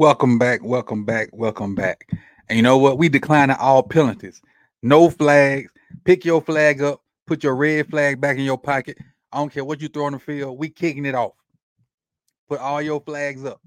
[0.00, 2.08] Welcome back, welcome back, welcome back.
[2.48, 2.96] And you know what?
[2.96, 4.40] We decline all penalties.
[4.82, 5.70] No flags.
[6.04, 7.02] Pick your flag up.
[7.26, 8.96] Put your red flag back in your pocket.
[9.30, 10.58] I don't care what you throw on the field.
[10.58, 11.32] We kicking it off.
[12.48, 13.60] Put all your flags up.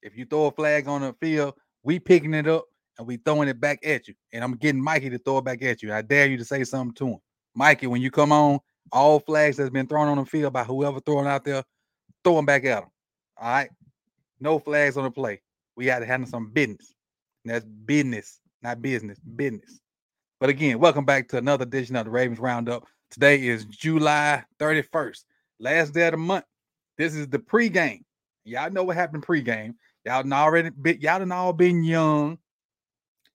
[0.00, 2.64] If you throw a flag on the field, we picking it up
[2.96, 4.14] and we throwing it back at you.
[4.32, 5.92] And I'm getting Mikey to throw it back at you.
[5.92, 7.18] I dare you to say something to him.
[7.54, 8.58] Mikey, when you come on,
[8.90, 11.62] all flags that's been thrown on the field by whoever throwing out there,
[12.24, 12.90] throw them back at him.
[13.36, 13.70] All right.
[14.40, 15.42] No flags on the play.
[15.76, 16.94] We got to handle some business.
[17.44, 19.80] And that's business, not business, business.
[20.40, 22.84] But again, welcome back to another edition of the Ravens Roundup.
[23.10, 25.24] Today is July 31st,
[25.58, 26.44] last day of the month.
[26.96, 28.02] This is the pregame.
[28.44, 29.74] Y'all know what happened pregame.
[30.04, 32.38] Y'all done already been, y'all done all been young,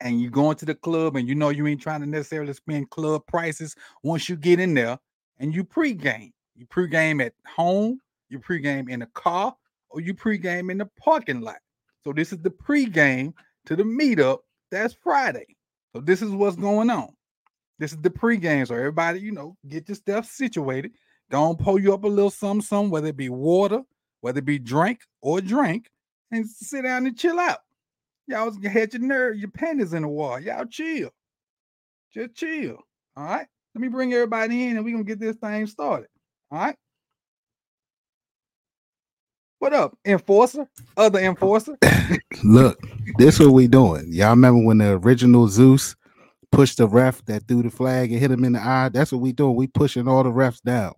[0.01, 2.89] and you going to the club, and you know you ain't trying to necessarily spend
[2.89, 4.97] club prices once you get in there,
[5.39, 6.31] and you pregame.
[6.55, 7.99] You pregame at home,
[8.29, 9.55] you pregame in the car,
[9.89, 11.57] or you pregame in the parking lot.
[12.03, 13.33] So this is the pregame
[13.65, 14.39] to the meetup.
[14.71, 15.55] That's Friday.
[15.95, 17.09] So this is what's going on.
[17.79, 18.67] This is the pregame.
[18.67, 20.91] So everybody, you know, get your stuff situated.
[21.29, 23.81] Don't pull you up a little something, something, whether it be water,
[24.21, 25.89] whether it be drink or drink,
[26.31, 27.59] and sit down and chill out.
[28.27, 30.39] Y'all had your nerve, your panties in the wall.
[30.39, 31.09] Y'all chill.
[32.13, 32.77] Just chill.
[33.15, 33.47] All right.
[33.75, 36.09] Let me bring everybody in and we're gonna get this thing started.
[36.51, 36.75] All right.
[39.59, 40.69] What up, enforcer?
[40.95, 41.77] Other enforcer?
[42.45, 42.79] Look,
[43.17, 44.05] this what we doing.
[44.07, 45.97] Y'all remember when the original Zeus
[46.49, 48.87] pushed the ref that threw the flag and hit him in the eye?
[48.87, 49.55] That's what we doing.
[49.55, 50.93] We pushing all the refs down.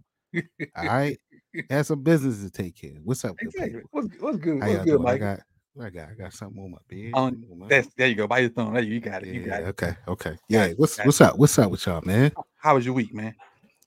[0.76, 1.18] all right.
[1.70, 3.00] That's some business to take care.
[3.04, 3.36] What's up?
[3.42, 3.82] Exactly.
[3.90, 4.62] What's, what's good?
[4.62, 5.16] How what's good, Mike?
[5.16, 5.40] I got,
[5.82, 7.12] I got, I got something on my bed.
[7.16, 8.28] On, that's there you go.
[8.28, 8.76] By your thumb.
[8.76, 9.34] There you got it.
[9.34, 9.68] You got it.
[9.70, 9.96] Okay.
[10.08, 10.38] Okay.
[10.48, 10.68] Yeah.
[10.78, 11.36] What's what's up?
[11.40, 12.32] What's up with y'all, man?
[12.58, 13.34] How was your week, man?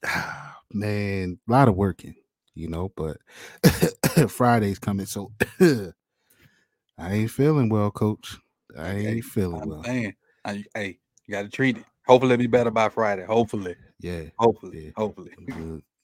[0.73, 2.17] man, a lot of working
[2.55, 3.19] you know, but
[4.31, 8.37] Friday's coming, so I ain't feeling well, coach.
[8.79, 9.85] I ain't feeling I'm well.
[9.85, 11.85] Saying, uh, I, hey, you got to treat it.
[12.07, 13.25] Hopefully, it'll be better by Friday.
[13.25, 14.25] Hopefully, yeah.
[14.39, 14.91] Hopefully, yeah.
[14.97, 15.33] hopefully.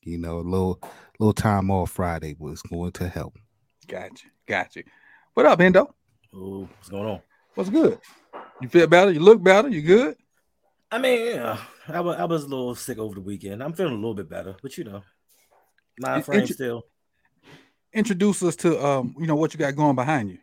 [0.02, 0.80] You know, a little
[1.18, 3.36] little time off Friday was going to help.
[3.86, 4.82] Gotcha, gotcha.
[5.34, 5.94] What up, Endo?
[6.34, 7.20] Ooh, what's going on?
[7.54, 7.98] What's good?
[8.60, 9.10] You feel better?
[9.10, 9.68] You look better?
[9.68, 10.16] You good?
[10.90, 11.58] I mean, yeah,
[11.88, 13.62] I was I was a little sick over the weekend.
[13.62, 15.02] I'm feeling a little bit better, but you know,
[16.00, 16.82] Mind frame Intro- still.
[17.92, 20.38] Introduce us to um, you know, what you got going behind you.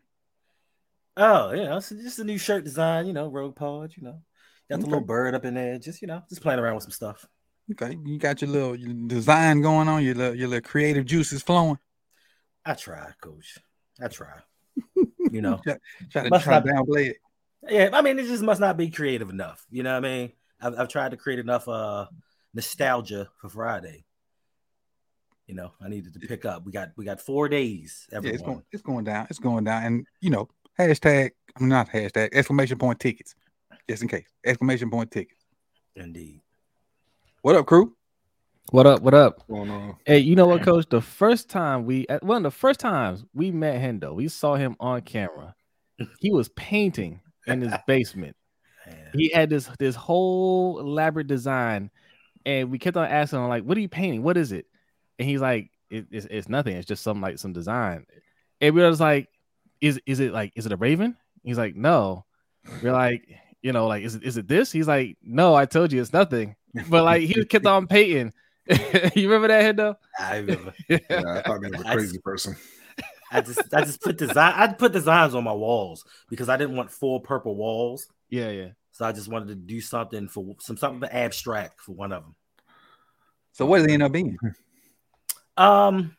[1.15, 4.21] Oh, yeah, it's just a new shirt design, you know, Rogue Pod, you know.
[4.69, 4.83] Got okay.
[4.83, 7.25] the little bird up in there, just you know, just playing around with some stuff.
[7.71, 11.41] Okay, you got your little your design going on, your little your little creative juices
[11.41, 11.77] flowing.
[12.65, 13.57] I try, coach.
[14.01, 14.33] I try.
[15.29, 15.75] You know, try,
[16.09, 17.17] try to try not, downplay it.
[17.67, 19.65] Yeah, I mean, it just must not be creative enough.
[19.69, 20.31] You know what I mean?
[20.61, 22.05] I've, I've tried to create enough uh
[22.53, 24.05] nostalgia for Friday.
[25.47, 26.65] You know, I needed to pick up.
[26.65, 28.05] We got we got four days.
[28.11, 28.27] Everyone.
[28.27, 29.27] Yeah, it's going it's going down.
[29.29, 29.83] It's going down.
[29.83, 33.33] And you know, hashtag I'm not hashtag exclamation point tickets.
[33.89, 34.27] Just in case.
[34.45, 35.45] Exclamation point tickets.
[35.95, 36.41] Indeed.
[37.41, 37.95] What up, crew?
[38.71, 39.01] What up?
[39.01, 39.43] What up?
[40.05, 40.87] Hey, you know what, Coach?
[40.89, 44.75] The first time we, one of the first times we met Hendo, we saw him
[44.81, 45.55] on camera.
[46.19, 48.35] He was painting in his basement.
[49.13, 51.89] He had this this whole elaborate design,
[52.45, 54.23] and we kept on asking him like, "What are you painting?
[54.23, 54.65] What is it?"
[55.19, 56.75] And he's like, it, it's, it's nothing.
[56.75, 58.05] It's just some like some design.
[58.61, 59.29] And we was like,
[59.81, 61.15] is is it like is it a raven?
[61.43, 62.25] He's like, no.
[62.81, 63.27] We're like,
[63.61, 64.71] you know, like is it is it this?
[64.71, 65.55] He's like, no.
[65.55, 66.55] I told you it's nothing.
[66.89, 68.33] But like he kept on painting.
[69.15, 69.95] you remember that head though?
[70.19, 70.73] I remember.
[70.89, 72.55] yeah, I thought he was a crazy person.
[73.31, 76.75] I just I just put design I put designs on my walls because I didn't
[76.75, 78.07] want full purple walls.
[78.29, 78.69] Yeah, yeah.
[78.91, 82.35] So I just wanted to do something for some something abstract for one of them.
[83.53, 84.37] So what did it end up being?
[85.57, 86.15] Um,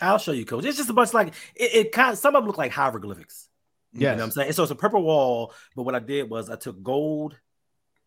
[0.00, 0.64] I'll show you, coach.
[0.64, 3.48] It's just a bunch like it, it kind of some of them look like hieroglyphics.
[3.94, 4.52] You know what I'm saying?
[4.52, 7.36] So it's a purple wall, but what I did was I took gold,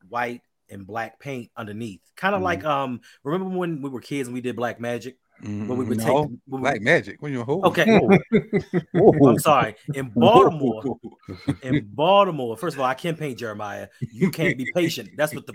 [0.10, 2.02] white, and black paint underneath.
[2.16, 2.46] Kind of Mhm.
[2.46, 5.18] like um, remember when we were kids and we did black magic?
[5.42, 6.08] When we would mm-hmm.
[6.08, 7.22] no, take when we- black magic.
[7.22, 7.62] When you're who?
[7.64, 8.00] Okay.
[8.96, 9.76] oh, I'm sorry.
[9.94, 10.98] In Baltimore,
[11.62, 13.88] in Baltimore, first of all, I can't paint Jeremiah.
[14.00, 15.10] You can't be patient.
[15.18, 15.54] That's what the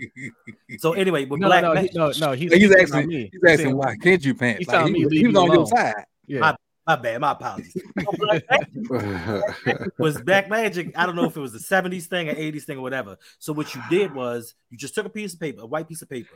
[0.77, 2.31] so anyway, with No, black no, ma- he, no, no.
[2.33, 3.07] He's, He's talking asking.
[3.07, 3.29] me.
[3.31, 4.59] He's asking saying- why can't you paint?
[4.59, 6.05] He's Like, telling he, me was- he was me on your side.
[6.27, 6.55] Yeah.
[6.87, 7.73] my bad, my apologies.
[7.73, 10.91] So black magic was black magic.
[10.95, 13.17] I don't know if it was the 70s thing or 80s thing or whatever.
[13.39, 16.01] So what you did was you just took a piece of paper, a white piece
[16.01, 16.35] of paper.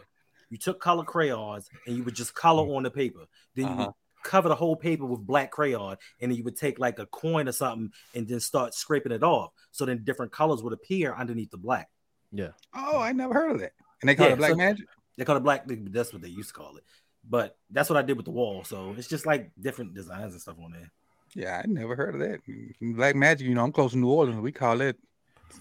[0.56, 3.26] You took color crayons and you would just color on the paper.
[3.56, 3.86] Then you Uh-huh.
[3.88, 3.94] would
[4.24, 7.50] cover the whole paper with black crayon, and then you would take like a coin
[7.50, 9.52] or something and then start scraping it off.
[9.72, 11.90] So then different colors would appear underneath the black.
[12.32, 12.52] Yeah.
[12.74, 13.74] Oh, I never heard of that.
[14.00, 14.88] And they call Yeah, it black so- magic.
[15.18, 15.64] They call it black.
[15.68, 16.86] That's what they used to call it.
[17.30, 18.64] But that's what I did with the wall.
[18.64, 20.90] So it's just like different designs and stuff on there.
[21.34, 22.40] Yeah, I never heard of that.
[22.80, 23.46] Black magic.
[23.46, 24.40] You know, I'm close to New Orleans.
[24.40, 24.98] We call it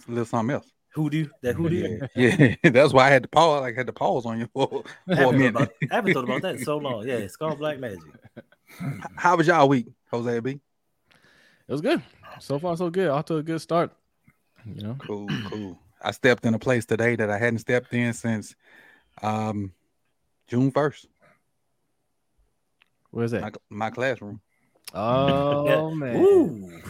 [0.07, 0.71] a little something else.
[0.95, 1.99] Hoodoo, that hoodoo.
[2.15, 2.55] Yeah, yeah.
[2.71, 3.63] That's why I had to pause.
[3.63, 5.51] Like I had to pause on you for, I for a haven't, thought minute.
[5.51, 7.07] about, I haven't thought about that in so long.
[7.07, 8.03] Yeah, it's called Black Magic.
[9.17, 10.51] How was y'all week, Jose B?
[10.53, 12.03] It was good.
[12.41, 13.09] So far, so good.
[13.09, 13.91] Off to a good start.
[14.65, 15.79] You know, Cool, cool.
[16.01, 18.55] I stepped in a place today that I hadn't stepped in since
[19.23, 19.73] um
[20.47, 21.07] June first.
[23.11, 23.57] where's that?
[23.71, 24.41] my classroom.
[24.93, 26.83] Oh man, Ooh.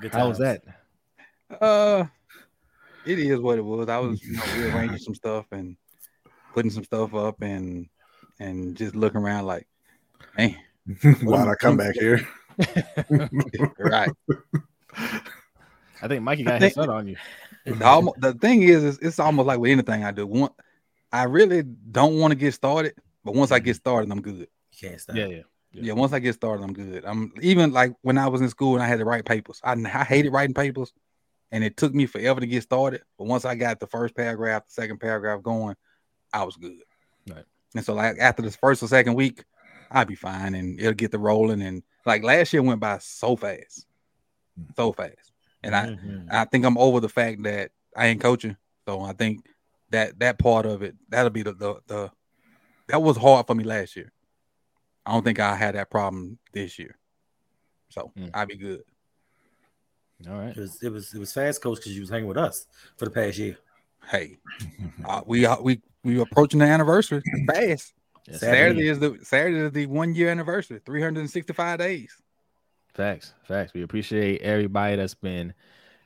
[0.00, 0.62] Good how was that?
[1.60, 2.04] Uh,
[3.06, 3.88] it is what it was.
[3.88, 5.76] I was you know, rearranging some stuff and
[6.54, 7.88] putting some stuff up and
[8.40, 9.66] and just looking around like,
[10.36, 10.56] man,
[11.22, 12.26] Why'd I come back here?
[13.78, 14.10] right.
[16.00, 17.16] I think Mikey got think- his son on you.
[17.66, 20.26] The, the thing is, is, it's almost like with anything I do.
[20.26, 20.50] One,
[21.12, 24.38] I really don't want to get started, but once I get started, I'm good.
[24.38, 24.46] You
[24.88, 25.16] can't stop.
[25.16, 25.42] Yeah, yeah.
[25.72, 25.92] Yeah.
[25.92, 27.04] once I get started, I'm good.
[27.04, 29.60] I'm even like when I was in school and I had to write papers.
[29.62, 30.94] I, I hated writing papers,
[31.50, 33.02] and it took me forever to get started.
[33.16, 35.76] But once I got the first paragraph, the second paragraph going,
[36.32, 36.82] I was good.
[37.28, 37.44] Right.
[37.74, 39.44] And so like after this first or second week,
[39.90, 41.62] I'll be fine and it'll get the rolling.
[41.62, 43.86] And like last year went by so fast,
[44.76, 45.32] so fast.
[45.62, 46.26] And I Mhm.
[46.30, 48.56] I think I'm over the fact that I ain't coaching.
[48.86, 49.46] So I think
[49.90, 52.12] that that part of it, that'll be the the, the
[52.88, 54.12] that was hard for me last year.
[55.04, 56.98] I don't think I had that problem this year.
[57.90, 58.30] So Mm.
[58.34, 58.82] I'll be good.
[60.26, 60.56] All right.
[60.56, 62.66] It was it was it was fast, coach, because you was hanging with us
[62.96, 63.56] for the past year.
[64.10, 64.38] Hey,
[65.04, 67.94] uh, we are we we approaching the anniversary fast.
[68.26, 68.88] Yes, Saturday indeed.
[68.88, 72.12] is the Saturday is the one year anniversary, 365 days.
[72.94, 73.72] Facts, facts.
[73.74, 75.54] We appreciate everybody that's been,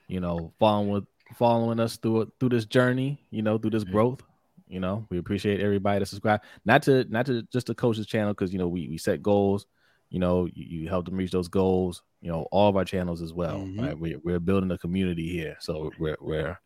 [0.09, 1.05] you know, following with
[1.37, 3.19] following us through through this journey.
[3.31, 4.23] You know, through this growth.
[4.69, 6.43] You know, we appreciate everybody that subscribe.
[6.67, 9.67] Not to not to just the coaches channel because you know we we set goals.
[10.13, 12.03] You know, you, you help them reach those goals.
[12.21, 13.57] You know, all of our channels as well.
[13.57, 13.81] Mhm.
[13.81, 13.99] Right?
[13.99, 16.61] We're we're building a community here, so we're we're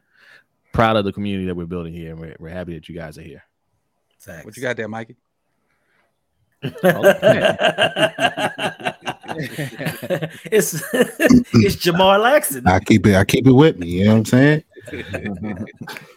[0.72, 3.16] proud of the community that we're building here, and we're, we're happy that you guys
[3.16, 3.44] are here.
[4.18, 4.44] Facts.
[4.44, 5.14] What you got there, Mikey?
[6.62, 6.74] it's
[10.92, 12.66] it's Jamar Laxon.
[12.66, 13.14] I keep it.
[13.14, 13.86] I keep it with me.
[13.86, 14.64] You know what I'm saying?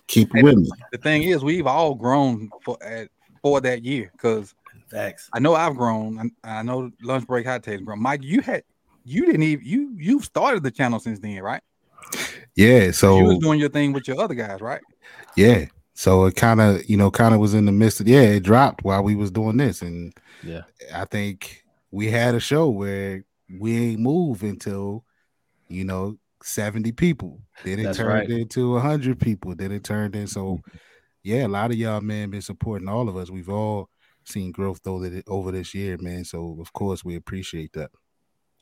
[0.07, 0.69] keep it with me.
[0.91, 3.09] The thing is, we've all grown for at,
[3.41, 4.55] for that year because
[4.89, 5.29] Facts.
[5.33, 6.31] I know I've grown.
[6.43, 8.01] I, I know lunch break hot takes grown.
[8.01, 8.63] Mike, you had
[9.05, 11.61] you didn't even you you've started the channel since then, right?
[12.55, 12.91] Yeah.
[12.91, 14.81] So you was doing your thing with your other guys, right?
[15.35, 15.65] yeah.
[15.93, 18.41] So it kind of you know kind of was in the midst of yeah it
[18.43, 20.61] dropped while we was doing this and Yeah.
[20.93, 23.23] I think we had a show where
[23.59, 25.03] we ain't move until
[25.67, 27.41] you know 70 people.
[27.65, 28.29] Then it That's turned right.
[28.29, 29.55] into 100 people.
[29.55, 30.59] Then it turned in so
[31.21, 33.29] yeah, a lot of y'all man been supporting all of us.
[33.29, 33.89] We've all
[34.29, 36.23] seen growth over the, over this year, man.
[36.25, 37.91] So of course we appreciate that.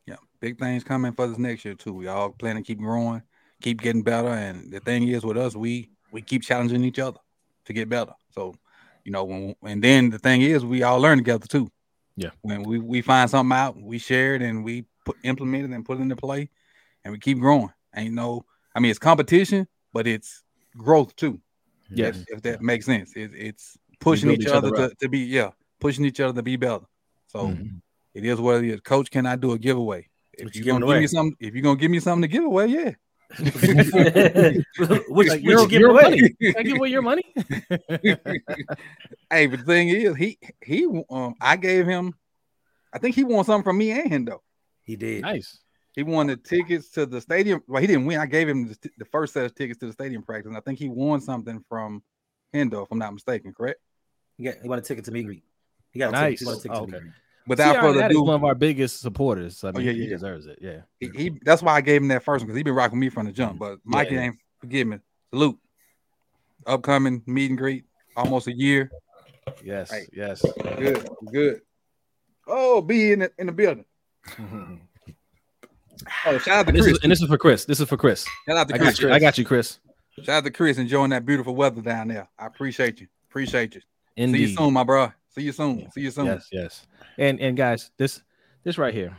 [0.05, 1.93] Yeah, big things coming for this next year too.
[1.93, 3.21] We all plan to keep growing,
[3.62, 4.29] keep getting better.
[4.29, 7.19] And the thing is with us, we we keep challenging each other
[7.65, 8.13] to get better.
[8.31, 8.55] So,
[9.03, 11.69] you know, when and then the thing is, we all learn together too.
[12.15, 12.31] Yeah.
[12.41, 15.86] When we we find something out, we share it and we put implement it and
[15.86, 16.50] put it into play,
[17.03, 17.71] and we keep growing.
[17.95, 18.45] Ain't no,
[18.75, 20.43] I mean, it's competition, but it's
[20.75, 21.39] growth too.
[21.89, 22.17] Yes.
[22.17, 23.13] if, if that makes sense.
[23.15, 25.50] It, it's pushing each each other, other to, to be yeah,
[25.80, 26.86] pushing each other to be better.
[27.27, 27.82] So Mhm.
[28.13, 28.82] it is what it is.
[28.82, 30.08] Coach, can I do a giveaway?
[30.34, 31.08] If you you're gonna giving give me away?
[31.08, 32.92] something, if you're gonna give me something to give away, yeah.
[33.39, 33.44] which
[35.10, 36.04] which Like, you your- give away?
[36.04, 36.30] money.
[36.42, 37.24] Can I give away your money?
[39.30, 42.13] Hey, but the thing is, he he um I gave him,
[42.94, 44.42] I think he won something from me and him though.
[44.84, 45.22] He did.
[45.24, 45.60] nice.
[45.94, 47.62] He won the tickets to the stadium.
[47.68, 48.20] Well, he didn't win.
[48.20, 50.60] I gave him the, the first set of tickets to the stadium practice, and I
[50.62, 52.04] think he won something from
[52.54, 53.51] Hendo, if I'm not mistaken.
[53.51, 53.80] Correct?
[54.38, 55.44] He got he want a ticket to meet and greet.
[55.91, 56.39] He got a Nice.
[56.39, 56.39] ticket.
[56.39, 57.08] He want a ticket Oh, to meet okay.
[57.48, 59.63] Without CR further ado, one of our biggest supporters.
[59.63, 60.10] I oh, mean, yeah, he yeah, yeah.
[60.12, 60.60] deserves it.
[60.62, 60.82] Yeah.
[61.00, 63.10] he, he- that's why I gave him that first one because he been rocking me
[63.10, 63.58] from the jump.
[63.60, 64.22] But Mikey yeah.
[64.22, 65.00] ain't forgive me.
[65.32, 65.58] Salute.
[66.65, 67.86] Upcoming meet and greet,
[68.17, 68.91] almost a year.
[69.63, 69.89] Yes.
[69.91, 70.08] Hey.
[70.12, 70.44] Yes.
[70.77, 71.62] Good, good.
[72.46, 73.86] Oh, be in the in the building.
[76.25, 76.98] Oh, shout out to And this, Chris.
[76.98, 77.65] is, and this is for Chris.
[77.65, 78.25] This is for Chris.
[78.48, 79.00] Shout out to I Chris.
[79.00, 79.13] got you.
[79.13, 79.79] I got you, Chris.
[80.22, 82.27] Shout out to Chris enjoying that beautiful weather down there.
[82.38, 83.08] I appreciate you.
[83.29, 83.82] Appreciate you.
[84.17, 85.12] See you soon, my bro.
[85.29, 85.89] See you soon.
[85.91, 86.25] See you soon.
[86.25, 86.88] Yes, yes.
[87.17, 88.21] And and guys, this
[88.63, 89.15] this right here,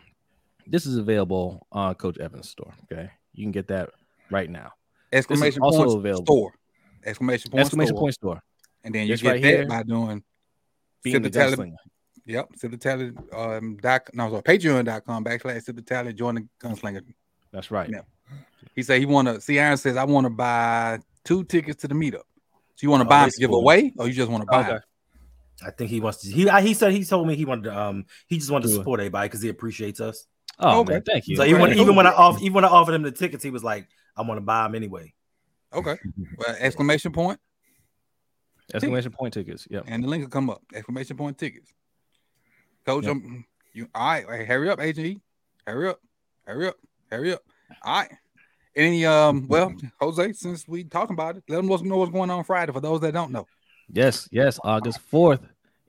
[0.66, 2.72] this is available on Coach Evans store.
[2.90, 3.90] Okay, you can get that
[4.30, 4.72] right now.
[5.12, 6.24] Exclamation also point available.
[6.26, 6.52] store.
[7.04, 8.00] Exclamation point Exclamation store.
[8.00, 8.42] point store.
[8.84, 9.66] And then you This get right that here.
[9.68, 10.22] by doing
[11.02, 11.76] Being the gunslinger.
[12.26, 12.48] Yep.
[12.56, 17.02] Sip the tally um doc no sorry, patreon.com backslash sip the tally join the gunslinger.
[17.52, 17.88] That's right.
[17.88, 18.00] Yeah.
[18.74, 21.94] He said he wanna see Aaron says I want to buy two tickets to the
[21.94, 22.22] meetup.
[22.74, 23.60] So you want to Oh, buy them to give cool.
[23.60, 24.78] away or you just want to buy Okay.
[25.60, 25.68] Them?
[25.68, 26.30] I think he wants to.
[26.30, 27.78] He I- he said he told me he wanted to.
[27.78, 28.78] Um, he just wanted to Do it.
[28.80, 30.26] support everybody because he appreciates us.
[30.58, 30.94] Oh Okay.
[30.94, 31.36] man, thank you.
[31.36, 31.78] So even when Right.
[31.78, 33.86] even when I off even when I offered him the tickets, he was like,
[34.16, 35.14] "I want to buy them anyway."
[35.72, 35.96] Okay.
[36.38, 37.38] Well, exclamation point
[38.74, 39.66] exclamation point tickets.
[39.70, 39.84] Yep.
[39.86, 40.62] and the link will come up.
[40.74, 41.72] Exclamation point tickets.
[42.84, 43.12] Coach, Yep.
[43.12, 44.26] um, you all right?
[44.28, 45.20] Hey, hurry up, Agent E.
[45.66, 46.00] Hurry up,
[46.44, 46.76] hurry up,
[47.10, 47.42] hurry up.
[47.82, 48.10] All right.
[48.74, 52.44] Any um, well, Jose, since we talking about it, let them know what's going on
[52.44, 53.46] Friday for those that don't know.
[53.90, 54.58] Yes, yes.
[54.64, 55.40] August 4th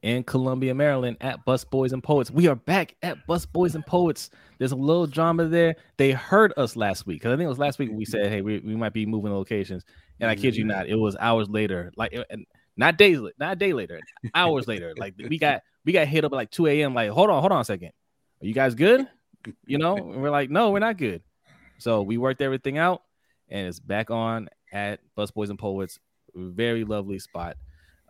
[0.01, 2.31] in Columbia, Maryland at Busboys and Poets.
[2.31, 4.29] We are back at Busboys and Poets.
[4.57, 5.75] There's a little drama there.
[5.97, 8.41] They heard us last week because I think it was last week we said, hey,
[8.41, 9.83] we, we might be moving locations.
[10.19, 13.53] And I kid you not, it was hours later, like uh, and not days, not
[13.53, 13.99] a day later,
[14.35, 14.93] hours later.
[14.97, 16.93] Like we got we got hit up at like 2 a.m.
[16.93, 17.91] Like, hold on, hold on a second.
[18.41, 19.07] Are you guys good?
[19.65, 21.21] You know, and we're like, no, we're not good.
[21.77, 23.01] So we worked everything out
[23.47, 25.99] and it's back on at Busboys and Poets.
[26.35, 27.55] Very lovely spot.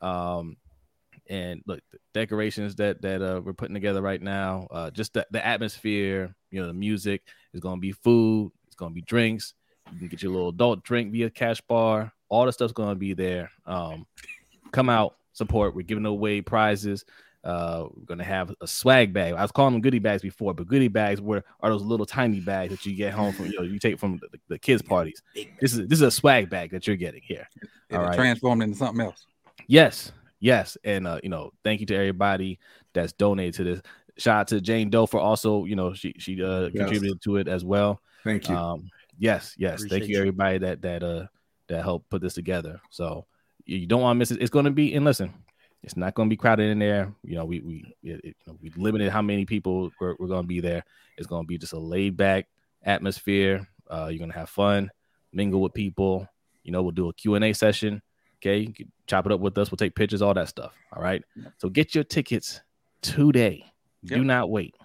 [0.01, 0.57] Um,
[1.29, 5.27] and look, the decorations that that uh, we're putting together right now, uh, just the,
[5.31, 7.21] the atmosphere, you know, the music
[7.53, 9.53] is going to be food, it's going to be drinks.
[9.91, 12.11] You can get your little adult drink via cash bar.
[12.29, 13.51] All the stuff's going to be there.
[13.65, 14.05] Um,
[14.71, 15.75] come out, support.
[15.75, 17.05] We're giving away prizes.
[17.41, 19.33] Uh, we're gonna have a swag bag.
[19.33, 22.41] I was calling them goodie bags before, but goodie bags were are those little tiny
[22.41, 25.21] bags that you get home from you know you take from the, the kids' parties.
[25.61, 27.47] This is this is a swag bag that you're getting here.
[27.89, 28.15] It'll All right.
[28.15, 29.25] transform into something else.
[29.69, 32.57] Yes, yes, and uh, you know, thank you to everybody
[32.93, 33.81] that's donated to this.
[34.17, 36.71] Shout out to Jane Doe for also, you know, she she uh, Yes.
[36.73, 38.01] contributed to it as well.
[38.23, 38.55] Thank you.
[38.55, 40.19] Um, yes, yes, thank Appreciate you you.
[40.21, 41.27] everybody that that uh
[41.67, 42.81] that helped put this together.
[42.89, 43.27] So
[43.65, 44.41] you, you don't want to miss it.
[44.41, 45.31] It's going to be and listen,
[45.83, 47.13] it's not going to be crowded in there.
[47.23, 50.27] You know, we we it, it- you know, we limited how many people we're, we're
[50.27, 50.83] going to be there.
[51.17, 52.47] It's going to be just a laid back
[52.83, 53.67] atmosphere.
[53.87, 54.89] Uh, you're going to have fun,
[55.31, 56.27] mingle with people.
[56.63, 58.01] You know, we'll do a Q and A session.
[58.41, 58.73] Okay,
[59.05, 59.69] chop it up with us.
[59.69, 60.71] We'll take pictures, all that stuff.
[60.93, 61.21] All right.
[61.57, 62.61] So get your tickets
[63.01, 63.65] today.
[64.05, 64.75] Do not wait.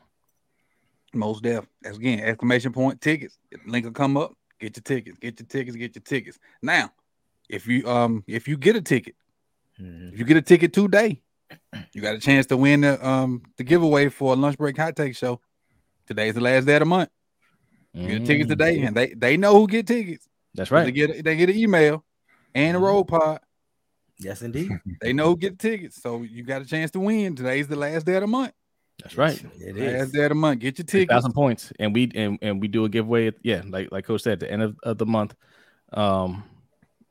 [1.12, 1.64] Most def.
[1.82, 3.38] That's again, exclamation point tickets.
[3.66, 4.32] Link will come up.
[4.58, 5.18] Get your tickets.
[5.18, 5.76] Get your tickets.
[5.76, 6.38] Get your tickets.
[6.62, 6.90] Now,
[7.48, 9.14] if you um if you get a ticket,
[9.78, 11.22] if you get a ticket today,
[11.92, 14.96] you got a chance to win the um the giveaway for a lunch break hot
[14.96, 15.40] take show.
[16.06, 17.10] Today's the last day of the month.
[17.92, 20.28] You get a ticket Mm, today, and they they know who get tickets.
[20.54, 20.94] That's 'Cause They right.
[20.94, 22.04] get they get an email
[22.54, 23.40] and a roll pod.
[24.18, 24.70] Yes, indeed.
[25.00, 26.00] They know who get tickets.
[26.00, 27.34] So you got a chance to win.
[27.36, 28.52] Today's the last day of the month.
[29.02, 29.42] That's right.
[29.58, 30.12] It Last is.
[30.12, 30.60] day of the month.
[30.60, 31.12] Get your Three tickets.
[31.14, 33.26] thousand points, and we and, and we do a giveaway.
[33.26, 35.34] At, yeah, like like Coach said, at the end of, of the month,
[35.92, 36.44] um,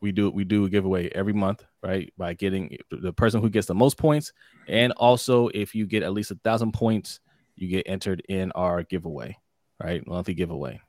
[0.01, 2.12] we do we do a giveaway every month, right?
[2.17, 4.31] By getting the person who gets the most points,
[4.69, 7.19] and also if you get at least a thousand points,
[7.57, 9.38] you get entered in our giveaway,
[9.83, 10.07] right?
[10.07, 10.79] Monthly giveaway.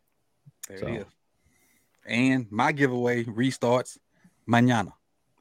[0.69, 1.07] There So- it is.
[2.07, 3.99] And my giveaway restarts
[4.49, 4.93] mañana.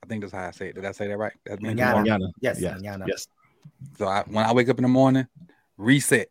[0.04, 0.76] I think that's how I say it.
[0.76, 1.34] Did I say that right?
[1.46, 2.04] That's meant Mañana.
[2.06, 2.32] Mañana.
[2.42, 2.80] Yes, Yes.
[2.82, 3.06] mañana.
[3.08, 3.28] Yes.
[3.98, 5.28] So I, when I wake up in the morning,
[5.78, 6.30] reset.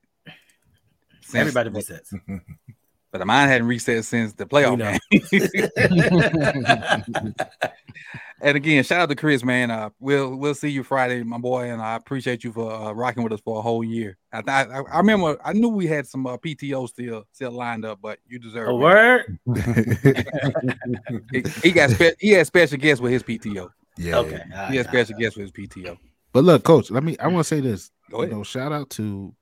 [1.22, 2.12] Since- Everybody resets.
[3.10, 4.98] But mine hadn't reset since the playoff We know.
[5.10, 5.20] game.
[8.42, 9.70] and again, shout out to Chris, man.
[9.70, 13.22] Uh, we'll we'll see you Friday, my boy, and I appreciate you for uh, rocking
[13.22, 14.18] with us for a whole year.
[14.32, 18.00] I I, I remember I knew we had some uh, PTO still still lined up,
[18.02, 18.74] but you deserve A it.
[18.74, 19.38] word.
[21.32, 23.70] He, he got spe- he had special guests with his PTO.
[23.96, 24.18] yeah.
[24.18, 24.36] Okay.
[24.36, 25.22] all He right, had all special right.
[25.22, 25.98] guests with his PTO.
[26.32, 27.90] But look, coach, let me I want to say this.
[28.10, 29.34] Go You know, shout out to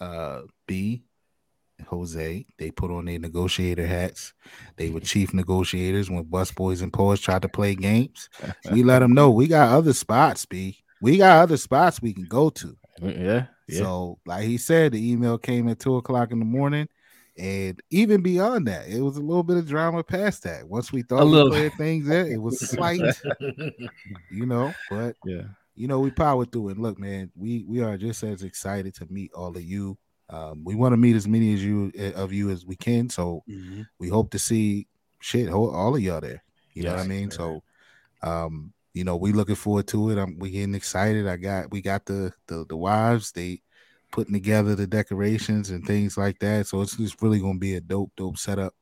[0.00, 1.02] uh B
[1.86, 2.46] Jose.
[2.58, 4.32] They put on their negotiator hats.
[4.76, 8.28] They were chief negotiators when Busboys and Poets tried to play games.
[8.72, 10.78] We let them know we got other spots, B.
[11.00, 12.76] We got other spots we can go to.
[13.00, 13.46] Yeah.
[13.68, 13.78] Yeah.
[13.78, 16.88] So, like he said, the email came at two o'clock in the morning.
[17.38, 20.68] And even beyond that, it was a little bit of drama past that.
[20.68, 21.50] Once we thought A we little.
[21.50, 23.00] cleared things in, it was slight,
[24.30, 25.42] you know, but yeah.
[25.76, 26.78] you know, we power through it.
[26.78, 29.96] Look, man, we we are just as excited to meet all of you.
[30.30, 33.08] Um, we want to meet as many as you eh, of you as we can.
[33.08, 33.82] So Mm-hmm.
[33.98, 34.88] we hope to see
[35.20, 36.44] shit all, of y'all there.
[36.74, 37.30] You know what I mean?
[37.30, 37.62] right, So,
[38.22, 40.18] um, you know, we looking forward to it.
[40.18, 41.26] I'm we getting excited.
[41.26, 43.32] I got we got the the the wives.
[43.32, 43.62] They
[44.10, 46.66] putting together the decorations and things like that.
[46.66, 48.74] So it's just really gonna be a dope, dope setup,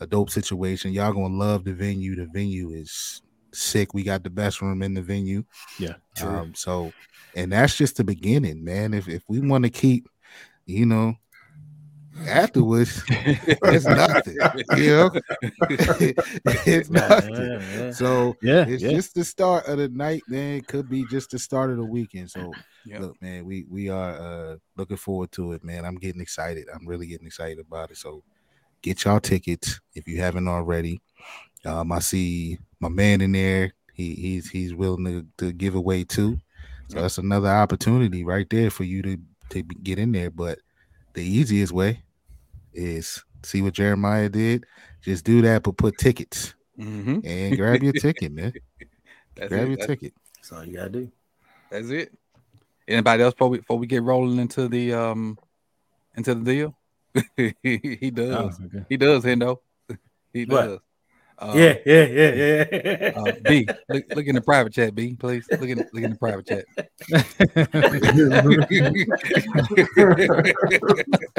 [0.00, 0.92] a dope situation.
[0.92, 2.16] Y'all gonna love the venue.
[2.16, 3.94] The venue is sick.
[3.94, 5.44] We got the best room in the venue.
[5.78, 6.28] Yeah, true.
[6.28, 6.94] Um, so
[7.34, 8.94] and that's just the beginning, man.
[8.94, 10.08] If if we want to keep,
[10.66, 11.14] you know,
[12.26, 14.36] afterwards, it's nothing.
[14.70, 15.10] You know,
[15.68, 17.50] it's nothing.
[17.50, 17.90] yeah, yeah.
[17.90, 18.90] So Yeah, it's yeah.
[18.90, 20.56] just the start of the night, man.
[20.56, 22.30] It could be just the start of the weekend.
[22.30, 23.00] So Yep.
[23.00, 25.84] look, man, we we are uh looking forward to it, man.
[25.84, 26.66] I'm getting excited.
[26.72, 27.96] I'm really getting excited about it.
[27.96, 28.22] So
[28.82, 31.02] get y'all tickets if you haven't already.
[31.64, 33.74] Um, I see my man in there.
[33.92, 36.40] He he's he's willing to, to give away too.
[36.88, 39.18] So that's another opportunity right there for you to
[39.50, 40.30] to be- get in there.
[40.30, 40.58] But
[41.14, 42.02] the easiest way
[42.72, 44.64] is see what Jeremiah did.
[45.02, 47.20] Just do that, but put tickets Mm-hmm.
[47.24, 48.52] and grab your ticket, man.
[49.34, 49.68] That's grab it.
[49.68, 50.12] your That's, ticket.
[50.36, 51.10] That's all you gotta do.
[51.70, 52.12] that's it.
[52.86, 55.38] Anybody else before we, before we get rolling into the um
[56.16, 56.76] into the deal?
[57.36, 57.54] he,
[58.00, 58.58] he does.
[58.60, 58.84] Oh, okay.
[58.90, 59.58] He does, Hendo.
[60.34, 60.82] He What?
[61.38, 61.54] Does.
[61.54, 63.12] Uh, yeah, yeah, yeah, yeah.
[63.16, 65.46] Uh, B, look, look in the private chat, B, please.
[65.50, 66.64] Look in, look in the private chat.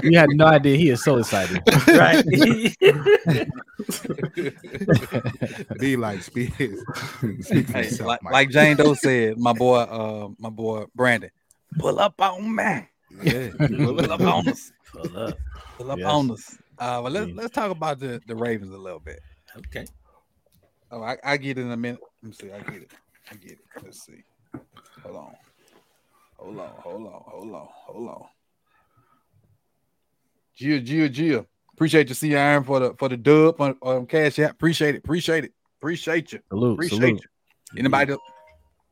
[0.03, 0.77] you had no idea.
[0.77, 1.61] He is so excited.
[1.87, 2.23] right.
[5.79, 8.33] B like speak, speak Hey, yourself, like, Mike.
[8.33, 11.29] like Jane Doe said, my boy, uh, my boy Brandon,
[11.77, 12.87] pull up on me,
[13.23, 13.49] yeah.
[13.67, 15.37] pull up on us, Pull up.
[15.77, 16.07] pull up Yes.
[16.07, 16.57] on us.
[16.79, 19.19] Uh, well, let's let's talk about the the Ravens a little bit.
[19.57, 19.85] Okay.
[20.91, 21.99] Oh, I, I get it in a minute.
[22.21, 22.51] Let me see.
[22.51, 22.91] I get it.
[23.31, 23.59] I get it.
[23.83, 24.23] Let's see.
[25.03, 25.33] Hold on.
[26.37, 26.69] Hold on.
[26.77, 27.21] Hold on.
[27.25, 27.67] Hold on.
[27.87, 28.23] Hold on.
[30.55, 31.45] Gia, Gia, Gia.
[31.73, 34.51] Appreciate you, C Iron, for the for the dub on, on um, Cash App.
[34.51, 34.99] Appreciate it.
[34.99, 35.53] Appreciate it.
[35.79, 36.39] Appreciate you.
[36.49, 37.21] Salute, Appreciate salute.
[37.73, 37.79] you.
[37.79, 38.13] Anybody?
[38.13, 38.19] that-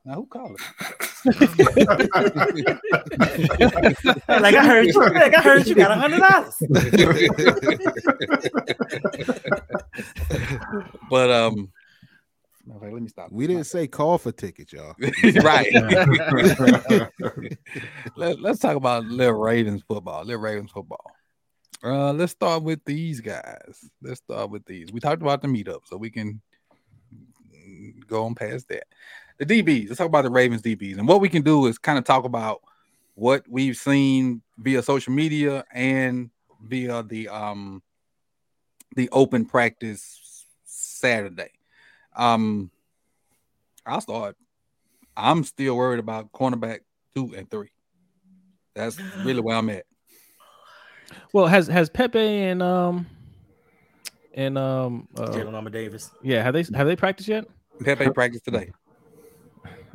[0.06, 0.60] Now who called
[1.26, 1.50] like
[4.54, 4.94] I heard you.
[4.94, 6.56] Like I heard you got a hundred dollars.
[11.10, 11.72] but um,
[12.76, 13.32] okay, let me stop.
[13.32, 14.94] We didn't say call for tickets, y'all.
[15.42, 15.74] right.
[18.16, 20.24] Let, us talk about Little Ravens football.
[20.24, 21.12] Little Ravens football.
[21.84, 23.90] Uh, let's start with these guys.
[24.04, 24.94] Let's start with these.
[24.94, 26.44] We talked about the meetup, so we can
[28.08, 28.86] go on past that.
[29.38, 29.88] The DBs.
[29.88, 32.24] Let's talk about the Ravens DBs, and what we can do is kind of talk
[32.24, 32.62] about
[33.16, 36.30] what we've seen via social media and
[36.62, 37.82] via the um
[38.96, 41.52] the open practice Saturday.
[42.16, 42.72] Um,
[43.86, 44.38] I'll start.
[45.18, 46.80] I'm still worried about cornerback
[47.14, 47.72] two and three.
[48.74, 49.86] That's really where I'm at.
[51.34, 53.06] Well, has has Pepe and um
[54.34, 56.12] and um uh, Jalen Armour Davis.
[56.22, 57.46] yeah have they have they practiced yet?
[57.84, 58.72] Pepe practiced today.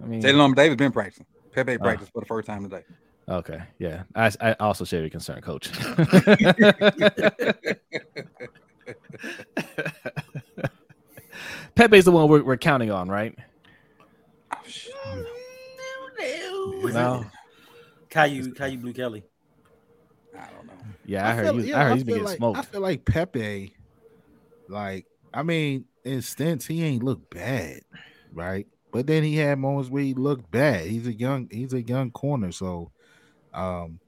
[0.02, 1.26] I mean, Jalen Armour Davis been practicing.
[1.52, 1.78] Pepe Oh.
[1.78, 2.84] practiced for the first time today.
[3.28, 4.02] okay, yeah.
[4.14, 5.70] I I also share your concern, Coach.
[11.74, 13.36] Pepe's the one we're, we're counting on, right?
[14.52, 14.94] Oh, shit.
[16.92, 17.24] No.
[18.10, 19.22] Caillou, Caillou Blue Kelly.
[20.36, 20.72] I don't know.
[21.06, 21.44] Yeah, I, heard.
[21.46, 23.74] feel- he's, yeah, I heard he's been getting like, I feel like Pepe,
[24.68, 27.80] like, I mean, in stints, he ain't look bad,
[28.32, 28.66] right?
[28.92, 30.87] But then he had moments where he looked bad.
[30.87, 32.90] He's a young, he's a young corner, so
[33.55, 34.00] um,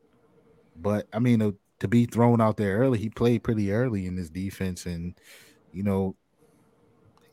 [0.76, 4.16] but I mean, uh, to be thrown out there early, he played pretty early in
[4.16, 5.18] this defense, and
[5.72, 6.16] you know,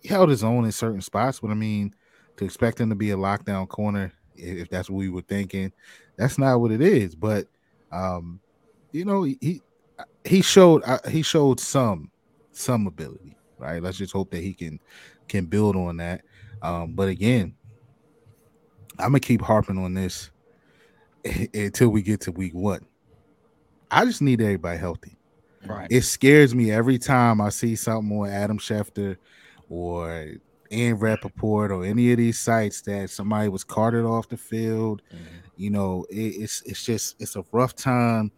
[0.01, 1.39] he held his own in certain spots.
[1.39, 1.93] But I mean,
[2.37, 5.71] to expect him to be a lockdown corner, if that's what we were thinking,
[6.17, 7.15] that's not what it is.
[7.15, 7.47] But
[7.91, 8.39] um,
[8.91, 9.61] you know, he
[10.23, 12.11] he showed uh, he showed some
[12.51, 13.81] some ability, right?
[13.81, 14.79] Let's just hope that he can
[15.27, 16.23] can build on that.
[16.61, 17.55] Um, but again,
[18.97, 20.31] I'm gonna keep harping on this
[21.53, 22.85] until we get to week one.
[23.91, 25.17] I just need everybody healthy.
[25.65, 25.87] Right.
[25.89, 29.17] It scares me every time I see something on Adam Schefter
[29.69, 30.33] or
[30.71, 35.01] Ian Rapoport or any of these sites that somebody was carted off the field.
[35.55, 38.31] You know, it, it's it's just it's a rough time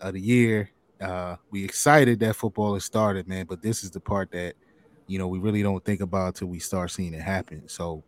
[0.00, 0.70] of the year.
[1.00, 4.54] Uh, we excited that football has started, man, but this is the part that
[5.06, 7.68] you know we really don't think about until we start seeing it happen.
[7.68, 8.02] So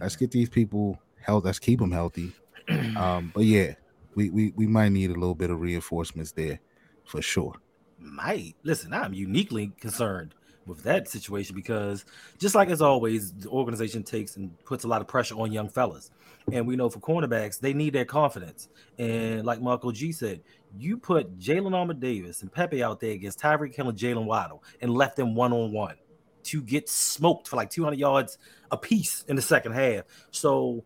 [0.00, 1.44] let's get these people health.
[1.44, 2.32] Let's keep them healthy.
[2.96, 3.74] Um, but yeah,
[4.14, 6.60] we, we we might need a little bit of reinforcements there
[7.04, 7.54] for sure.
[7.98, 8.94] Might listen.
[8.94, 10.34] I'm uniquely concerned
[10.66, 12.04] with that situation because
[12.38, 15.68] just like as always, the organization takes and puts a lot of pressure on young
[15.68, 16.10] fellas.
[16.52, 18.68] And we know for cornerbacks, they need their confidence.
[18.98, 20.40] And like Marco G said,
[20.76, 24.62] you put Jalen Armour Davis and Pepe out there against Tyreek Hill and Jaylen Waddle
[24.80, 25.96] and left them one on one
[26.44, 28.38] to get smoked for like 200 yards
[28.70, 30.02] a piece in the second half.
[30.30, 30.84] So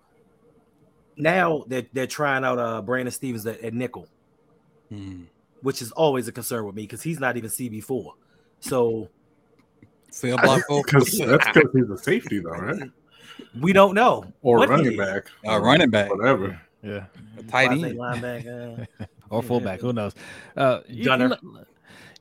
[1.16, 4.08] now they're, they're trying out uh, Brandon Stephens at, at nickel,
[4.88, 5.24] Hmm.
[5.62, 8.12] which is always a concern with me because he's not even CB4.
[8.60, 9.08] So
[10.10, 10.82] Cell block four.
[10.86, 12.90] Because that's because he's a safety, though, right?
[13.60, 14.24] we don't know.
[14.42, 16.60] Or what running back, Uh, running back, whatever.
[16.82, 17.04] Yeah.
[17.36, 17.98] a tight Quasi end.
[17.98, 18.86] linebacker.
[19.30, 19.80] or fullback.
[19.80, 20.14] Who knows?
[20.56, 21.36] Uh, you, you Gunner.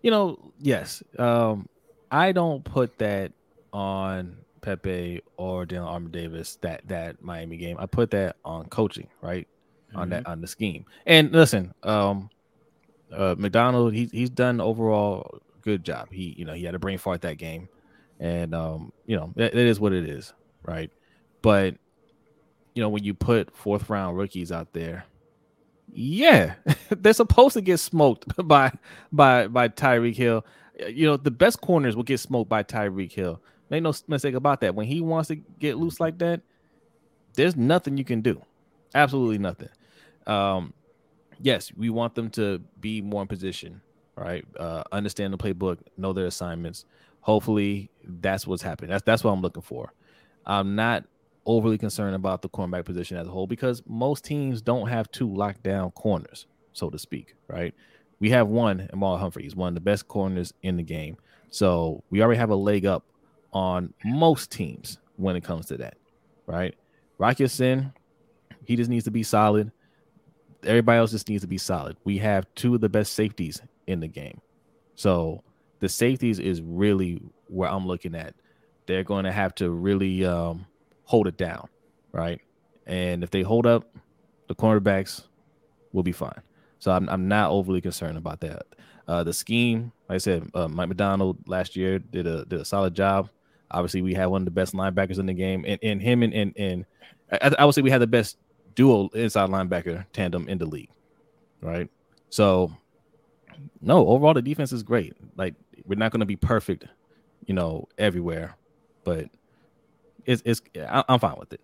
[0.01, 1.01] you know, yes.
[1.17, 1.69] Um,
[2.11, 3.31] I don't put that
[3.73, 7.77] on Pepe or Dylan Armour Davis that that Miami game.
[7.79, 9.47] I put that on coaching, right?
[9.95, 10.85] On that on the scheme.
[11.05, 12.29] And listen, um,
[13.11, 16.09] uh, Macdonald, he's he's done overall good job.
[16.11, 17.69] He you know he had a brain fart that game,
[18.19, 20.91] and um, you know it, it is what it is, right?
[21.41, 21.75] But
[22.75, 25.05] you know when you put fourth round rookies out there
[25.93, 26.55] yeah,
[26.89, 28.71] they're supposed to get smoked by
[29.11, 30.45] by by Tyreek Hill.
[30.79, 33.41] You know, the best corners will get smoked by Tyreek Hill.
[33.69, 34.75] Make no mistake about that.
[34.75, 36.41] When he wants to get loose like that,
[37.35, 38.41] there's nothing you can do.
[38.95, 39.69] Absolutely nothing.
[40.25, 40.73] Um,
[41.39, 43.81] yes, we want them to be more in position,
[44.15, 44.45] right?
[44.59, 46.85] Uh, understand the playbook, know their assignments.
[47.21, 48.89] Hopefully, that's what's happening.
[48.91, 49.93] That's that's what I'm looking for.
[50.45, 51.05] I'm not
[51.45, 55.27] overly concerned about the cornerback position as a whole because most teams don't have two
[55.27, 57.73] lockdown corners, so to speak, right?
[58.19, 61.17] We have one, Amal Humphreys, one of the best corners in the game.
[61.49, 63.03] So we already have a leg up
[63.53, 65.97] on most teams when it comes to that,
[66.45, 66.75] right?
[67.17, 67.93] Rock Ya-Sin,
[68.65, 69.71] he just needs to be solid.
[70.63, 71.97] Everybody else just needs to be solid.
[72.03, 74.41] We have two of the best safeties in the game.
[74.95, 75.43] So
[75.79, 78.33] the safeties is really where I'm looking at.
[78.87, 80.65] They're going to have to really um,
[81.03, 81.67] hold it down,
[82.11, 82.41] right?
[82.85, 83.95] And if they hold up,
[84.47, 85.23] the cornerbacks
[85.91, 86.41] will be fine.
[86.79, 88.65] So I'm, I'm not overly concerned about that.
[89.07, 92.65] Uh, the scheme, like I said, uh, Mike Macdonald last year did a did a
[92.65, 93.29] solid job.
[93.71, 96.33] Obviously, we had one of the best linebackers in the game, and, and him and
[96.33, 96.85] and, and
[97.31, 98.37] I, I would say we had the best
[98.75, 100.89] dual inside linebacker tandem in the league,
[101.61, 101.89] right?
[102.29, 102.71] So,
[103.81, 105.15] no, overall the defense is great.
[105.37, 106.85] Like we're not going to be perfect,
[107.45, 108.55] you know, everywhere,
[109.03, 109.25] but
[110.25, 111.61] it's it's I, I'm fine with it.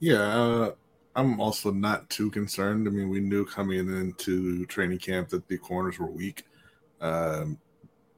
[0.00, 0.72] Yeah, uh,
[1.16, 2.88] I'm also not too concerned.
[2.88, 6.44] I mean, we knew coming into training camp that the corners were weak.
[7.00, 7.58] Um,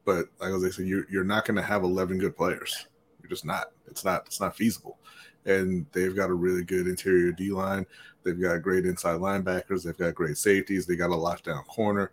[0.05, 2.87] but like I said, you're, you're not going to have 11 good players.
[3.21, 3.73] You're just not.
[3.87, 4.23] It's not.
[4.27, 4.99] It's not feasible.
[5.45, 7.87] And they've got a really good interior D line.
[8.23, 9.85] They've got great inside linebackers.
[9.85, 10.87] They've got great safeties.
[10.87, 12.13] They got a lockdown corner.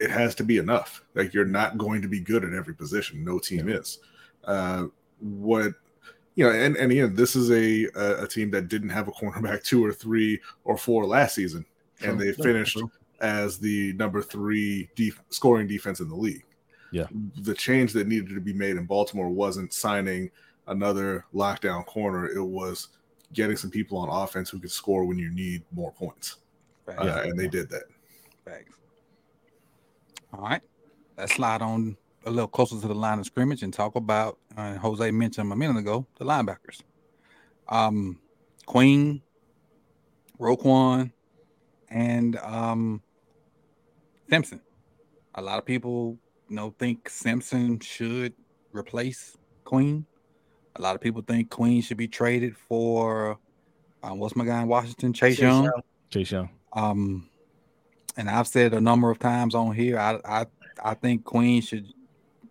[0.00, 1.02] It has to be enough.
[1.14, 3.24] Like you're not going to be good at every position.
[3.24, 3.98] No team is.
[4.44, 4.86] Uh,
[5.20, 5.72] what
[6.34, 9.12] you know, and, and again, this is a, a a team that didn't have a
[9.12, 11.64] cornerback two or three or four last season,
[12.02, 12.80] and they finished
[13.20, 16.44] as the number three def- scoring defense in the league.
[16.90, 17.06] Yeah.
[17.38, 20.30] the change that needed to be made in Baltimore wasn't signing
[20.66, 22.88] another lockdown corner; it was
[23.32, 26.36] getting some people on offense who could score when you need more points,
[26.86, 27.00] Facts.
[27.00, 27.84] uh, and they did that.
[28.44, 28.74] Facts.
[30.32, 30.62] All right.
[31.16, 34.74] Let's slide on a little closer to the line of scrimmage and talk about uh,
[34.76, 36.80] Jose mentioned a minute ago the linebackers.
[37.68, 38.18] Um,
[38.66, 39.22] Queen,
[40.38, 41.12] Roquan,
[41.90, 43.02] and um,
[44.28, 44.60] Simpson.
[45.34, 48.34] A lot of people, you know, think Simpson should
[48.72, 50.06] replace Queen.
[50.76, 53.38] A lot of people think Queen should be traded for
[54.02, 55.64] um, what's my guy in Washington, Chase, Chase Young.
[55.64, 55.82] Young.
[56.10, 56.50] Chase Young.
[56.72, 57.28] Um,
[58.16, 60.46] and I've said a number of times on here, I I
[60.82, 61.86] I think Queen should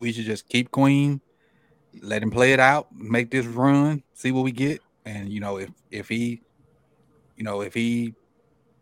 [0.02, 1.22] we should just keep Queen,
[2.02, 5.58] let him play it out, make this run, see what we get, and you know
[5.58, 6.42] if if he,
[7.38, 8.14] you know if he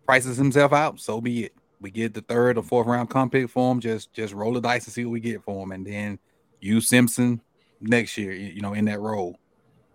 [0.05, 1.53] prices himself out, so be it.
[1.81, 3.79] We get the third or fourth round comp pick for him.
[3.79, 6.19] Just just roll the dice and see what we get for him, and then
[6.59, 7.41] use Simpson
[7.79, 8.33] next year.
[8.33, 9.37] You know in that role.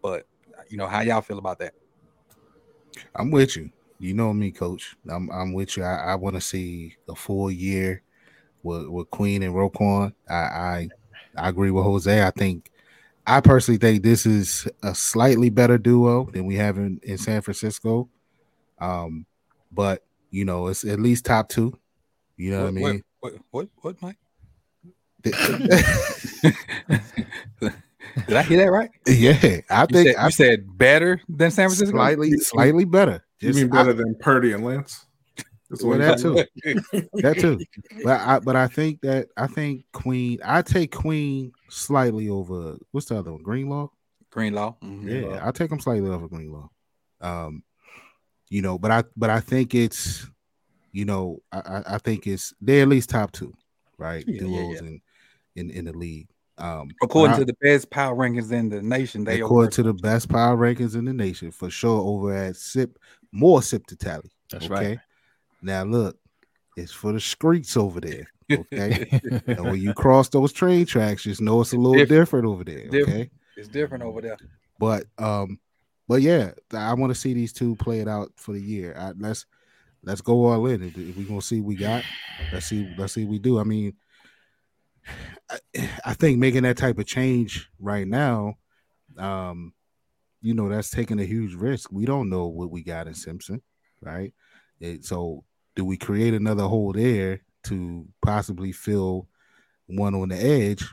[0.03, 0.27] But
[0.69, 1.75] you know how y'all feel about that?
[3.15, 3.71] I'm with you.
[3.99, 4.97] You know me, coach.
[5.09, 5.85] I'm I'm with you.
[5.85, 8.03] I, I want to see a full year
[8.63, 10.13] with, with Queen and Roquan.
[10.29, 10.89] I, I
[11.37, 12.23] I agree with Jose.
[12.27, 12.71] I think
[13.27, 17.41] I personally think this is a slightly better duo than we have in, in San
[17.43, 18.09] Francisco.
[18.79, 19.27] Um,
[19.73, 21.79] but you know, it's at least top two.
[22.37, 23.03] You know what, I mean?
[23.21, 24.17] What what what, Mike?
[25.23, 25.35] Did
[28.37, 28.91] I hear that right?
[29.07, 31.97] yeah, I You think said, I you said better than San Francisco.
[31.97, 33.25] slightly slightly better.
[33.41, 35.07] You Just- mean I- better than Purdy and Lance?
[35.83, 36.35] Well, that too.
[37.15, 37.59] that too.
[38.05, 40.39] But I but I think that I think Queen.
[40.45, 42.77] I take Queen slightly over.
[42.91, 43.43] What's the other one?
[43.43, 43.89] Greenlaw.
[44.31, 44.75] Greenlaw.
[44.83, 45.09] Mm-hmm.
[45.09, 46.69] Yeah, I take him slightly over Greenlaw.
[47.21, 47.63] Um,
[48.51, 50.27] you know, but I but I think it's,
[50.93, 53.55] you know, I I think it's they're at least top two,
[53.97, 54.25] right?
[54.27, 54.89] Yeah, yeah, Duos yeah.
[54.89, 55.01] in
[55.57, 56.29] in in the league.
[56.59, 59.83] Um, According I- to the best power rankings in the nation, they according are to
[59.83, 62.99] the best power rankings in the nation for sure over at sip
[63.33, 64.99] more sip to tally That's okay right.
[65.65, 66.17] Now look
[66.77, 69.09] it's for the streets over there okay?
[69.47, 72.47] And when you cross those train tracks just know it's a little different, Different.
[72.47, 73.09] over there Different.
[73.09, 73.31] okay?
[73.57, 74.37] It's different over there.
[74.79, 75.59] but um
[76.09, 78.95] but yeah i want to see these two play it out for the year.
[78.99, 79.47] I, let's
[80.03, 80.83] let's go all in.
[80.83, 82.05] If, if we gonna see what we got
[82.53, 83.59] let's see let's see what we do.
[83.59, 83.95] I mean
[85.51, 85.59] I,
[86.05, 88.55] I think making that type of change right now
[89.19, 89.73] um
[90.43, 91.91] you know that's taking a huge risk.
[91.93, 93.63] We don't know what we got in simpson
[94.03, 94.33] right?
[94.81, 95.45] It- so
[95.77, 99.29] do we create another hole there to possibly fill
[99.87, 100.85] one on the edge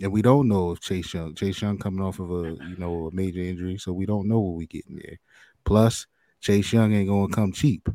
[0.00, 3.08] and we don't know if Chase Young, Chase Young coming off of a you know
[3.08, 5.18] a major injury, so we don't know what we're getting there.
[5.64, 6.06] Plus,
[6.40, 7.88] Chase Young ain't gonna come cheap,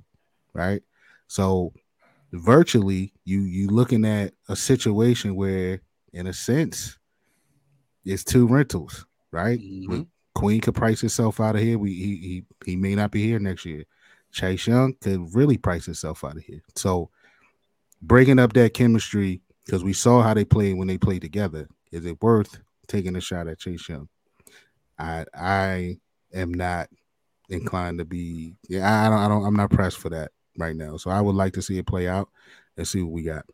[0.53, 0.81] right?
[1.27, 1.73] So,
[2.31, 5.81] virtually, you you looking at a situation where,
[6.13, 6.97] in a sense,
[8.05, 9.59] it's two rentals, right?
[9.59, 10.07] Mhm.
[10.35, 11.79] Queen could price himself out of here.
[11.79, 13.85] We he he, he may not be here next year.
[14.31, 16.61] Chase Young could really price himself out of here.
[16.75, 17.09] So,
[18.01, 21.67] breaking up that chemistry because we saw how they played when they played together.
[21.91, 24.07] Is it worth taking a shot at Chase Young?
[24.99, 25.97] I I
[26.33, 26.89] am not
[27.49, 28.55] inclined to be.
[28.67, 29.19] Yeah, I don't.
[29.19, 29.45] I don't.
[29.45, 30.97] I'm not pressed for that right now.
[30.97, 32.29] So I would like to see it play out
[32.75, 33.45] and see what we got.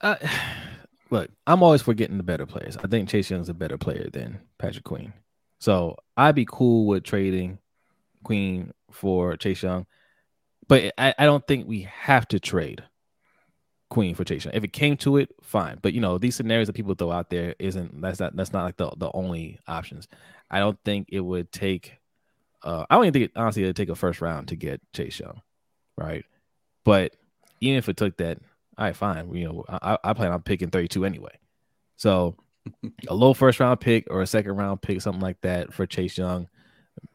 [0.00, 0.16] Uh,
[1.10, 2.76] look, I'm always for getting the better players.
[2.76, 5.12] I think Chase Young's a better player than Patrick Queen.
[5.58, 7.58] So I'd be cool with trading
[8.22, 9.86] Queen for Chase Young,
[10.68, 12.82] but I, I don't think we have to trade
[13.90, 14.54] Queen for Chase Young.
[14.54, 15.78] If it came to it, fine.
[15.82, 18.64] But you know, these scenarios that people throw out there isn't that's not that's not
[18.64, 20.08] like the, the only options.
[20.50, 21.98] I don't think it would take
[22.62, 25.20] uh I don't even think it, honestly it'd take a first round to get Chase
[25.20, 25.42] Young,
[25.96, 26.24] right?
[26.84, 27.14] But
[27.60, 28.38] even if it took that,
[28.76, 29.32] all right, fine.
[29.34, 31.38] You know, I, I plan on picking 32 anyway.
[31.96, 32.36] So
[33.08, 36.18] a low first round pick or a second round pick, something like that for Chase
[36.18, 36.48] Young,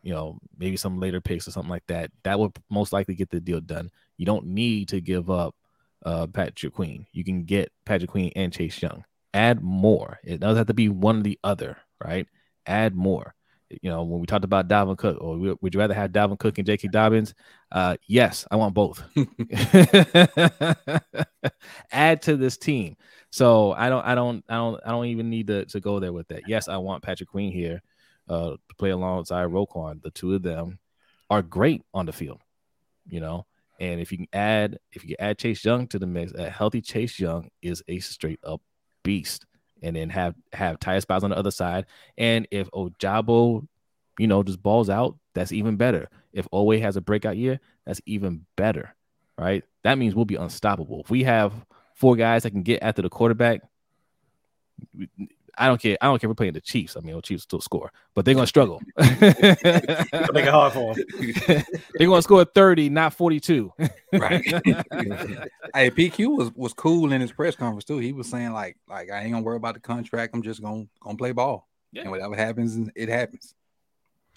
[0.01, 2.12] you know, maybe some later picks or something like that.
[2.23, 3.89] That would most likely get the deal done.
[4.17, 5.55] You don't need to give up
[6.05, 7.05] uh Patrick Queen.
[7.12, 9.03] You can get Patrick Queen and Chase Young.
[9.33, 10.19] Add more.
[10.23, 12.27] It doesn't have to be one or the other, right?
[12.65, 13.35] Add more.
[13.69, 16.57] You know, when we talked about Dalvin Cook, or would you rather have Dalvin Cook
[16.57, 16.88] and J.K.
[16.88, 17.35] Dobbins?
[17.71, 19.03] Uh, yes, I want both.
[21.91, 22.97] Add to this team.
[23.29, 26.12] So I don't, I don't, I don't, I don't even need to, to go there
[26.12, 26.47] with that.
[26.47, 27.83] Yes, I want Patrick Queen here
[28.29, 30.01] uh, to play alongside Roquan.
[30.01, 30.79] The two of them
[31.29, 32.41] are great on the field,
[33.09, 33.45] you know.
[33.79, 36.81] And if you can add, if you add Chase Young to the mix, a healthy
[36.81, 38.61] Chase Young is a straight up
[39.03, 39.45] beast.
[39.81, 41.85] And then have have Tyus Bowser on the other side.
[42.17, 43.65] And if Ojabo,
[44.17, 46.09] you know, just balls out, that's even better.
[46.33, 48.93] If Owe has a breakout year, that's even better.
[49.37, 49.63] Right?
[49.83, 51.01] That means we'll be unstoppable.
[51.05, 51.53] If we have
[51.95, 53.61] four guys that can get after the quarterback,
[55.60, 55.98] I don't care.
[56.00, 56.28] I don't care.
[56.28, 56.95] if We're playing the Chiefs.
[56.95, 58.82] I mean, the Chiefs still score, but they're gonna struggle.
[58.98, 61.06] Make it hard for him.
[61.95, 63.74] they're gonna score 30, not 42.
[64.13, 64.41] Right.
[65.76, 67.98] hey, PQ was was cool in his press conference too.
[67.98, 70.34] He was saying like like I ain't gonna worry about the contract.
[70.34, 71.67] I'm just gonna gonna play ball.
[71.91, 72.04] Yeah.
[72.04, 73.54] And whatever happens, it happens.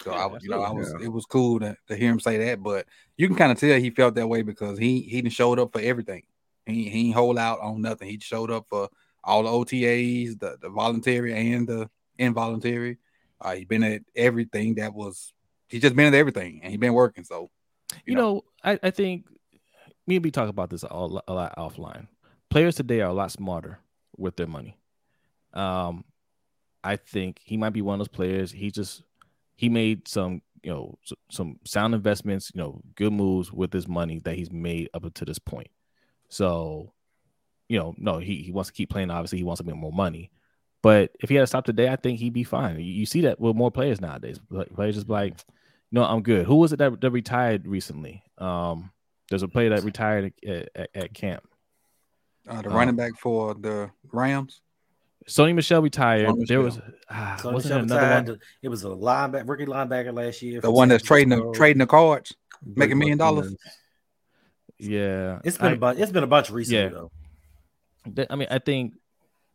[0.02, 1.06] So Yeah, I was, you know, I was absolutely.
[1.06, 3.78] it was cool to, to hear him say that, but you can kind of tell
[3.78, 6.24] he felt that way because he he didn't showed up for everything.
[6.66, 8.08] He he ain't hold out on nothing.
[8.08, 8.88] He showed up for
[9.24, 12.98] all the OTAs, the, the voluntary and the involuntary.
[13.40, 15.32] Uh, he been at everything that was
[15.72, 17.24] He's just been at everything and he's been working.
[17.24, 17.50] So
[18.04, 19.24] you know, I, I think
[20.06, 22.08] me and we talk about this all, a lot offline.
[22.50, 23.78] Players today are a lot smarter
[24.18, 24.76] with their money.
[25.54, 26.04] Um,
[26.84, 28.52] I think he might be one of those players.
[28.52, 29.02] He just
[29.56, 30.98] he made some you know
[31.30, 35.24] some sound investments, you know, good moves with his money that he's made up to
[35.24, 35.70] this point.
[36.28, 36.92] So,
[37.68, 39.10] you know, no, he, he wants to keep playing.
[39.10, 40.30] Obviously, he wants to make more money.
[40.82, 42.76] But if he had to stop today, I think he'd be fine.
[42.78, 44.40] You, you see that with more players nowadays.
[44.74, 45.34] Players just be like,
[45.92, 46.44] no, I'm good.
[46.46, 48.22] Who was it that, that retired recently?
[48.38, 48.90] Um,
[49.30, 51.44] there's a player that retired at, at, at camp.
[52.48, 54.60] uh, the Um, running back for the Rams.
[55.28, 56.26] Sony Michel retired.
[56.28, 56.82] Sony There Michel.
[56.84, 58.40] was ah, So wasn't Michel there another one?
[58.62, 60.60] It was a linebacker, rookie linebacker last year.
[60.60, 62.34] The one that's trading the trading the cards,
[62.66, 63.54] making a million dollars.
[64.78, 66.00] Yeah, It's been a I- bunch.
[66.00, 66.88] It's been a bunch recently Yeah.
[66.88, 67.12] though.
[68.30, 68.94] I mean, I think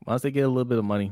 [0.05, 1.11] once they get a little bit of money,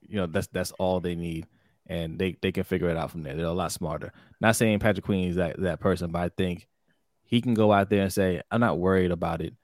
[0.00, 1.46] you know, that's that's all they need,
[1.86, 3.34] and they they can figure it out from there.
[3.34, 4.12] They're a lot smarter.
[4.40, 6.66] Not saying Patrick Queen is that that person, but I think
[7.24, 9.54] he can go out there and say, I'm not worried about it.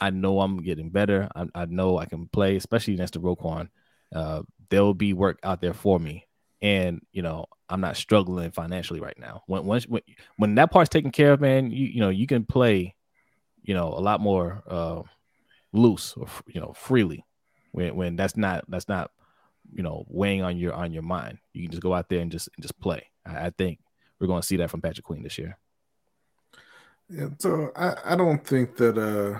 [0.00, 1.28] I know I'm getting better.
[1.36, 3.68] I, I know I can play, especially next to Roquan.
[4.14, 6.26] Uh, there'll be work out there for me.
[6.60, 9.42] And, you know, I'm not struggling financially right now.
[9.46, 10.02] When, once, when,
[10.36, 12.96] when that part's taken care of, man, you, you know, you can play,
[13.62, 15.02] you know, a lot more uh,
[15.72, 17.24] loose or, you know, freely
[17.72, 19.10] when, when that's not, that's not,
[19.72, 21.38] you know, weighing on your, on your mind.
[21.52, 23.08] You can just go out there and just, and just play.
[23.26, 23.78] I, I think
[24.20, 25.58] we're going to see that from Patrick Queen this year.
[27.08, 29.38] Yeah, so I, I don't think that uh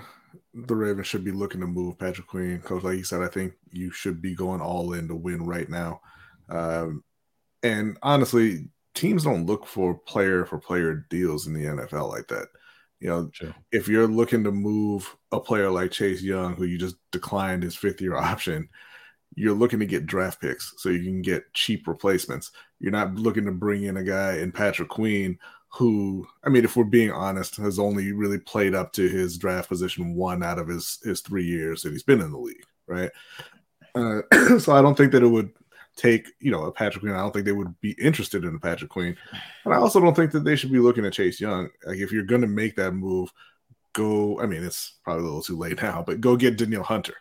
[0.53, 2.59] the Ravens should be looking to move Patrick Queen.
[2.59, 5.69] Coach, like you said, I think you should be going all in to win right
[5.69, 6.01] now.
[6.49, 7.03] Um,
[7.63, 12.47] and honestly, teams don't look for player for player deals in the NFL like that.
[13.03, 13.53] You know, sure.
[13.73, 17.75] if you're looking to move a player like Chase Young, who you just declined his
[17.75, 18.69] fifth year option,
[19.35, 22.51] you're looking to get draft picks so you can get cheap replacements.
[22.79, 25.37] You're not looking to bring in a guy in Patrick Queen
[25.67, 29.67] who, I mean, if we're being honest, has only really played up to his draft
[29.67, 33.11] position one out of his his three years that he's been in the league, right?
[33.95, 34.21] Uh,
[34.59, 35.51] so I don't think that it would
[35.95, 37.13] take, you know, a Patrick Queen.
[37.13, 39.15] I don't think they would be interested in a Patrick Queen,
[39.65, 41.69] and I also don't think that they should be looking at Chase Young.
[41.85, 43.31] Like, if you're going to make that move,
[43.93, 44.39] go.
[44.39, 47.15] I mean, it's probably a little too late now, but go get Danielle Hunter.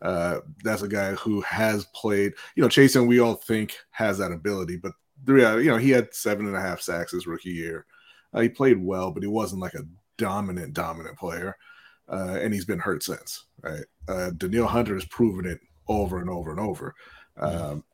[0.00, 2.32] Uh, that's a guy who has played.
[2.54, 4.92] You know, Chase Young, we all think has that ability, but
[5.24, 7.86] the reality, you know, he had seven and a half sacks his rookie year.
[8.32, 11.56] Uh, he played well, but he wasn't like a dominant, dominant player.
[12.10, 13.84] Uh, and he's been hurt since, right?
[14.08, 16.94] Uh, Danielle Hunter has proven it over and over and over.
[17.36, 17.84] Um,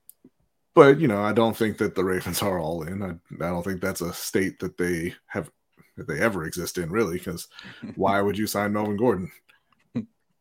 [0.75, 3.03] but you know, I don't think that the Ravens are all in.
[3.03, 3.11] I,
[3.45, 5.51] I don't think that's a state that they have
[5.97, 7.19] that they ever exist in, really.
[7.19, 7.49] Because
[7.95, 9.31] why would you sign Melvin Gordon?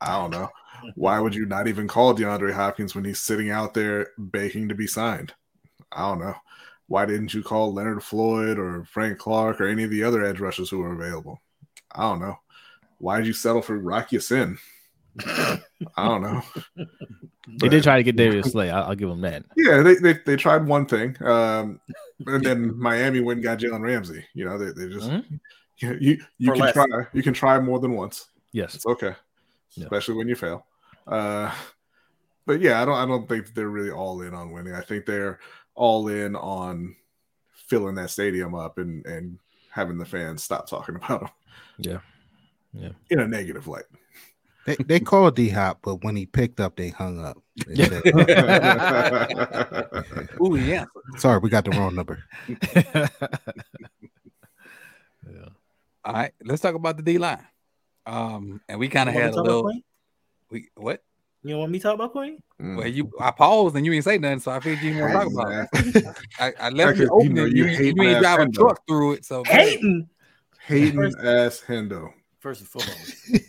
[0.01, 0.49] I don't know.
[0.95, 4.75] Why would you not even call DeAndre Hopkins when he's sitting out there begging to
[4.75, 5.33] be signed?
[5.91, 6.35] I don't know
[6.87, 10.39] why didn't you call Leonard Floyd or Frank Clark or any of the other edge
[10.39, 11.41] rushers who were available?
[11.91, 12.37] I don't know.
[12.99, 14.57] Why did you settle for Rock Ya-Sin?
[15.19, 16.41] I don't know.
[17.59, 18.69] They did try to get Darius Slay.
[18.69, 19.43] I'll, I'll give them that.
[19.57, 21.79] Yeah, they, they, they tried one thing, um,
[22.25, 24.23] and then Miami went and got Jalen Ramsey.
[24.33, 25.35] You know, they, they just mm-hmm.
[25.79, 26.73] you you, you can less.
[26.73, 28.29] try you can try more than once.
[28.53, 29.13] Yes, it's okay,
[29.77, 30.17] especially yeah.
[30.19, 30.65] when you fail.
[31.05, 31.53] Uh,
[32.45, 34.73] but yeah, I don't I don't think they're really all in on winning.
[34.73, 35.39] I think they're
[35.75, 36.95] all in on
[37.51, 39.37] filling that stadium up and and
[39.69, 41.29] having the fans stop talking about them.
[41.77, 41.99] Yeah,
[42.73, 43.85] yeah, in a negative light.
[44.65, 47.37] They they called D Hop, but when he picked up, they hung up.
[47.67, 48.01] They said,
[50.39, 50.85] oh yeah.
[51.17, 52.23] Sorry, we got the wrong number.
[52.47, 53.07] yeah.
[56.05, 57.45] All right, let's talk about the D line.
[58.05, 59.69] Um, and we kind of had a little.
[60.49, 61.03] We what?
[61.45, 62.41] You want me to talk about Queen?
[62.61, 62.77] Mm.
[62.77, 65.29] Well, you I paused and you ain't say nothing, so I figured you didn't want
[65.29, 65.67] to talk about
[66.05, 66.15] it.
[66.39, 67.35] I, I left you open.
[67.35, 70.07] You, you, you, you ain't drive a truck through it, so hating,
[70.65, 72.13] hating ass Hendo.
[72.39, 73.41] First and foremost,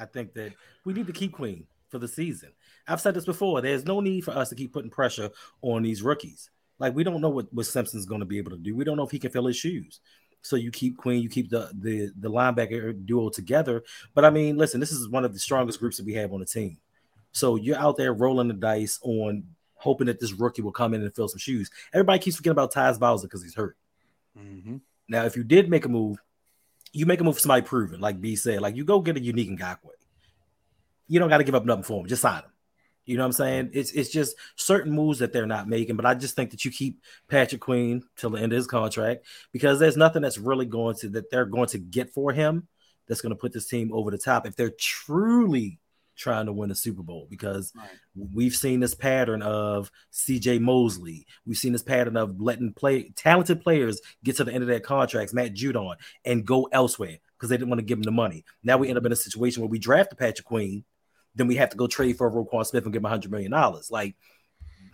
[0.00, 0.52] I think that
[0.84, 2.50] we need to keep Queen for the season.
[2.88, 3.60] I've said this before.
[3.60, 5.30] There's no need for us to keep putting pressure
[5.62, 6.50] on these rookies.
[6.78, 8.74] Like we don't know what, what Simpson's going to be able to do.
[8.74, 10.00] We don't know if he can fill his shoes.
[10.42, 13.82] So you keep Queen, you keep the the the linebacker duo together.
[14.14, 16.40] But I mean, listen, this is one of the strongest groups that we have on
[16.40, 16.78] the team.
[17.32, 21.02] So you're out there rolling the dice on hoping that this rookie will come in
[21.02, 21.70] and fill some shoes.
[21.92, 23.76] Everybody keeps forgetting about Tyus Bowser because he's hurt.
[24.38, 24.76] Mm-hmm.
[25.08, 26.18] Now, if you did make a move,
[26.92, 29.20] you make a move for somebody proven, like B said, like you go get a
[29.20, 29.90] Yannick Ngakoue.
[31.08, 32.50] You don't got to give up nothing for him, just sign him.
[33.04, 33.70] You know what I'm saying?
[33.72, 36.70] It's it's just certain moves that they're not making, but I just think that you
[36.70, 40.94] keep Patrick Queen till the end of his contract because there's nothing that's really going
[40.98, 42.68] to that they're going to get for him
[43.08, 45.79] that's going to put this team over the top if they're truly
[46.20, 47.88] trying to win a Super Bowl because right.
[48.14, 51.26] we've seen this pattern of CJ Mosley.
[51.46, 54.80] We've seen this pattern of letting play talented players get to the end of their
[54.80, 58.44] contracts, Matt Judon, and go elsewhere because they didn't want to give him the money.
[58.62, 60.84] Now we end up in a situation where we draft the Patrick Queen,
[61.34, 63.90] then we have to go trade for Roquan Smith and give him hundred million dollars.
[63.90, 64.14] Like,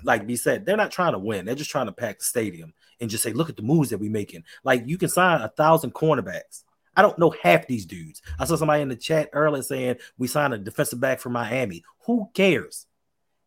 [0.05, 1.45] like we said, they're not trying to win.
[1.45, 3.99] They're just trying to pack the stadium and just say, look at the moves that
[3.99, 4.45] we're making.
[4.63, 6.63] Like you can sign a thousand cornerbacks
[6.97, 8.23] I don't know half these dudes.
[8.39, 11.85] I saw somebody in the chat earlier saying we signed a defensive back from Miami.
[12.07, 12.87] Who cares?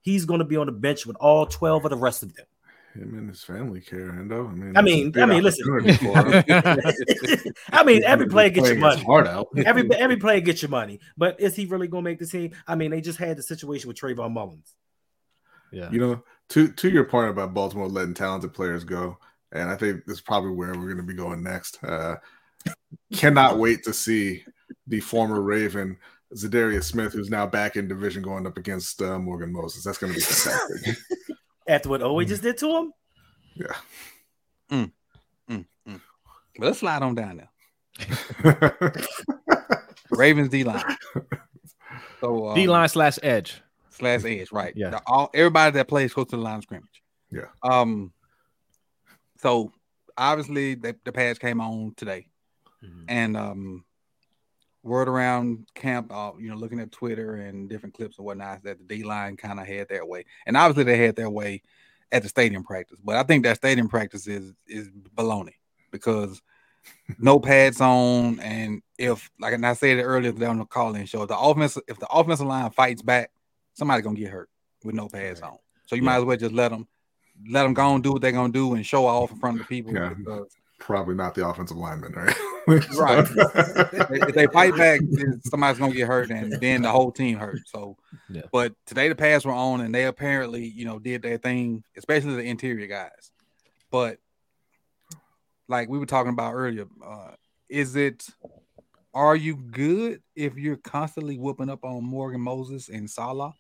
[0.02, 2.46] He's going to be on the bench with all 12 of the rest of them.
[2.94, 4.50] Him and his family care, Hendo.
[4.50, 5.64] I mean, I mean, I mean, listen.
[7.72, 9.04] I mean, every player gets your money.
[9.04, 9.48] Hard out.
[9.58, 12.52] every every player gets your money, but is he really going to make the team?
[12.68, 14.74] I mean, they just had the situation with Trayvon Mullins.
[15.72, 19.20] Yeah, you know, to to your point about Baltimore letting talented players go,
[19.52, 21.84] and I think this is probably where we're going to be going next.
[21.84, 22.16] Uh,
[23.14, 24.44] cannot wait to see
[24.88, 25.98] the former Raven
[26.36, 29.84] Za'Darius Smith, who's now back in division, going up against uh, Morgan Moses.
[29.84, 30.98] That's going to be fantastic.
[31.68, 32.94] After what Oweh just did to him.
[33.56, 33.76] Yeah.
[34.72, 34.92] Mm,
[35.50, 36.02] mm, mm.
[36.58, 38.78] But let's slide on down there.
[40.12, 40.84] Ravens D line.
[42.22, 43.62] So um, D line slash edge.
[43.90, 44.74] slash edge, right?
[44.76, 44.92] Yeah.
[44.92, 47.04] The- all everybody that plays close to the line of scrimmage.
[47.32, 47.46] Yeah.
[47.64, 48.14] Um.
[49.38, 49.72] So
[50.18, 52.28] obviously the, the pads came on today,
[52.84, 53.06] Mhm.
[53.08, 53.86] and um,
[54.84, 58.78] word around camp, uh, you know, looking at Twitter and different clips and whatnot, that
[58.78, 61.62] the D line kind of had their way, and obviously they had their way
[62.12, 63.00] at the stadium practice.
[63.04, 65.56] But I think that stadium practice is is baloney
[65.92, 66.42] because
[67.20, 71.26] no pads on, and if like and I said it earlier on the call-in show,
[71.26, 73.32] the offense if the offensive line fights back,
[73.74, 74.50] somebody's gonna get hurt
[74.84, 75.58] with no pads on.
[75.86, 76.88] So you might as well just let them
[77.50, 79.68] let them go and do what they're gonna do and show off in front of
[79.68, 79.94] the people.
[79.94, 80.14] Yeah.
[80.14, 82.34] because Probably not the offensive lineman, right?
[82.98, 83.28] Right.
[83.28, 87.60] If they fight back, then somebody's gonna get hurt, and then the whole team hurt.
[87.66, 87.98] So,
[88.30, 88.44] Yeah.
[88.52, 92.36] but today the pads were on, and they apparently, you know, did their thing, especially
[92.36, 93.32] the interior guys.
[93.92, 94.20] But
[95.68, 97.32] like we were talking about earlier, uh,
[97.68, 98.28] is it?
[99.14, 103.54] Are you good if you're constantly whooping up on Morgan Moses and Salah?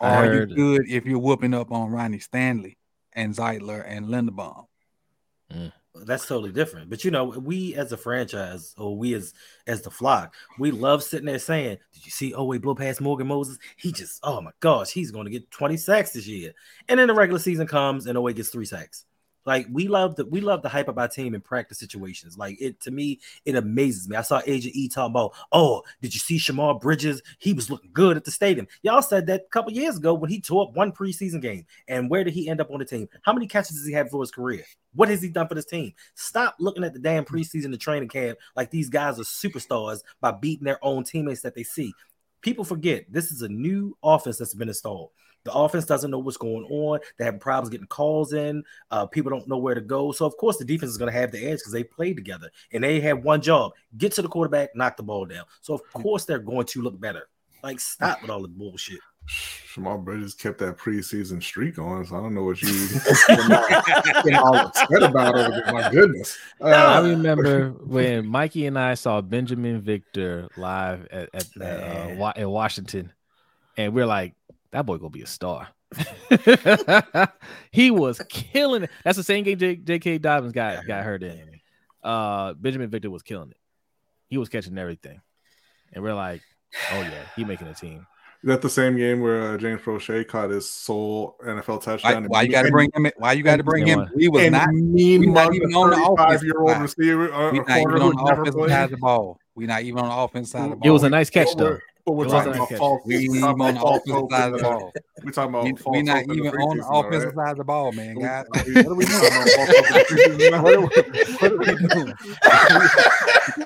[0.00, 2.76] Are you good if you're whooping up on Ronnie Stanley
[3.12, 4.66] and Zeitler and Linderbaum?
[6.04, 6.90] That's totally different.
[6.90, 9.32] But you know, we as a franchise, or we as
[9.66, 13.26] as the flock, we love sitting there saying, "Did you see Oweh blow past Morgan
[13.26, 13.58] Moses?
[13.76, 16.52] He just, oh my gosh, he's going to get 20 sacks this year."
[16.88, 19.05] And then the regular season comes, and Oweh gets three sacks.
[19.46, 22.36] Like we love the we love the hype our team in practice situations.
[22.36, 24.16] Like it to me, it amazes me.
[24.16, 27.22] I saw Agent E talking about, "Oh, did you see Shemar Bridges?
[27.38, 30.30] He was looking good at the stadium." Y'all said that a couple years ago when
[30.30, 31.64] he tore up one preseason game.
[31.88, 33.08] And where did he end up on the team?
[33.22, 34.64] How many catches does he have for his career?
[34.94, 35.92] What has he done for this team?
[36.14, 40.32] Stop looking at the damn preseason and training camp like these guys are superstars by
[40.32, 41.92] beating their own teammates that they see.
[42.40, 45.10] People forget this is a new offense that's been installed.
[45.44, 46.98] The offense doesn't know what's going on.
[47.18, 48.64] They have problems getting calls in.
[48.90, 50.10] Uh, people don't know where to go.
[50.10, 52.50] So of course the defense is going to have the edge because they play together
[52.72, 55.44] and they have one job: get to the quarterback, knock the ball down.
[55.60, 57.28] So of course they're going to look better.
[57.62, 58.98] Like stop with all the bullshit.
[59.28, 62.68] Shemar Bridges kept that preseason streak on, so I don't know what you
[63.28, 65.72] getting all upset about over there.
[65.72, 66.38] My goodness.
[66.62, 72.32] I Uh, remember when Mikey and I saw Binjimen Victor live at, at, at, uh,
[72.36, 73.12] in Washington,
[73.76, 74.34] and we're like,
[74.70, 75.68] that boy gonna be a star.
[77.70, 78.90] he was killing it.
[79.04, 80.18] That's the same game J- J.K.
[80.18, 81.60] Dobbins got got hurt in.
[82.02, 83.56] Uh, Binjimen Victor was killing it.
[84.28, 85.20] He was catching everything,
[85.92, 86.42] and we're like,
[86.92, 88.06] oh yeah, he making a team.
[88.42, 92.24] Is that the same game where uh, James Proche caught his sole NFL touchdown?
[92.26, 93.06] why you got to bring him?
[93.06, 94.00] In, why you got to bring him?
[94.00, 94.68] and- We was not.
[94.72, 98.14] mean we not even on the offensive 35-year-old receiver or, We or not even on
[98.16, 98.70] the never offensive played.
[98.70, 99.38] side of the ball.
[99.54, 100.88] We not even on the offensive side of the ball.
[100.88, 101.64] It was a nice catch though.
[101.70, 102.78] we're- But we're talking nice about catch.
[102.78, 103.02] false.
[103.04, 104.92] We we're ain't even on the offensive side of the the- ball.
[105.24, 107.00] We're talking about We, false we not hope in the even on the preseason, though,
[107.08, 107.44] offensive right?
[107.46, 108.14] side of the ball, man.
[108.16, 109.22] Guys, What are we doing?
[110.62, 112.14] What are we doing?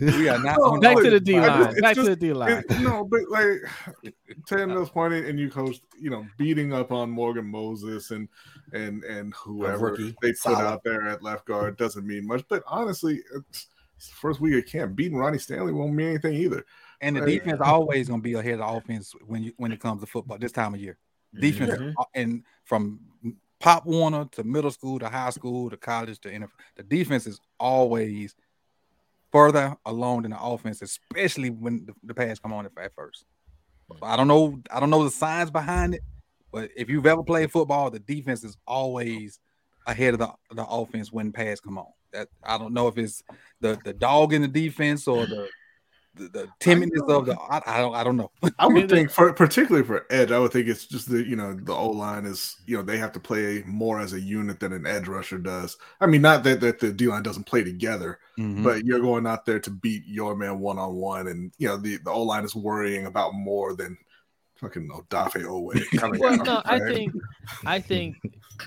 [0.00, 0.58] we are not.
[0.60, 1.70] on Back to the D line.
[1.70, 2.64] it's Back to the D line.
[2.80, 3.60] No, but like
[4.46, 8.28] to Neil's point, and you coach, you know, beating up on Morgan Moses and
[8.72, 10.64] and and whoever they put Salah.
[10.64, 12.44] out there at left guard doesn't mean much.
[12.48, 13.66] But honestly, it's,
[13.96, 16.64] it's the first week of camp, beating Ronnie Stanley won't mean anything either.
[17.00, 17.42] And the Right.
[17.42, 20.38] defense always gonna be ahead of the offense when you when it comes to football
[20.38, 20.98] this time of year.
[21.38, 21.94] Defense Mhm.
[21.98, 23.00] uh, and from
[23.58, 27.40] Pop Warner to middle school to high school to college to NFL, the defense is
[27.60, 28.34] always
[29.32, 33.24] further along than the offense, especially when the, the pass come on at first.
[34.02, 34.60] I don't know.
[34.70, 36.02] I don't know the science behind it,
[36.52, 39.40] but if you've ever played football, the defense is always
[39.86, 41.86] ahead of the, the offense when pass come on.
[42.12, 43.22] That I don't know if it's
[43.60, 45.48] the the dog in the defense or the
[46.14, 48.30] the, the timidness of the I, I don't I don't know.
[48.58, 51.54] I would think, for particularly for edge, I would think it's just the you know
[51.54, 54.72] the O line is you know they have to play more as a unit than
[54.72, 55.76] an edge rusher does.
[56.00, 58.62] I mean, not that that the D line doesn't play together, Mhm.
[58.62, 61.76] but you're going out there to beat your man one on one, and you know
[61.76, 63.96] the the O line is worrying about more than
[64.56, 65.82] fucking Odafe Oweh.
[65.98, 67.12] coming Well, no, I think
[67.64, 68.16] I think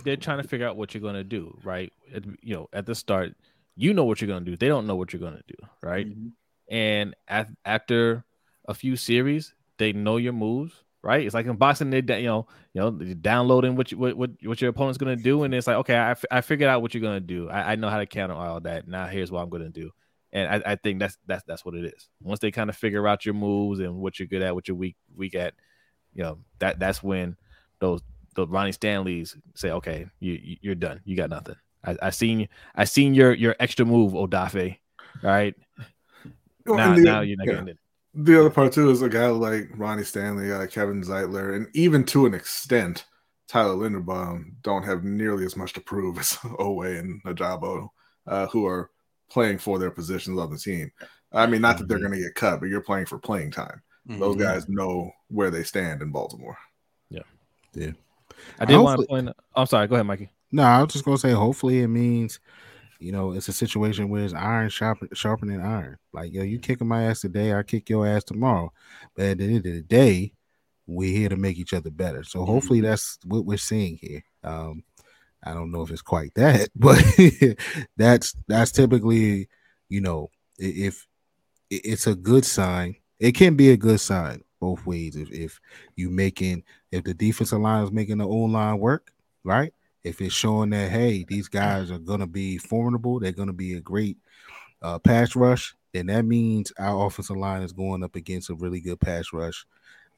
[0.04, 1.94] they're trying to figure out what you're gonna do, right?
[2.14, 3.36] At, you know, at the start,
[3.76, 4.58] you know what you're gonna do.
[4.58, 6.08] They don't know what you're gonna do, right?
[6.08, 6.32] Mhm.
[6.70, 8.26] And af- after
[8.68, 11.26] a few series, they know your moves, right?
[11.26, 14.62] It's like in boxing, they you know, you know, downloading what you, what, what what
[14.62, 17.02] your opponent's gonna do, and it's like, okay, I, f- I figured out what you're
[17.04, 17.50] gonna do.
[17.50, 18.88] I, I know how to counter all that.
[18.88, 19.92] Now here's what I'm gonna do.
[20.34, 22.10] And I, I think that's that's that's what it is.
[22.22, 24.76] Once they kind of figure out your moves and what you're good at, what you're
[24.76, 25.54] weak weak at,
[26.14, 27.38] you know, that that's when
[27.80, 28.02] those
[28.36, 31.00] the Ronnie Stanleys say, okay, you- you're done.
[31.06, 31.56] You got nothing.
[31.86, 34.78] I, I seen I seen your your extra move, Odafe.
[35.24, 35.56] All right.
[36.66, 37.54] Well, Now the- now you're not yeah.
[37.54, 37.80] getting it.
[38.18, 42.06] The other part too is a guy like Ronnie Stanley, uh, Kevin Zeitler, and even
[42.06, 43.06] to an extent,
[43.48, 47.90] Tyler Linderbaum don't have nearly as much to prove as Oweh and Ojabo,
[48.28, 48.90] uh, who are
[49.30, 50.92] playing for their positions on the team.
[51.34, 52.02] I mean, not that they're Mhm.
[52.08, 53.82] going to get cut, but you're playing for playing time.
[54.08, 54.40] Those Mhm.
[54.40, 56.58] guys know where they stand in Baltimore.
[57.10, 57.24] Yeah,
[57.74, 57.92] yeah.
[58.60, 59.30] I did want to point.
[59.56, 59.88] I'm sorry.
[59.88, 60.30] Go ahead, Mikey.
[60.52, 61.32] No, I was just gonna say.
[61.32, 62.40] Hopefully, it means
[63.06, 65.98] you know it's a situation where it's iron sharpen, sharpening iron.
[66.12, 68.74] Like yo, you kicking my ass today, I kick your ass tomorrow.
[69.16, 70.34] But at the end of the day,
[70.88, 72.24] we're here to make each other better.
[72.24, 74.24] So hopefully, that's what we're seeing here.
[74.44, 74.84] Um,
[75.44, 77.00] I don't know if it's quite that, but
[77.96, 79.50] that's that's typically
[79.88, 81.06] you know if
[81.70, 82.96] it's a good sign.
[83.20, 85.16] It can be a good sign both ways.
[85.16, 85.60] If if
[85.96, 89.12] you making if the defensive line is making the O line work,
[89.44, 89.72] right?
[90.06, 93.82] If it's showing that hey, these guys are gonna be formidable, they're gonna be a
[93.82, 94.18] great
[94.82, 98.80] uh, pass rush, then that means our offensive line is going up against a really
[98.80, 99.66] good pass rush,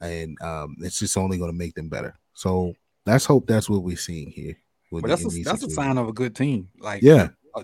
[0.00, 2.14] and um, it's just only gonna make them better.
[2.34, 2.74] So
[3.06, 4.56] let's hope that's what we're seeing here.
[5.02, 6.68] the- that's a, that's a sign of a good team.
[6.78, 7.62] Like Yeah, uh,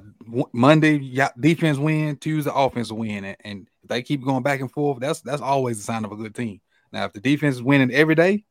[0.53, 4.71] Monday yeah, defense win, Tuesday offense win, and, and if they keep going back and
[4.71, 6.61] forth, that's that's always a sign of a good team.
[6.93, 8.45] Now, if the defense is winning every day,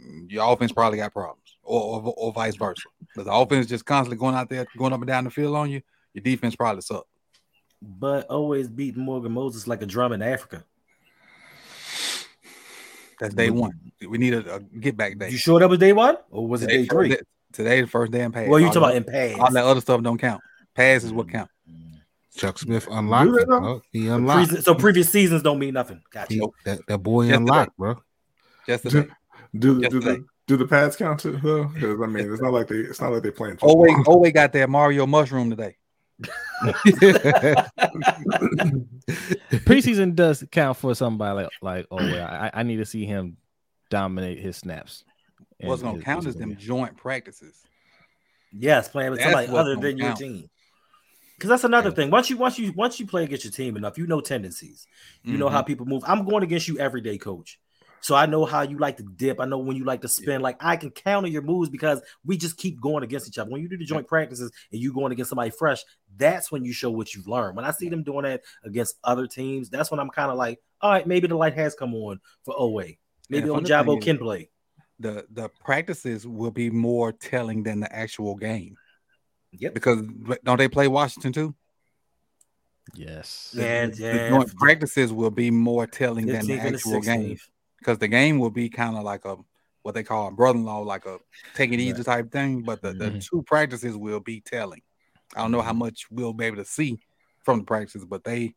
[0.00, 2.88] mm, your offense probably got problems, or or, or vice versa.
[3.16, 5.56] But the offense is just constantly going out there, going up and down the field
[5.56, 5.80] on you,
[6.12, 7.08] your defense probably sucks.
[7.82, 10.64] But always beat Morgan Moses like a drum in Africa.
[13.18, 13.92] That's day one.
[14.06, 15.30] We need a, a get back day.
[15.30, 17.16] You sure that was day one or was it day Today, three?
[17.52, 18.48] today, the first day in pass.
[18.48, 20.42] Well, you all talking about in all that other stuff don't count.
[20.74, 21.32] Pass is what mm.
[21.32, 21.50] count.
[22.36, 23.32] Chuck Smith unlocked.
[23.32, 23.82] they it, bro.
[23.92, 24.48] He unlocked.
[24.48, 26.02] Previous- so previous seasons don't mean nothing.
[26.10, 26.34] Gotcha.
[26.34, 27.96] He, that, that boy Just unlocked, bro.
[28.66, 29.08] Just today.
[29.56, 30.22] Do, do, Just do today.
[30.46, 31.64] The do the pads count too though?
[31.64, 33.58] Because I mean, it's not like they it's not like they playing.
[33.62, 34.14] Oh wait, football.
[34.14, 35.76] oh wait, got that Mario mushroom today.
[39.66, 43.36] Preseason does count for somebody like like oh well, I, I need to see him
[43.90, 45.04] dominate his snaps.
[45.60, 47.62] What's gonna his- count his- is them joint practices.
[48.52, 50.48] Yes, playing with That's somebody other gonna than your team.
[51.36, 52.10] Because that's another thing.
[52.10, 54.86] Once you once you once you play against your team enough, you know tendencies.
[55.22, 55.40] You mm-hmm.
[55.40, 56.02] know how people move.
[56.06, 57.60] I'm going against you every day, coach.
[58.06, 59.40] So I know how you like to dip.
[59.40, 60.40] I know when you like to spin.
[60.40, 63.50] Like I can counter your moves because we just keep going against each other.
[63.50, 65.82] When you do the joint practices and you going against somebody fresh,
[66.16, 67.56] that's when you show what you've learned.
[67.56, 70.60] When I see them doing that against other teams, that's when I'm kind of like,
[70.80, 72.96] all right, maybe the light has come on for Oweh.
[73.28, 74.50] Maybe on old funny thing Jabo can play.
[75.00, 78.76] the the practices will be more telling than the actual game.
[79.50, 79.74] Yep.
[79.74, 80.02] Because
[80.44, 81.56] don't they play Washington too?
[82.94, 83.52] Yes.
[83.52, 84.28] Yeah, The yeah.
[84.28, 87.38] joint practices will be more telling than the 15th the actual game.
[87.76, 87.78] 16th.
[87.78, 89.36] Because the game will be kind of like a
[89.82, 91.18] what they call a brother-in-law, like a
[91.54, 92.04] take it easy Right.
[92.04, 92.62] type thing.
[92.62, 93.24] But the, the Mhm.
[93.24, 94.82] two practices will be telling.
[95.36, 96.98] I don't know how much we'll be able to see
[97.44, 98.54] from the practices, but they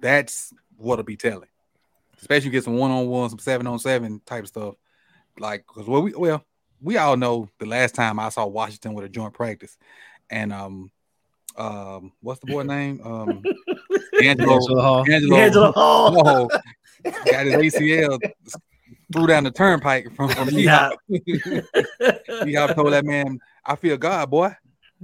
[0.00, 1.48] that's what'll be telling.
[2.18, 4.74] Especially get some one-on-one, some seven-on-seven type stuff.
[5.38, 6.42] Like because well, we well,
[6.80, 9.76] we all know the last time I saw Washington with a joint practice,
[10.30, 10.90] and um,
[11.56, 13.00] um, what's the boy name?
[13.04, 13.44] Um,
[14.22, 14.54] Angelo.
[14.54, 15.04] Angelo Hall.
[15.10, 15.36] Angelo.
[15.36, 16.50] Angelo Hall.
[17.30, 18.18] got his ACL
[19.12, 20.90] threw down the turnpike from from Yeah.
[21.10, 21.66] Yeehop.
[22.42, 24.54] Yeehop told that man, "I feel God, boy.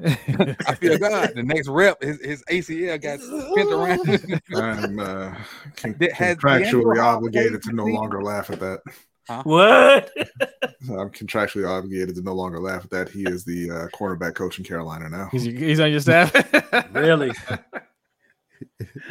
[0.05, 4.41] I feel God." The next rep, his, his ACL got spent around.
[4.55, 5.35] I'm uh,
[5.77, 8.81] con- Did- has contractually obligated to no longer laugh at that.
[9.45, 10.11] what?
[10.91, 13.09] I'm contractually obligated to no longer laugh at that.
[13.11, 15.29] He is the uh, cornerback coach in Carolina now.
[15.31, 16.33] He's, he's on your staff.
[16.93, 17.31] really?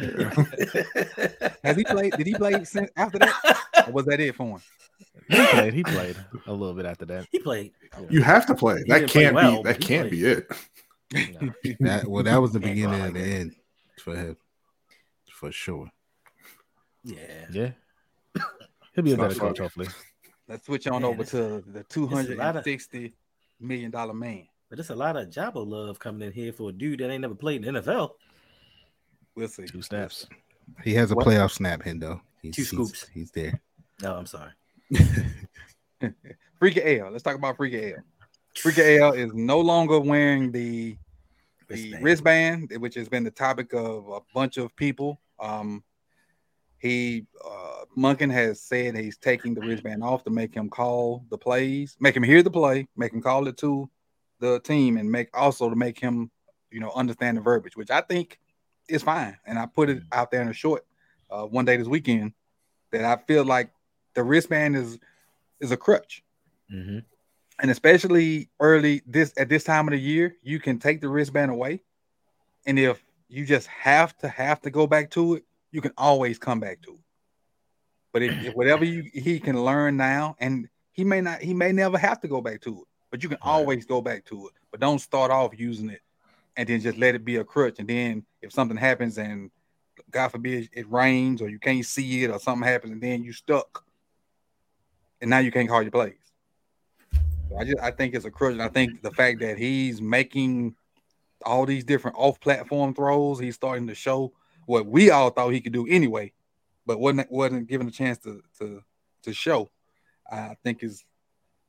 [1.64, 2.12] Has he played?
[2.16, 3.58] Did he play since after that?
[3.86, 4.62] Or was that it for him?
[5.28, 5.74] he played.
[5.74, 7.26] He played a little bit after that.
[7.30, 7.72] he played.
[8.10, 8.78] You have to play.
[8.84, 9.68] He That didn't play can't well, be.
[9.68, 10.10] That can't played.
[10.10, 10.46] be it.
[11.42, 11.52] No.
[11.80, 13.54] That well, that was the beginning cry of the like end
[13.98, 14.34] for him,
[15.30, 15.90] for sure.
[17.04, 17.18] Yeah.
[17.52, 17.70] Yeah.
[18.94, 19.88] He'll be a better coach, hopefully.
[20.48, 23.12] Let's switch on Man, over to the two a lot hundred of- and sixty
[23.60, 24.46] million dollar man.
[24.70, 27.20] But there's a lot of Jabo love coming in here for a dude that ain't
[27.20, 28.12] never played in the NFL.
[29.34, 29.66] We'll see.
[29.66, 30.26] Two snaps.
[30.84, 31.26] He has a What?
[31.26, 32.20] playoff snap, Hendo.
[32.40, 33.06] He's, Two scoops.
[33.12, 33.60] He's, there.
[34.02, 34.50] No, I'm sorry.
[36.58, 37.10] Freaky L.
[37.10, 38.02] Let's talk about Freaky L.
[38.56, 40.96] Freaky L is no longer wearing the
[41.68, 42.04] the Wristband.
[42.04, 45.20] wristband, which has been the topic of a bunch of people.
[45.40, 45.82] Um,
[46.78, 51.38] he uh, Monken has said he's taking the wristband off to make him call the
[51.38, 53.88] plays, make him hear the play, make him call it to
[54.40, 56.30] the team, and make also to make him,
[56.70, 58.38] you know, understand the verbiage, which I think
[58.88, 59.36] is fine.
[59.46, 60.84] And I put it out there in a short
[61.30, 62.32] uh, one day this weekend
[62.90, 63.70] that I feel like
[64.14, 64.98] the wristband is
[65.60, 66.22] is a crutch
[66.72, 66.98] Mm-hmm.
[67.60, 71.50] and especially early this at this time of the year, you can take the wristband
[71.50, 71.82] away,
[72.64, 76.38] and if you just have to have to go back to it, you can always
[76.38, 77.00] come back to it.
[78.12, 81.72] But if, if whatever you he can learn now, and he may not, he may
[81.72, 84.54] never have to go back to it, but you can always go back to it.
[84.70, 86.00] But don't start off using it
[86.56, 87.76] and then just let it be a crutch.
[87.78, 89.50] And then if something happens and
[90.10, 93.32] God forbid it rains or you can't see it or something happens and then you
[93.32, 93.84] stuck,
[95.20, 96.14] and now you can't call your plays.
[97.48, 98.52] So I just I think it's a crutch.
[98.52, 100.74] And I think the fact that he's making
[101.44, 104.32] all these different off-platform throws, he's starting to show
[104.66, 106.32] what we all thought he could do anyway,
[106.86, 108.82] but wasn't wasn't given a chance to to
[109.22, 109.70] to show.
[110.30, 111.04] I think is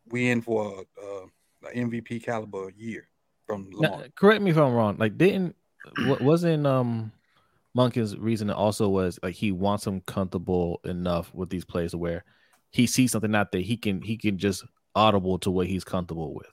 [0.10, 3.08] we in for a, a MVP caliber year
[3.46, 4.00] from Lamar.
[4.00, 4.98] Now, correct me if I'm wrong.
[4.98, 5.56] Like, didn't
[5.98, 7.12] wasn't um
[7.78, 12.24] Monken's reason also was like he wants him comfortable enough with these players where
[12.72, 14.64] he sees something out there he can he can just
[14.96, 16.48] audible to what he's comfortable with,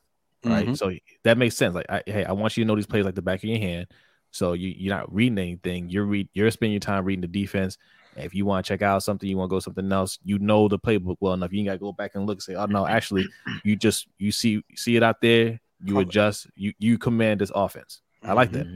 [0.44, 0.66] right?
[0.66, 0.76] Mhm.
[0.76, 0.92] So
[1.24, 1.74] that makes sense.
[1.74, 3.58] Like, I, hey, I want you to know these plays like the back of your
[3.58, 3.88] hand.
[4.30, 5.90] So you you're not reading anything.
[5.90, 7.76] You're read you're spending your time reading the defense.
[8.16, 10.18] If you want to check out something, you want to go something else.
[10.24, 11.52] You know the playbook well enough.
[11.52, 13.28] You ain't got to go back and look and say, "Oh no, actually,
[13.62, 15.60] you just you see see it out there.
[15.84, 16.02] You Cover.
[16.02, 16.46] adjust.
[16.54, 18.02] You you command this offense.
[18.22, 18.66] I like that.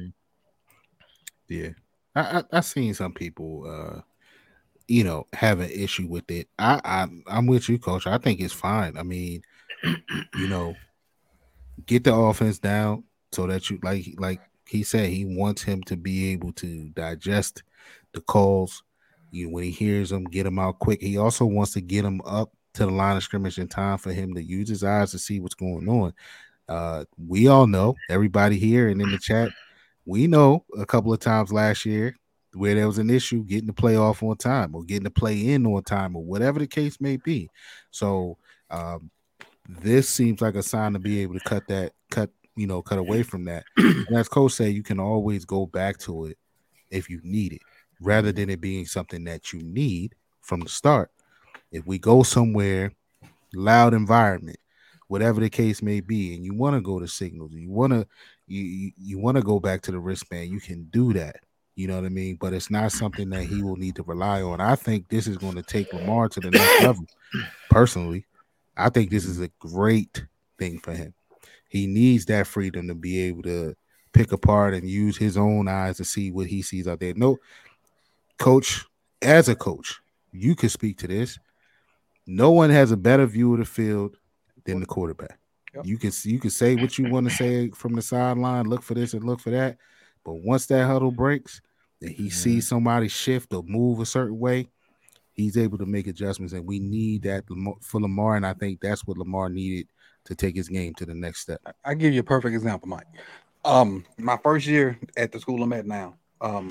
[1.48, 1.70] Yeah,
[2.14, 4.00] I, I I seen some people, uh,
[4.88, 6.48] you know, have an issue with it.
[6.58, 8.06] I, I I'm with you, coach.
[8.06, 8.96] I think it's fine.
[8.96, 9.42] I mean,
[10.36, 10.74] you know,
[11.86, 15.96] get the offense down so that you like like he said he wants him to
[15.96, 17.62] be able to digest
[18.12, 18.82] the calls.
[19.30, 21.02] You when he hears them, get them out quick.
[21.02, 24.12] He also wants to get him up to the line of scrimmage in time for
[24.12, 26.12] him to use his eyes to see what's going on.
[26.68, 29.50] Uh, we all know, everybody here and in the chat,
[30.06, 32.14] we know a couple of times last year
[32.54, 35.50] where there was an issue getting the play off on time or getting the play
[35.50, 37.48] in on time or whatever the case may be.
[37.90, 38.38] So
[38.70, 39.10] um,
[39.68, 42.98] this seems like a sign to be able to cut that, cut, you know, cut
[42.98, 43.64] away from that.
[43.76, 46.38] and as coach said, you can always go back to it
[46.90, 47.62] if you need it,
[48.00, 51.10] rather than it being something that you need from the start.
[51.72, 52.92] If we go somewhere,
[53.52, 54.58] loud environment,
[55.08, 58.06] whatever the case may be, and you want to go to signals, you want to
[58.46, 61.36] you you, want to go back to the wristband, you can do that.
[61.76, 62.36] You know what I mean?
[62.40, 64.60] But it's not something that he will need to rely on.
[64.60, 67.06] I think this is going to take Lamar to the next level.
[67.68, 68.26] Personally,
[68.76, 70.24] I think this is a great
[70.58, 71.14] thing for him.
[71.68, 73.74] He needs that freedom to be able to
[74.12, 77.14] pick apart and use his own eyes to see what he sees out there.
[77.16, 77.38] No,
[78.38, 78.84] coach,
[79.20, 80.00] as a coach,
[80.30, 81.38] you can speak to this.
[82.26, 84.16] No one has a better view of the field
[84.64, 85.38] than the quarterback.
[85.74, 85.86] Yep.
[85.86, 88.94] You can you can say what you want to say from the sideline, look for
[88.94, 89.78] this and look for that.
[90.24, 91.60] But once that huddle breaks
[92.00, 94.68] and he sees somebody shift or move a certain way,
[95.32, 96.54] he's able to make adjustments.
[96.54, 97.44] And we need that
[97.82, 98.36] for Lamar.
[98.36, 99.88] And I think that's what Lamar needed
[100.24, 101.60] to take his game to the next step.
[101.84, 103.06] I give you a perfect example, Mike.
[103.64, 106.70] Um, my first year at the school I'm at now, um,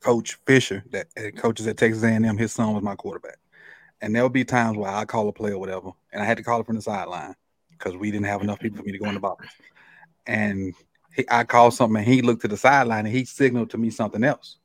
[0.00, 3.38] Coach Fisher, that uh, coaches at Texas A&M, his son was my quarterback,
[4.00, 6.42] and there'll be times where I call a play or whatever, and I had to
[6.42, 7.34] call it from the sideline
[7.70, 9.46] because we didn't have enough people for me to go in the box,
[10.26, 10.74] and
[11.14, 13.90] he, I called something, and he looked to the sideline and he signaled to me
[13.90, 14.58] something else,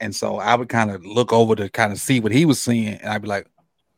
[0.00, 2.60] and so I would kind of look over to kind of see what he was
[2.60, 3.46] seeing, and I'd be like,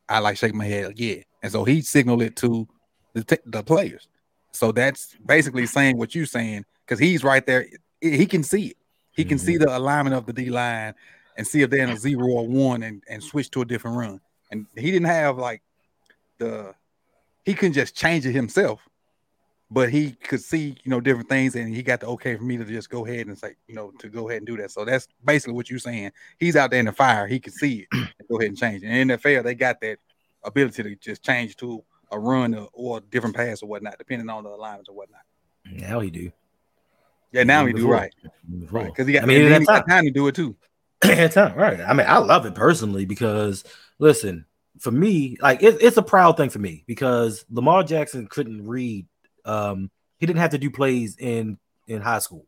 [0.09, 2.67] I like shake my head, yeah, and so he signaled it to
[3.13, 4.07] the, t- the players.
[4.51, 7.67] So that's basically saying what you're saying because he's right there.
[8.01, 8.77] He can see it.
[9.11, 9.65] He can see mm-hmm.
[9.65, 10.93] the alignment of the D line
[11.37, 13.97] and see if they're in a zero or one and, and switch to a different
[13.97, 14.21] run.
[14.51, 15.61] And he didn't have like
[16.37, 16.73] the
[17.45, 18.81] he couldn't just change it himself,
[19.71, 22.57] but he could see you know different things and he got the okay for me
[22.57, 24.71] to just go ahead and say you know to go ahead and do that.
[24.71, 26.11] So that's basically what you're saying.
[26.39, 27.27] He's out there in the fire.
[27.27, 28.87] He can see it and go ahead and change it.
[28.87, 29.99] And in the NFL, they got that
[30.43, 34.29] ability to just change to a run or, or a different pass or whatnot, depending
[34.29, 35.21] on the alignments or whatnot.
[35.65, 36.31] Now he do.
[37.31, 38.13] Yeah, now he do right,
[38.59, 38.81] Before.
[38.81, 38.87] right?
[38.87, 40.55] Because he got, I mean, and then at he got time to do it too.
[41.31, 41.79] Time, right?
[41.79, 43.63] I mean, I love it personally because
[43.99, 44.45] listen,
[44.79, 49.05] for me, like it, it's a proud thing for me because Lamar Jackson couldn't read.
[49.45, 52.45] Um, he didn't have to do plays in in high school,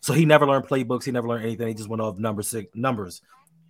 [0.00, 1.04] so he never learned playbooks.
[1.04, 1.68] He never learned anything.
[1.68, 3.20] He just went off number six numbers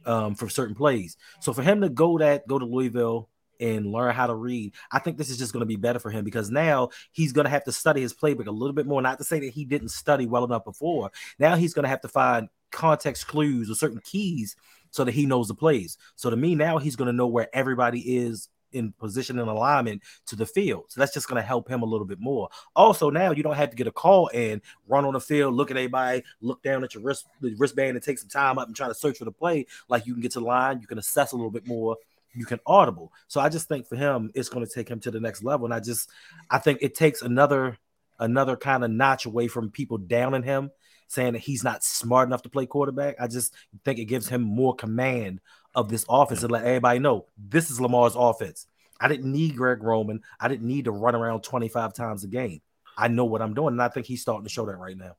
[0.06, 1.16] um, for certain plays.
[1.40, 3.28] So for him to go that go to Louisville
[3.58, 6.10] and learn how to read, I think this is just going to be better for
[6.10, 9.02] him because now he's going to have to study his playbook a little bit more.
[9.02, 11.10] Not to say that he didn't study well enough before.
[11.38, 14.56] Now he's going to have to find context clues or certain keys
[14.90, 15.98] so that he knows the plays.
[16.16, 20.02] So to me, now he's going to know where everybody is in position and alignment
[20.26, 20.84] to the field.
[20.88, 22.48] So that's just going to help him a little bit more.
[22.76, 25.70] Also, now you don't have to get a call and run on the field, look
[25.70, 28.76] at everybody, look down at your wrist the wristband and take some time up and
[28.76, 29.66] try to search for the play.
[29.88, 31.96] Like you can get to the line, you can assess a little bit more.
[32.32, 33.12] You can audible.
[33.26, 35.64] So I just think for him, it's going to take him to the next level.
[35.64, 36.10] And I just,
[36.48, 37.76] I think it takes another,
[38.20, 40.70] another kind of notch away from people downing him
[41.10, 43.16] saying that he's not smart enough to play quarterback.
[43.18, 43.52] I just
[43.84, 45.40] think it gives him more command
[45.74, 48.68] of this offense and let everybody know this is Lamar's offense.
[49.00, 50.22] I didn't need Greg Roman.
[50.38, 52.60] I didn't need to run around 25 times a game.
[52.96, 55.16] I know what I'm doing, and I think he's starting to show that right now.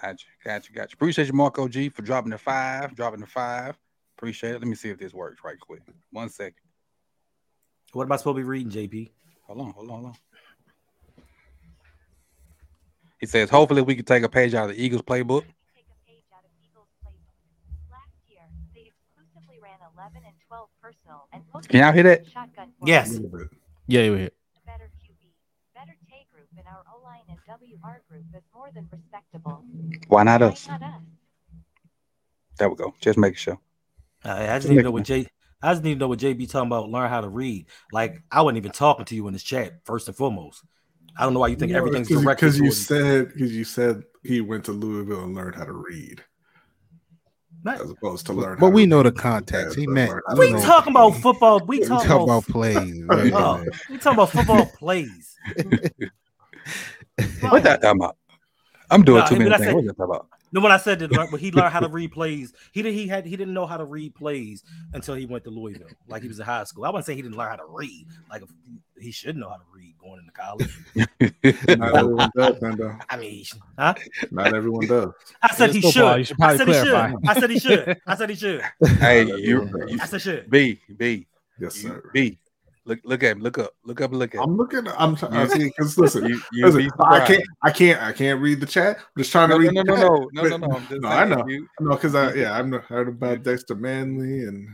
[0.00, 0.94] Gotcha, gotcha, gotcha.
[0.94, 3.78] Appreciate you, Marco G, for dropping the five, dropping the five.
[4.18, 4.60] Appreciate it.
[4.60, 5.82] Let me see if this works right quick.
[6.10, 6.54] One second.
[7.92, 9.10] What am I supposed to be reading, JP?
[9.42, 10.14] Hold on, hold on, hold on.
[13.22, 15.44] He says, hopefully we can take a page out of the Eagles playbook.
[15.76, 17.38] Take a page out of Eagles playbook.
[17.88, 18.40] Last year,
[18.74, 22.24] they exclusively ran 11 and 12 personnel and Can y'all hear that?
[22.84, 23.06] Yes.
[23.06, 23.22] A formation.
[23.22, 23.48] little bit.
[23.86, 24.30] Yeah, you here.
[24.56, 25.22] A better QB,
[25.72, 29.62] better Tay group, and our O line and WR group is more than respectable.
[30.08, 30.66] Why not Why us?
[30.66, 30.90] not us?
[32.58, 32.92] There we go.
[33.00, 33.58] Just making sure.
[34.24, 35.28] I, I just need to know what J.
[35.62, 36.90] I just need to know what JB talking about.
[36.90, 37.66] Learn how to read.
[37.92, 40.64] Like I wasn't even talking to you in this chat first and foremost.
[41.16, 43.52] I don't know why you think No, everything's because directed because you towards- said because
[43.54, 46.22] you said he went to Louisville and learned how to read
[47.64, 48.58] Not- as opposed to learn.
[48.58, 49.76] But how we to know the context.
[49.76, 50.10] He Yeah, meant.
[50.10, 51.60] learn how you to we know, talking about football.
[51.66, 53.02] We We talking, talk about, about plays.
[53.06, 53.32] right?
[53.32, 55.36] Oh, we talking about football plays.
[57.40, 58.16] What that talking about?
[58.90, 59.64] I'm doing Nah, too many things.
[59.64, 60.28] said- What that talking about?
[60.52, 62.94] No, when I said that, like, when he learned how to read plays, he did.
[62.94, 63.24] He had.
[63.24, 65.88] He didn't know how to read plays until he went to Louisville.
[66.08, 66.84] Like he was in high school.
[66.84, 68.06] I wouldn't say he didn't learn how to read.
[68.30, 68.42] Like
[69.00, 70.78] he should know how to read going into college.
[71.78, 72.98] Not everyone does, Nando.
[73.10, 73.44] I mean,
[73.78, 73.94] huh?
[74.30, 75.10] Not everyone does.
[75.42, 76.18] I said It's he should.
[76.18, 77.10] You should I probably said he clarify.
[77.10, 77.28] should.
[77.28, 78.00] I said he should.
[78.06, 78.62] I said he should.
[78.98, 80.50] hey, you, I said should.
[80.50, 81.26] B B
[81.58, 82.10] Yes, sir.
[82.12, 82.38] B.
[82.84, 83.40] Look look at him.
[83.42, 83.70] Look up.
[83.84, 84.50] Look up look at him.
[84.50, 84.88] I'm looking.
[84.98, 85.14] I'm.
[85.14, 86.90] trying You- to see because listen, You, you listen.
[87.00, 87.44] I can't.
[87.62, 88.02] I can't.
[88.02, 88.96] I can't read the chat.
[88.98, 89.72] I'm just trying No, to read.
[89.74, 90.02] no, the no, chat.
[90.32, 90.76] no, no, no, But- no.
[90.76, 91.44] I'm just No, I know.
[91.46, 94.68] You, No, because I yeah, I've heard about Dexter Manley and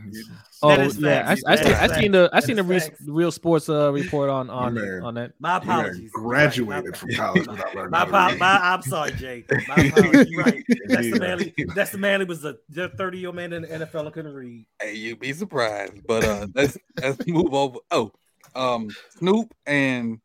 [0.61, 1.43] Oh yeah, I, facts.
[1.47, 4.49] I, That seen, I seen the I seen the real, real sports uh, report on
[4.49, 5.01] on Man.
[5.03, 5.31] on that.
[5.39, 6.09] My apologies.
[6.13, 8.39] graduated from college without learning My, how to apo- read.
[8.39, 9.45] my, I'm sorry, Jay.
[9.69, 10.27] My apologies.
[10.29, 10.63] You're right.
[10.87, 11.13] That's Yeah.
[11.13, 11.53] the Manley.
[11.75, 14.65] That's the Manley was a 30 year old man in the NFL and couldn't read.
[14.81, 16.05] hey, you'd be surprised.
[16.05, 17.77] But uh, let's let's move over.
[17.91, 18.08] Oh,
[18.55, 20.19] um, Snoop and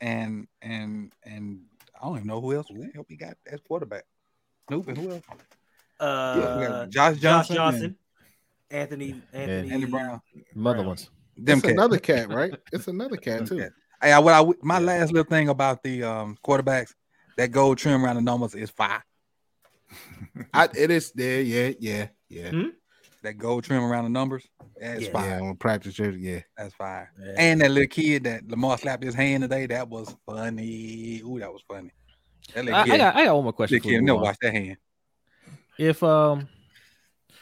[0.00, 1.60] and and and
[2.00, 2.66] I don't even know who else.
[2.68, 4.04] Who the hell we got as quarterback?
[4.68, 5.22] Snoop and who else?
[6.00, 7.96] Uh, got Josh Josh Johnson, Johnson,
[8.70, 10.20] Anthony, Anthony, and Andy Brown.
[10.54, 10.86] Mother Brown.
[10.88, 11.10] ones.
[11.36, 11.72] Them It's cats.
[11.72, 12.54] another cat, right?
[12.72, 13.58] It's another cat too.
[13.58, 13.74] cats.
[14.02, 16.92] Hey, I, what I my last little thing about the um quarterbacks
[17.36, 19.02] that gold trim around the numbers is five.
[20.54, 21.40] I, it is there.
[21.40, 22.50] Yeah, yeah, yeah.
[22.50, 22.68] Hmm?
[23.24, 24.46] That gold trim around the numbers,
[24.80, 25.00] that's fine.
[25.06, 25.10] Yeah.
[25.10, 25.26] five.
[25.42, 26.20] Yeah, on practice jersey.
[26.20, 26.40] Yeah.
[26.56, 27.10] That's fire.
[27.20, 27.34] Yeah.
[27.38, 31.20] And that little kid that Lamar slapped his hand today, that was funny.
[31.24, 31.90] Ooh, that was funny.
[32.54, 33.80] That little I, I kid, got I got one more question.
[33.80, 34.24] For you, kid never Juan.
[34.24, 34.76] watched that hand.
[35.78, 36.48] If um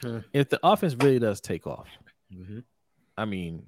[0.01, 0.18] Hmm.
[0.33, 1.87] if the offense really does take off,
[2.35, 2.64] Mhm.
[3.16, 3.66] I mean,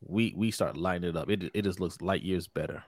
[0.00, 1.28] we we start lining it up.
[1.30, 2.82] It it just looks light years better.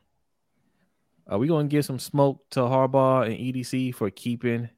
[1.28, 4.68] Are we going to give some smoke to Harbaugh and EDC for keeping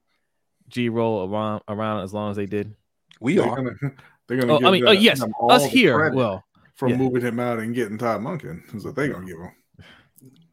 [0.68, 2.74] G roll around around as long as they did?
[3.20, 3.56] We They're are.
[3.56, 3.70] gonna,
[4.26, 5.94] they're gonna Oh, give I mean, uh, oh yes, us here.
[5.96, 6.44] credit Well,
[6.74, 6.96] for yeah.
[6.96, 8.74] moving him out and getting Todd Monken.
[8.74, 9.52] is what they're gonna give him.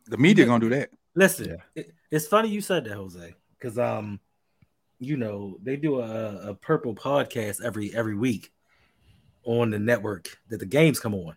[0.07, 0.89] The media gonna do that.
[1.16, 1.55] Listen, Yeah.
[1.76, 4.20] it- it's funny you said that, Jose, because um,
[4.99, 8.51] you know they do a, a purple podcast every every week
[9.45, 11.36] on the network that the games come on,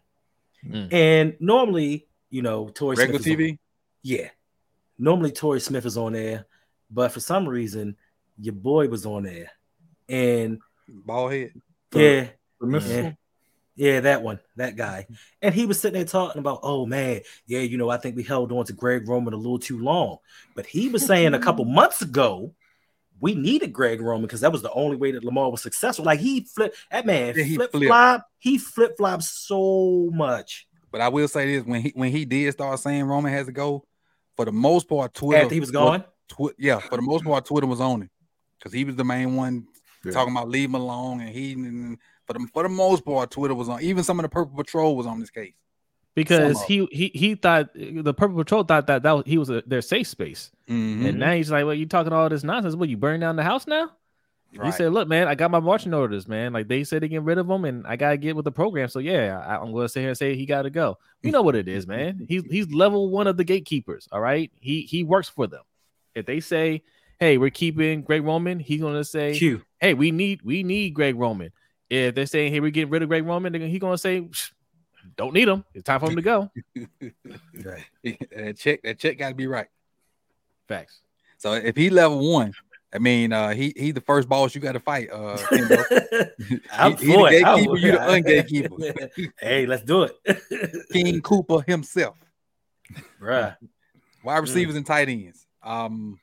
[0.65, 0.93] Mm.
[0.93, 3.59] and normally, you know, Torrey Regular Smith is on- TV.
[4.03, 4.29] yeah,
[4.99, 6.47] normally Torrey Smith is on there,
[6.91, 7.97] but for some reason,
[8.39, 9.51] your boy was on there,
[10.09, 11.53] and Ball head.
[11.93, 12.27] So- yeah,
[12.61, 13.13] The yeah.
[13.79, 15.07] Yeah, that one, that guy.
[15.43, 18.23] And he was sitting there talking about, oh man, yeah, you know, I think we
[18.23, 20.17] held on to Greg Roman a little too long.
[20.55, 22.55] But he was saying a couple months ago,
[23.21, 26.07] we needed Greg Roman because that was the only way that Lamar was successful.
[26.07, 27.87] Like he flipped that man Yeah, he flip flipped.
[27.87, 32.25] flop, he flip flopped so much But I will say this: when he when he
[32.25, 33.85] did start saying Roman has to go,
[34.37, 36.03] for the most part, Twitter after he was gone.
[36.29, 38.11] Twi- yeah, for the most part, Twitter was on it
[38.59, 39.67] because he was the main one
[40.07, 40.13] Yeah.
[40.15, 43.55] talking about leave him alone, and he and for the for the most part, Twitter
[43.55, 43.81] was on.
[43.83, 45.55] Even some of the Purple Patrol was on this case.
[46.15, 49.63] because he he he thought the Purple Patrol thought that that was, he was a,
[49.67, 51.07] their safe space, Mhm.
[51.09, 52.75] and now he's like, "Well, you talking all this nonsense?
[52.75, 53.91] What you burn down the house now?"
[54.53, 54.73] He Right.
[54.73, 56.53] said, "Look, man, I got my marching orders, man.
[56.55, 58.89] Like they said to get rid of him, and I gotta get with the program.
[58.89, 60.97] So yeah, I, I'm gonna sit here and say he got to go.
[61.23, 62.25] You know what it is, man.
[62.27, 64.09] He's he's level one of the gatekeepers.
[64.11, 65.63] All right, he he works for them.
[66.15, 66.83] If they say,
[67.19, 69.63] hey, we're keeping Greg Roman, he's gonna say, Q.
[69.81, 71.51] hey, we need we need Greg Roman.
[71.89, 74.29] If they're saying, hey, we're getting rid of Greg Roman, then he's gonna say,
[75.17, 75.65] don't need him.
[75.75, 76.51] It's time for him to go.
[77.55, 79.69] that check that check got to be right.
[80.69, 81.01] Facts.
[81.39, 82.53] So if he level one,
[82.93, 85.11] I mean, uh, he he the first boss you got to fight.
[85.13, 85.39] Uh,
[86.73, 87.43] I'm He- he the.
[87.45, 89.33] I'm- gatekeeper, you the ungatekeeper.
[89.41, 90.87] hey, let's do it.
[90.93, 92.17] King Cooper himself.
[93.21, 93.57] Bruh.
[94.25, 95.47] Wide receivers and tight ends.
[95.63, 96.19] Um,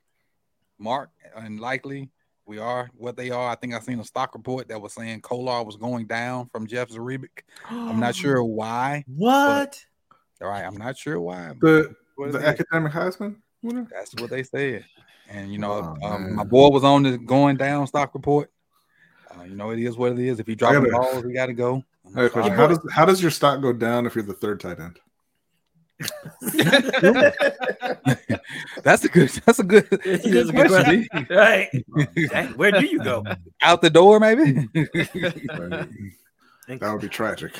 [0.84, 2.10] Mark and likely
[2.46, 3.50] we are what they are.
[3.50, 6.68] I think I seen a stock report that was saying Kolar was going down from
[6.68, 7.44] Jeff Zrebiec.
[7.70, 9.06] I'm not sure why.
[9.08, 9.84] What?
[10.42, 11.54] All right, I'm not sure why.
[11.62, 12.60] The What is the that?
[12.60, 13.38] academic Heisman.
[13.90, 14.86] That's what they said.
[15.30, 18.52] And you know, Oh, um, my boy was on the going down stock report.
[19.34, 20.40] Uh, you know, it is what it is.
[20.42, 21.82] If you drop the balls, we got to go.
[22.14, 25.00] Hey, how does how does your stock go down if you're the third tight end?
[28.84, 29.30] That's a good.
[29.46, 29.88] That's a good.
[29.90, 31.08] That's a good good question.
[31.10, 31.28] question.
[31.30, 32.58] right.
[32.58, 33.24] Where do you go?
[33.62, 34.68] Out the door, maybe.
[36.68, 37.54] That would be tragic.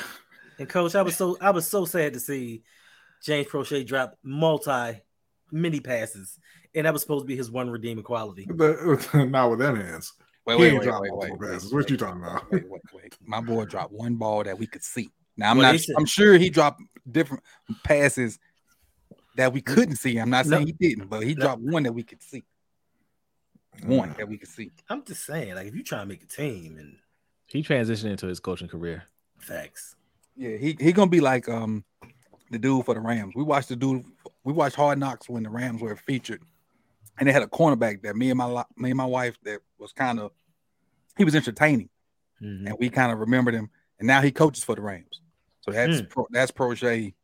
[0.58, 2.62] and coach, I was so I was so sad to see
[3.22, 5.00] James Proche drop multi
[5.52, 6.38] mini passes,
[6.74, 8.46] and that was supposed to be his one redeeming quality.
[8.56, 10.12] The- not with them hands.
[10.46, 11.72] Wait, He wait, ain't wait, dropped wait, multiple wait, passes.
[11.72, 12.50] wait, What you talking about?
[12.52, 13.16] Wait, wait, wait.
[13.24, 15.10] My boy dropped one ball that we could see.
[15.36, 15.80] Now I'm Well, not.
[15.80, 17.42] said- I'm sure he dropped different
[17.82, 18.38] passes
[19.36, 20.16] that we couldn't see.
[20.18, 20.56] I'm not No.
[20.58, 21.40] saying he didn't, but he No.
[21.42, 22.44] dropped one that we could see.
[23.82, 24.72] One that we could see.
[24.88, 26.96] I'm just saying, like if you try to make a team and
[27.46, 29.04] He transitioned into his coaching career.
[29.38, 29.96] facts.
[30.36, 31.84] Yeah, he he gonna be like um
[32.50, 33.34] the dude for the Rams.
[33.34, 34.04] We watched the dude.
[34.44, 36.42] We watched Hard Knocks when the Rams were featured,
[37.18, 39.92] and they had a cornerback that me and my me and my wife that was
[39.92, 40.32] kind of
[41.16, 41.88] he was entertaining,
[42.40, 42.66] Mhm.
[42.68, 43.70] and we kind of remembered him.
[43.98, 45.20] And now he coaches for the Rams.
[45.64, 46.10] So that's Mm.
[46.10, 47.14] pro, that's Proche.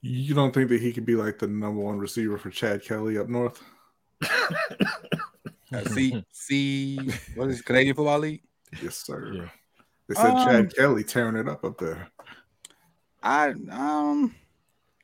[0.00, 3.18] You don't think that he could be like the number one receiver for Chad Kelly
[3.18, 3.62] up north?
[5.72, 8.42] Uh, see, C what is it, Canadian Football League?
[8.80, 9.32] Yes, sir.
[9.34, 9.48] Yeah.
[10.06, 12.06] They said Um, Chad Kelly tearing it up up there.
[13.22, 14.34] I um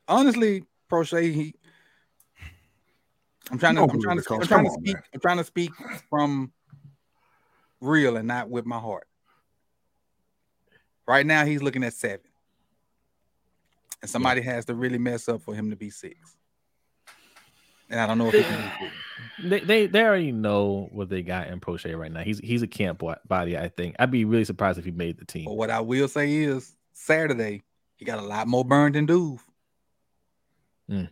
[0.07, 1.55] honestly Proche he.
[3.51, 3.81] I'm trying to.
[3.81, 4.35] Don't I'm trying to.
[4.35, 4.95] I'm trying to Come on, speak.
[4.95, 5.03] man.
[5.15, 5.73] I'm trying to speak
[6.09, 6.53] from
[7.81, 9.09] real and not with my heart.
[11.09, 12.21] Right now, he's looking at seven,
[14.03, 16.37] and somebody has to really mess up for him to be six.
[17.89, 18.73] And I don't know if he can.
[18.81, 19.49] do.
[19.49, 22.21] They, they they already know what they got in Proche right now.
[22.21, 23.59] He's he's a camp body.
[23.59, 25.47] I think I'd be really surprised if he made the team.
[25.47, 27.63] But what I will say is, Saturday
[27.97, 29.41] he got a lot more burn than Duve.
[30.89, 31.01] Hmm.
[31.01, 31.07] He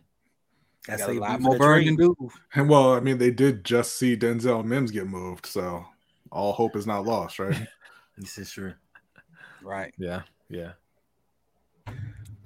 [0.87, 2.31] That's a a lot more burn than Duve.
[2.55, 5.85] And well, I mean, they did just see Denzel Mims get moved, so
[6.31, 7.67] all hope is not lost, right?
[8.17, 8.73] This is true.
[9.63, 9.93] Right.
[9.97, 10.73] Yeah, yeah.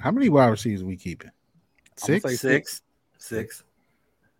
[0.03, 1.29] How many wide receivers we keeping?
[1.29, 2.81] I'm Six, Six,
[3.17, 3.63] six,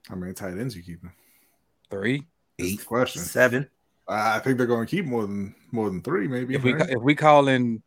[0.09, 1.13] How many tight ends you keeping?
[1.89, 2.25] Three.
[2.59, 2.85] Eight.
[2.85, 3.21] question.
[3.21, 3.69] seven.
[4.05, 6.55] I think they're going to keep more than more than three, maybe.
[6.55, 6.85] If we right?
[6.85, 7.81] ca- if we call in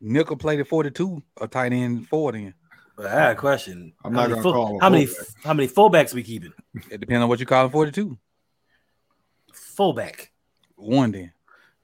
[0.00, 2.54] nickel plated forty two a tight end four, then
[2.96, 3.92] But I got a question.
[4.02, 5.44] I'm How not many gonna call him how many fullback.
[5.44, 6.54] how many fullbacks we keeping?
[6.90, 8.16] it depends on what you call in forty two.
[9.52, 10.32] Fullback.
[10.76, 11.32] One then.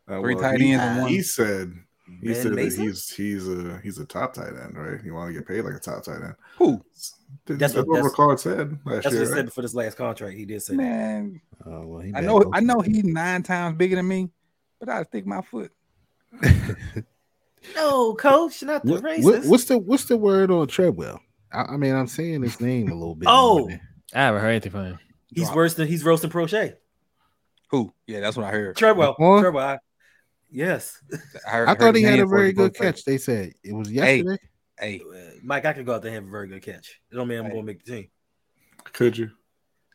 [0.09, 1.11] Uh, three well, tight he, ends and one.
[1.11, 1.75] He said
[2.21, 2.83] he Ben said that Mason?
[2.85, 5.03] he's he's a he's a top tight end, right?
[5.05, 6.35] You want to get paid like a top tight end.
[6.59, 6.85] Who?
[7.47, 9.29] That's, That's what, what- that's- Ricard said last That's what he right?
[9.29, 10.37] said before this last contract.
[10.37, 10.83] He did say that.
[10.83, 14.31] Man, Oh, well, he I know I know he's nine times bigger than me,
[14.81, 15.73] but I stick my foot.
[17.75, 19.25] No, coach, not the What- racist.
[19.25, 21.19] what- what's the what's the word on Treadwell?
[21.51, 23.27] I, I mean, I'm saying his name a little bit.
[23.31, 23.71] Oh.
[24.15, 24.99] I haven't heard anything from him.
[25.29, 25.57] he's Drop.
[25.57, 26.75] worse than he's roasting Proche.
[27.71, 27.93] Who?
[28.07, 28.77] Yeah, that's what I heard.
[28.77, 29.17] Treadwell.
[29.19, 29.41] Huh?
[29.41, 29.67] Treadwell.
[29.67, 29.79] I-
[30.55, 31.03] yes.
[31.47, 33.05] I, heard, I heard thought he had a very good broke catch.
[33.05, 34.23] They said it was yesterday.
[34.23, 34.39] that.
[34.81, 37.01] Hey, Uh, Mike, I could go out there and have a very good catch.
[37.11, 37.51] It don't mean I'm Hey.
[37.53, 38.09] going to make the team.
[38.93, 39.31] Could you?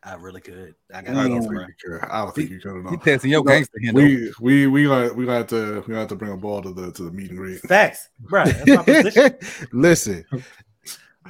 [0.01, 0.75] I really could.
[0.93, 1.99] I got I don't think you could.
[2.09, 2.97] I don't think you could at you all.
[2.97, 3.91] testing your No, gangster here.
[3.91, 3.99] though.
[3.99, 6.91] We we we got we got to we got to bring a ball to the
[6.93, 7.59] to the meet and greet.
[7.61, 8.07] Facts.
[8.31, 8.45] Right.
[8.65, 9.35] That's my position.
[9.73, 10.25] Listen,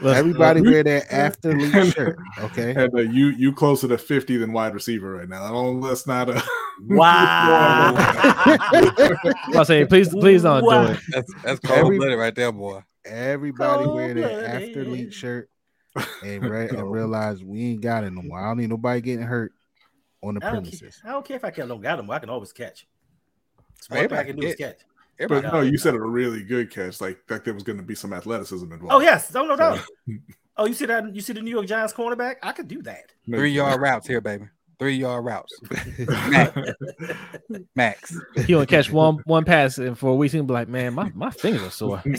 [0.03, 2.73] everybody wear that after athlete shirt, okay?
[2.75, 5.43] And uh, you you closer to fifty than wide receiver right now.
[5.43, 6.29] I Don't let's not.
[6.29, 6.41] Uh,
[6.81, 7.93] Wow.
[9.53, 10.85] I'll say, please, please don't Wow.
[10.87, 10.99] do it.
[11.09, 12.83] That's that's Every- cold blooded right there, boy.
[13.05, 14.77] Everybody wear their Cold-blooded.
[14.77, 15.49] athlete shirt
[16.23, 18.39] and, re- and realize we ain't got it no more.
[18.39, 19.51] I don't need nobody getting hurt
[20.23, 21.01] on the I don't, care, premises.
[21.05, 22.09] I don't care if I don't got him.
[22.11, 22.87] I can always catch.
[23.77, 24.77] It's one I can do is catch.
[25.20, 25.72] Everybody but no, it.
[25.72, 27.01] you said a really good catch.
[27.01, 28.93] Like that, there was going to be some athleticism involved.
[28.93, 29.80] Oh yes, no, no doubt.
[30.59, 31.15] Oh, you see that?
[31.15, 32.36] You see the New York Giants cornerback?
[32.43, 33.13] I could do that.
[33.26, 34.43] three yard routes here, baby.
[34.78, 35.57] Three yard routes.
[36.28, 36.57] Max.
[37.78, 38.17] Max.
[38.45, 41.13] He will catch one one pass and for a week he'll be like, man, my,
[41.15, 42.03] my fingers are sore.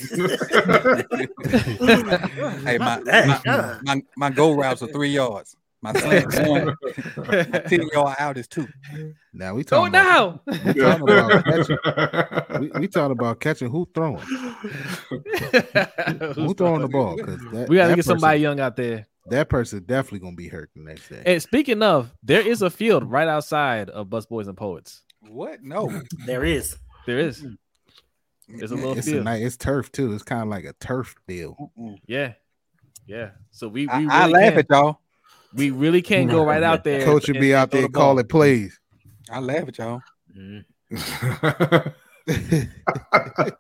[2.65, 5.55] Hey, my, Dang, my, my, my goal routes are three yards.
[5.83, 6.77] My slant is one.
[7.17, 8.69] My 10 yard out is two.
[9.33, 10.65] Now we oh, talking it about, down.
[10.67, 11.79] we talking about catching.
[12.61, 14.19] We, we talking about catching who throwing.
[16.35, 17.17] Who throwing the ball?
[17.17, 19.07] Because that, We got to that get somebody young out there.
[19.27, 21.23] That person definitely gonna be hurt the next day.
[21.25, 25.03] And speaking of, there is a field right outside of Busboys and Poets.
[25.21, 25.63] What?
[25.63, 26.03] No.
[26.27, 26.77] There is.
[27.07, 27.47] There is.
[28.49, 29.25] It's a little it's a field.
[29.25, 30.13] nice, it's turf too.
[30.13, 31.57] It's kind of like a turf field.
[31.61, 31.97] Mm-mm.
[32.07, 32.33] Yeah.
[33.07, 33.31] Yeah.
[33.51, 35.01] So we we I, really I laugh can, at y'all.
[35.55, 37.05] We really can't go right out there.
[37.05, 38.03] Coach would be out there the ball.
[38.03, 38.79] calling plays.
[39.31, 40.01] I laugh at y'all.
[40.37, 40.65] Mhm.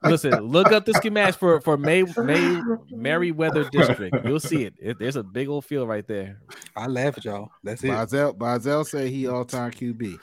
[0.04, 2.60] Listen, look up the schematics for for May May
[2.90, 4.14] Merriweather District.
[4.24, 4.74] You'll see it.
[4.78, 4.98] it.
[4.98, 6.40] There's a big old field right there.
[6.76, 7.50] I laugh at y'all.
[7.64, 7.88] That's it.
[7.88, 10.18] Bazel, Bazel said he all time QB.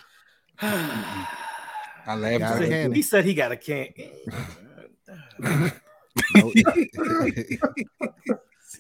[0.61, 2.93] I laugh Got at it.
[2.95, 3.87] he said he got a can.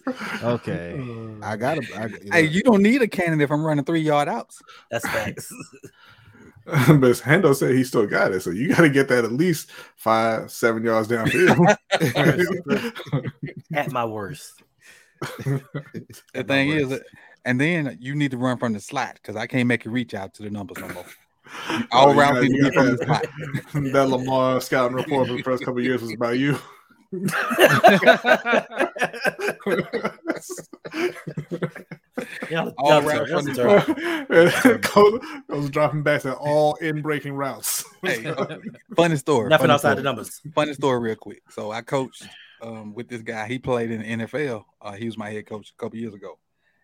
[0.05, 0.13] No-
[0.43, 0.99] Okay.
[1.41, 1.85] I got him.
[1.95, 2.09] I,
[2.41, 4.61] Hey, you don't need a cannon if I'm running three yard outs.
[4.91, 5.51] That's facts.
[6.65, 9.71] but Hendo said he still got it, so you got to get that at least
[9.95, 11.77] five, seven yards downfield.
[13.73, 14.61] At my worst.
[15.45, 16.99] The thing is,
[17.45, 20.13] and then you need to run from the slot because I can't make you reach
[20.13, 21.05] out to the numbers no more.
[21.69, 23.93] Oh, All Oh, you routes got- need to you be from the got slot.
[23.93, 26.57] that Lamar scouting report for the first couple of years was about you.
[32.49, 34.79] Y'all, routes y'all from the terrible.
[34.79, 37.85] Coach was dropping backs at all in breaking routes.
[38.01, 38.33] Hey,
[38.95, 39.47] funny story.
[39.47, 39.95] Nothing funny outside story.
[39.95, 40.41] the numbers.
[40.53, 41.43] Funny story, real quick.
[41.49, 42.27] So I coached
[42.61, 43.47] um, with this guy.
[43.47, 44.65] He played in the NFL.
[44.81, 46.37] Uh, he was my head coach a couple years ago,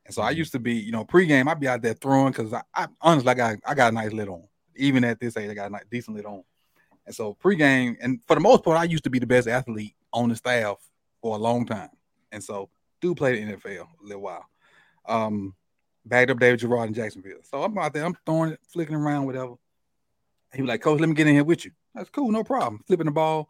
[0.05, 1.49] and so I used to be, you know, pregame.
[1.49, 4.13] I'd be out there throwing because I, I honestly, I got, I got a nice
[4.13, 4.43] lid on.
[4.77, 6.43] Even at this age, I got a nice, decent lid on.
[7.05, 9.95] And so pregame, and for the most part, I used to be the best athlete
[10.13, 10.77] on the staff
[11.21, 11.89] for a long time.
[12.31, 12.69] And so,
[13.01, 14.45] do play the NFL a little while.
[15.05, 15.55] Um,
[16.05, 17.39] backed up David Garrard in Jacksonville.
[17.43, 19.55] So I'm out there, I'm throwing it, flicking around, whatever.
[20.53, 21.71] He was like, Coach, let me get in here with you.
[21.93, 22.83] That's cool, no problem.
[22.87, 23.49] Flipping the ball.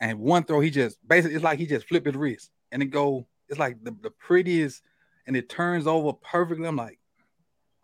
[0.00, 2.86] And one throw, he just basically it's like he just flipped his wrist and it
[2.86, 4.82] go, it's like the, the prettiest,
[5.26, 6.66] and it turns over perfectly.
[6.66, 6.98] I'm like,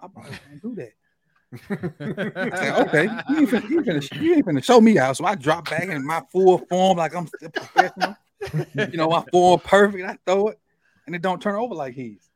[0.01, 0.93] I probably can't do that.
[1.69, 5.17] Said, okay, you ain't, finna, you, ain't finna, you ain't finna show me out.
[5.17, 8.17] So I drop back in my full form, like I'm still professional.
[8.91, 10.05] you know, I form perfect.
[10.05, 10.59] I throw it,
[11.07, 12.31] and it don't turn over like he's.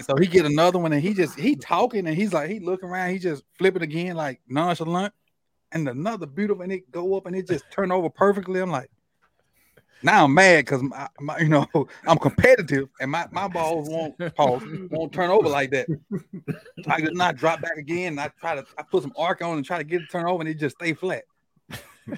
[0.00, 2.88] So he get another one, and he just he talking, and he's like he looking
[2.88, 5.14] around, he just flip it again, like nonchalant,
[5.72, 8.60] and another beautiful, and it go up, and it just turn over perfectly.
[8.60, 8.90] I'm like,
[10.04, 11.66] now I'm mad because my, my, you know
[12.06, 15.88] I'm competitive, and my my balls won't pause, won't turn over like that.
[16.86, 18.12] I did not drop back again.
[18.12, 20.26] And I try to I put some arc on and try to get it turn
[20.26, 21.24] over, and it just stay flat.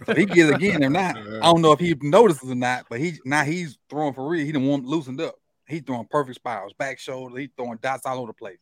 [0.04, 1.16] So he gets again, or not.
[1.16, 4.44] I don't know if he notices or not, but he now he's throwing for real.
[4.44, 5.36] He didn't want loosened up.
[5.68, 7.38] He's throwing perfect spirals, back shoulder.
[7.38, 8.58] He's throwing dots all over the place.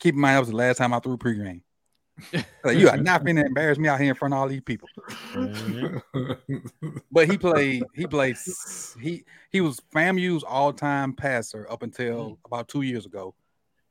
[0.00, 1.62] Keep in mind, that was the last time I threw pregame.
[2.64, 4.60] Like, you are not going to embarrass me out here in front of all these
[4.60, 4.88] people.
[7.10, 7.82] But he played.
[7.94, 8.36] He played.
[9.00, 13.34] He he was FAMU's all-time passer up until about two years ago,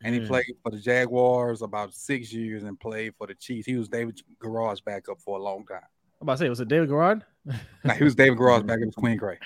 [0.03, 0.27] and he Mm.
[0.27, 3.65] played for the Jaguars about six years and played for the Chiefs.
[3.65, 5.81] He was David Garrard's backup for a long time.
[6.19, 7.23] I'm about to say, was it David Garrard?
[7.83, 8.83] Now, he was David Garrard's backup.
[8.83, 9.37] It was Quinn Gray.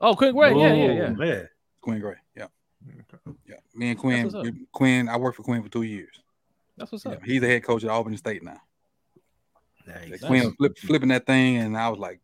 [0.00, 0.52] Oh, Quick Gray.
[0.54, 1.10] Yeah, yeah, yeah.
[1.10, 1.48] Man.
[1.80, 2.16] Quinn Gray.
[2.36, 2.48] Yeah.
[3.46, 3.56] Yeah.
[3.74, 4.66] Me and Quinn.
[4.72, 5.08] Quinn.
[5.08, 6.20] I worked for Quinn for two years.
[6.76, 7.24] That's what's Yeah, up.
[7.24, 8.60] he's the head coach at Auburn State now.
[9.86, 10.24] Nice.
[10.24, 12.20] Quinn was flip, flipping that thing, and I was like,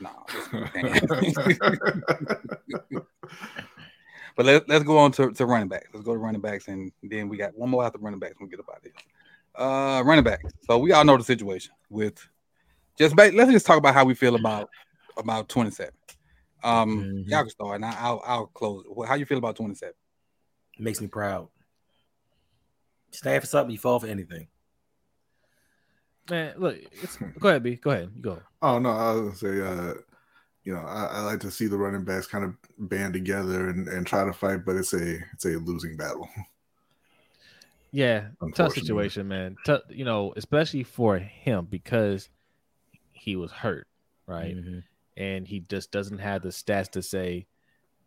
[0.00, 0.10] "Nah."
[4.34, 5.88] But let, let's go on to, to running backs.
[5.92, 8.36] Let's go to running backs, and then we got one more after running backs.
[8.40, 8.92] We'll get about this.
[9.54, 10.54] Uh, running backs.
[10.62, 12.26] So we all know the situation with
[12.98, 14.70] just ba- let's just talk about how we feel about
[15.18, 15.92] about 27.
[16.64, 17.28] Um, Mhm.
[17.28, 18.86] y'all can start, and I- I'll I'll close.
[19.06, 19.92] How you feel about 27?
[20.78, 21.48] Makes me proud.
[23.12, 24.48] Stand for something, you fall for anything.
[26.30, 27.76] Man, look, it's, go ahead, B.
[27.76, 28.10] Go ahead.
[28.14, 28.42] You go.
[28.62, 29.94] Oh no, I was gonna say, uh,
[30.64, 33.88] you know, I, I like to see the running backs kind of band together and,
[33.88, 36.28] and try to fight, but it's a it's a losing battle.
[37.90, 38.80] Yeah, tough Unfortunately.
[38.80, 39.56] situation, man.
[39.66, 42.30] Tough, you know, especially for him because
[43.12, 43.86] he was hurt,
[44.26, 44.56] right?
[44.56, 44.82] Mhm.
[45.16, 47.46] And he just doesn't have the stats to say,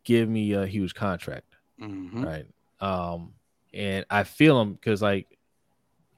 [0.04, 2.26] "Give me a huge contract." Mhm.
[2.26, 2.46] right?
[2.80, 3.34] Um,
[3.76, 5.28] and I feel him because, like,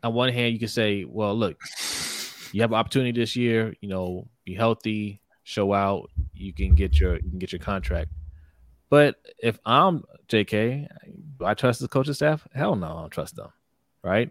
[0.03, 1.58] on one hand, you can say, "Well, look,
[2.51, 3.76] you have an opportunity this year.
[3.82, 6.10] You know, be healthy, show out.
[6.34, 8.12] You can get your you can get your contract."
[8.89, 10.88] But if I'm JK,
[11.39, 12.47] do I trust the coaching staff?
[12.53, 13.49] Hell no, I don't trust them,
[14.03, 14.30] right?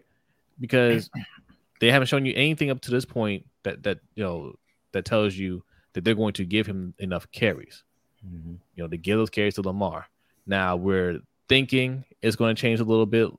[0.59, 1.09] Because
[1.79, 4.55] they haven't shown you anything up to this point that that you know
[4.93, 5.63] that tells you
[5.93, 7.83] that they're going to give him enough carries
[8.25, 8.57] Mhm.
[8.75, 10.07] you know, to give those carries to Lamar.
[10.47, 11.19] Now we're
[11.49, 13.29] thinking it's going to change a little bit.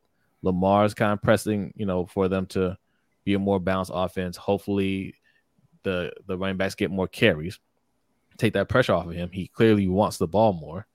[0.42, 2.76] Lamar's kind of pressing, you know, for them to
[3.24, 4.36] be a more balanced offense.
[4.36, 5.14] Hopefully,
[5.82, 7.58] the the running backs get more carries,
[8.36, 9.30] take that pressure off of him.
[9.32, 10.86] He clearly wants the ball more.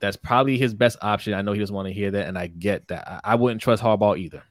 [0.00, 1.34] That's probably his best option.
[1.34, 3.08] I know he doesn't want to hear that, and I get that.
[3.08, 4.42] I, I wouldn't trust Harbaugh either,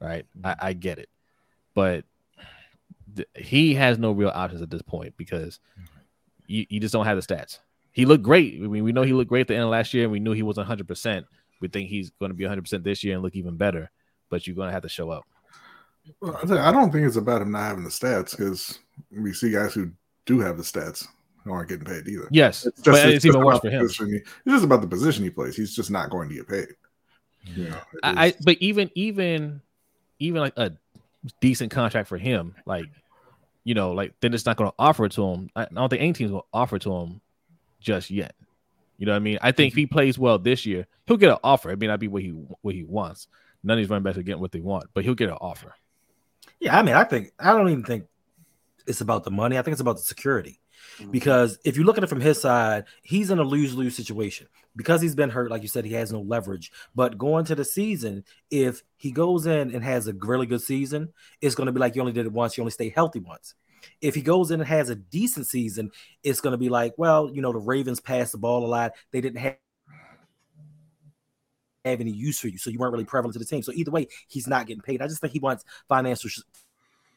[0.00, 0.24] right?
[0.42, 1.08] I, I get it,
[1.74, 2.04] but
[3.16, 5.58] th- he has no real options at this point because
[6.46, 7.58] you, you just don't have the stats.
[7.94, 8.56] He looked great.
[8.56, 10.18] I mean, we know he looked great at the end of last year, and we
[10.18, 11.24] knew he was 100%.
[11.60, 13.90] We think he's going to be 100% this year and look even better,
[14.30, 15.24] but you're going to have to show up.
[16.20, 18.80] Well, I don't think it's about him not having the stats because
[19.10, 19.92] we see guys who
[20.26, 21.06] do have the stats
[21.44, 22.26] who aren't getting paid either.
[22.32, 23.80] Yes, It's but it's, even just worse for him.
[23.80, 25.54] he- it's just about the position he plays.
[25.54, 26.68] He's just not going to get paid.
[27.48, 27.60] Mm-hmm.
[27.62, 29.62] You know, I, I but even even
[30.18, 30.72] even like a
[31.40, 32.86] decent contract for him, like
[33.62, 35.50] you know, like then it's not going to offer it to him.
[35.54, 37.20] I I don't think any team's going to offer it to him
[37.84, 38.34] just yet.
[38.98, 39.38] You know what I mean?
[39.42, 41.70] I think if he plays well this year, he'll get an offer.
[41.70, 43.28] It may not be what he what he wants.
[43.62, 45.74] None of these running backs are getting what they want, but he'll get an offer.
[46.60, 48.04] Yeah, I mean, I think I don't even think
[48.86, 49.58] it's about the money.
[49.58, 50.60] I think it's about the security.
[50.98, 51.10] Mm-hmm.
[51.10, 54.48] Because if you look at it from his side, he's in a lose-lose situation.
[54.76, 56.70] Because he's been hurt, like you said, he has no leverage.
[56.94, 61.12] But going to the season, if he goes in and has a really good season,
[61.40, 63.54] it's going to be like you only did it once, you only stay healthy once.
[64.00, 65.90] If he goes in and has a decent season,
[66.22, 68.92] it's going to be like, well, you know, the Ravens passed the ball a lot.
[69.12, 69.56] They didn't have
[71.84, 73.62] have any use for you, so you weren't really prevalent to the team.
[73.62, 75.02] So either way, he's not getting paid.
[75.02, 76.30] I just think he wants financial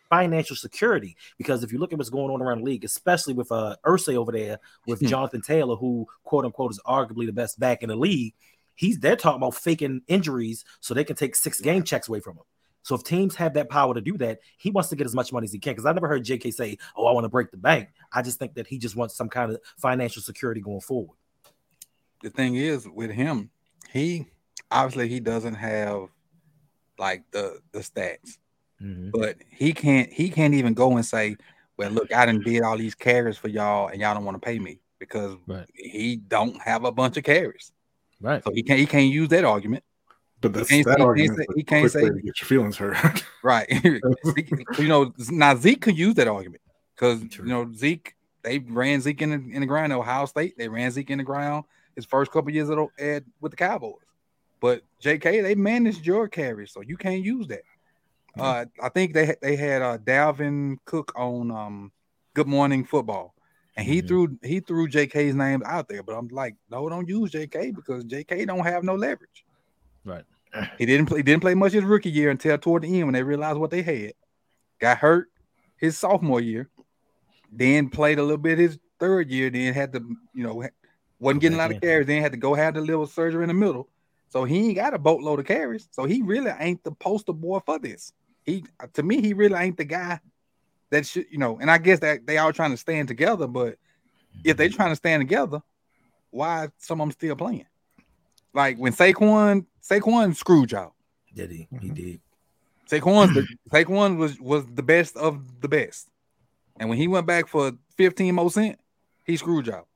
[0.10, 3.52] financial security because if you look at what's going on around the league, especially with
[3.52, 7.84] uh Irsay over there with Jonathan Taylor, who quote unquote is arguably the best back
[7.84, 8.34] in the league,
[8.76, 12.38] he's they're talking about faking injuries so they can take six game checks away from
[12.38, 12.44] him.
[12.84, 15.34] So if teams have that power to do that, he wants to get as much
[15.34, 15.72] money as he can.
[15.74, 18.40] Because I never heard JK say, "Oh, I want to break the bank." I just
[18.40, 21.18] think that he just wants some kind of financial security going forward.
[22.24, 23.50] the thing is with him,
[23.92, 24.26] he
[24.72, 26.08] obviously he doesn't have
[26.98, 28.38] like the the stats,
[28.82, 29.10] mm-hmm.
[29.12, 31.36] but he can't he can't even go and say,
[31.78, 34.46] "Well, look, I didn't did all these carries for y'all, and y'all don't want to
[34.46, 35.68] pay me because Right.
[35.76, 37.72] he don't have a bunch of carries,
[38.20, 38.44] Right.
[38.44, 39.84] so he can't he can't use that argument,
[40.42, 41.38] but that's can't- that he can't argument.
[41.40, 43.24] say- he can't say- to get your feelings hurt.
[43.44, 43.68] right?
[44.80, 46.62] you know, now Zeke could use that argument
[46.96, 50.68] because you know Zeke they ran Zeke in the, in the ground Ohio State, they
[50.70, 51.66] ran Zeke in the ground
[51.96, 53.96] his first couple years at, with the Cowboys.
[54.60, 57.62] But JK, they managed your carries, so you can't use that.
[58.40, 61.92] Uh, I think they they had uh, Dalvin Cook on um,
[62.36, 63.34] Good Morning Football,
[63.76, 64.08] and he Mhm.
[64.08, 66.04] threw he threw JK's name out there.
[66.04, 69.44] But I'm like, no, don't use JK because JK don't have no leverage.
[70.08, 70.24] Right.
[70.78, 71.20] He didn't play.
[71.20, 73.70] He didn't play much his rookie year until toward the end when they realized what
[73.70, 74.14] they had.
[74.80, 75.28] Got hurt
[75.76, 76.70] his sophomore year,
[77.52, 79.50] then played a little bit his third year.
[79.50, 80.00] Then had to,
[80.34, 80.64] you know,
[81.20, 82.08] wasn't getting a lot of carries.
[82.08, 83.90] Then had to go have the little surgery in the middle.
[84.30, 85.90] So he ain't got a boatload of carries.
[85.92, 88.14] So he really ain't the poster boy for this.
[88.44, 90.22] He to me, he really ain't the guy
[90.90, 91.60] that should, you know.
[91.60, 93.78] And I guess that they all trying to stand together, but
[94.46, 94.76] if they mm-hmm.
[94.76, 95.62] trying to stand together,
[96.32, 97.66] why some of them still playing?
[98.54, 100.94] Like when Saquon, Saquon screwed y'all.
[101.34, 101.68] Did he?
[101.82, 102.20] He did.
[102.90, 106.10] Saquon, the, Saquon was was the best of the best,
[106.80, 108.80] and when he went back for fifteen more cent,
[109.26, 109.88] he screwed y'all.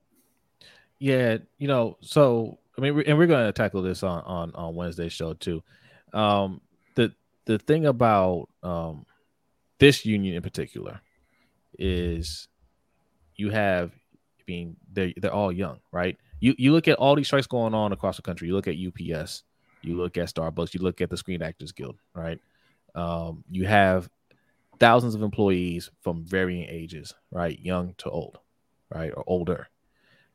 [1.00, 4.76] Yeah, you know, so I mean, and we're going to tackle this on on on
[4.76, 5.64] Wednesday's show too.
[6.14, 6.62] Um,
[6.96, 7.14] the
[7.46, 9.06] the thing about um
[9.80, 11.02] this union in particular
[11.80, 12.48] is
[13.36, 16.18] you have, I mean, they they're all young, right?
[16.42, 18.50] You you look at all these strikes going on across the country.
[18.50, 19.44] You look at UPS,
[19.82, 22.40] you look at Starbucks, you look at the Screen Actors Guild, right?
[22.94, 24.10] Um, you have
[24.80, 28.40] thousands of employees from varying ages, right, young to old,
[28.94, 29.70] right, or older.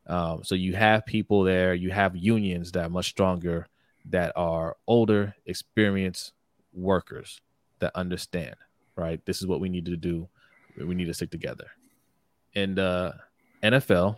[0.07, 3.67] Um, so you have people there, you have unions that are much stronger,
[4.05, 6.31] that are older, experienced
[6.73, 7.41] workers
[7.79, 8.55] that understand,
[8.95, 9.23] right?
[9.25, 10.29] This is what we need to do.
[10.77, 11.67] We need to stick together.
[12.55, 13.15] And the
[13.61, 14.17] NFL,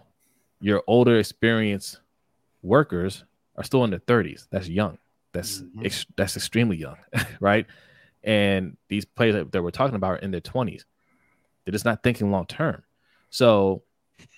[0.62, 1.99] your older, experienced
[2.62, 3.24] workers
[3.55, 4.47] are still in their 30s.
[4.51, 4.97] That's young.
[5.32, 5.86] That's Mhm.
[5.86, 6.97] ex- that's extremely young,
[7.39, 7.66] right?
[8.24, 10.86] And these players that, that we're talking about are in their 20s.
[11.63, 12.84] They're just not thinking long term.
[13.29, 13.84] So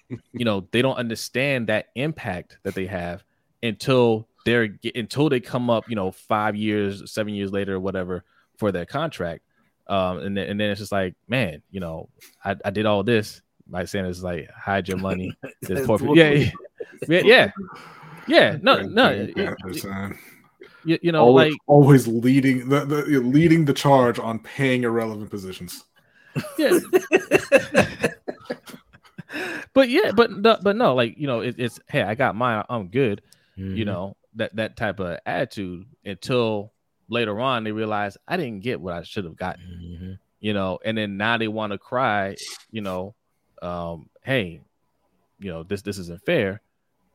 [0.34, 3.24] you know they don't understand that impact that they have
[3.64, 8.24] until they're until they come up you know five years seven years later or whatever
[8.58, 9.44] for their contract
[9.88, 12.10] um and then, and then it's just like man you know
[12.44, 13.42] i, I did all this
[13.72, 15.34] like saying it's like hide your money.
[15.62, 16.52] This poor yeah, yeah.
[17.08, 17.52] Yeah yeah.
[18.28, 19.84] yeah no no Yeah, it- it's,
[20.86, 25.30] you, you know always, like always leading the, the leading the charge on paying irrelevant
[25.30, 25.84] positions.
[26.58, 26.80] yeah.
[29.74, 32.64] But yeah but no, but no like you know it, it's hey i got mine
[32.70, 33.22] i'm good
[33.58, 33.76] Mm-hmm.
[33.76, 36.72] you know that that type of attitude until
[37.10, 39.64] later on they realize i didn't get what i should have gotten
[40.02, 40.20] Mhm.
[40.40, 42.36] you know and then now they want to cry
[42.72, 43.14] you know
[43.62, 44.62] um hey
[45.40, 46.62] you know this this isn't fair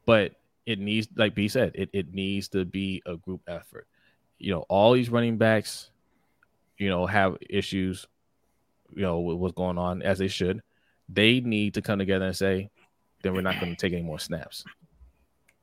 [0.06, 0.32] but
[0.66, 3.86] it needs like b said it, it needs to be a group effort.
[4.38, 5.90] You know all these running backs
[6.78, 8.06] you know have issues
[8.94, 10.62] you know with what's going on as they should.
[11.08, 12.70] They need to come together and say
[13.22, 14.64] then we're not going to take any more snaps.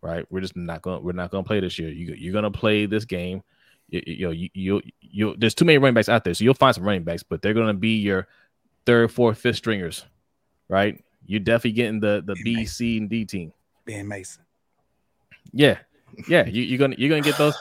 [0.01, 0.25] Right?
[0.29, 1.89] We're just not going we're not going to play this year.
[1.89, 3.41] You, you're going to play this game.
[3.89, 6.53] You, you know you, you you there's too many running backs out there, so you'll
[6.53, 8.27] find some running backs, but they're going to be your
[8.85, 10.05] third, fourth, fifth stringers,
[10.73, 10.99] right?
[11.27, 13.53] You're definitely getting the the B, C, and D team.
[13.85, 14.43] Ben Mason.
[15.51, 15.77] Yeah,
[16.27, 16.45] yeah.
[16.47, 17.55] You, you're gonna you're gonna get those.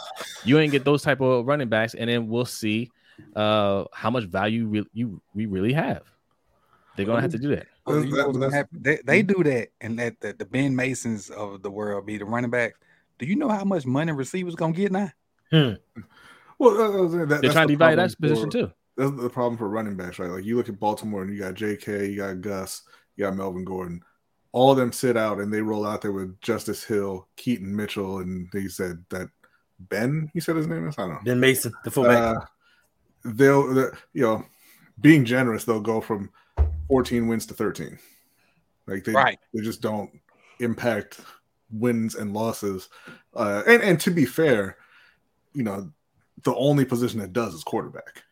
[0.45, 2.91] You ain't get those type of running backs, and then we'll see
[3.37, 6.03] uh how much value re- you we really have.
[6.97, 7.67] They're gonna have to do that.
[7.87, 10.75] You know That- what's gonna that's- They, they do that, and that the, the Ben
[10.75, 12.79] Masons of the world be the running backs.
[13.19, 15.11] Do you know how much money receivers gonna get now?
[15.53, 18.73] Well, uh, that, They're that's trying to devalue problem that position for- too.
[18.97, 20.31] That's the problem for running backs, right?
[20.31, 22.83] Like you look at Baltimore and you got J.K., you got Gus,
[23.17, 24.03] you got Melvin Gordon.
[24.53, 28.19] All of them sit out and they roll out there with Justice Hill, Keaton Mitchell,
[28.19, 29.29] and they said that
[29.79, 31.21] Ben, he said his name is, I don't know.
[31.25, 32.37] Ben Mason, the fullback.
[32.37, 32.41] Uh,
[33.25, 34.45] they'll, you know,
[35.01, 36.31] being generous, they'll go from
[36.89, 37.99] 14 wins to 13.
[38.87, 39.39] Like they, Right.
[39.55, 40.11] they just don't
[40.61, 41.21] impact
[41.71, 42.89] wins and losses.
[43.35, 44.77] Uh, and and to be fair,
[45.55, 45.91] you know,
[46.45, 48.23] the only position that does is quarterback.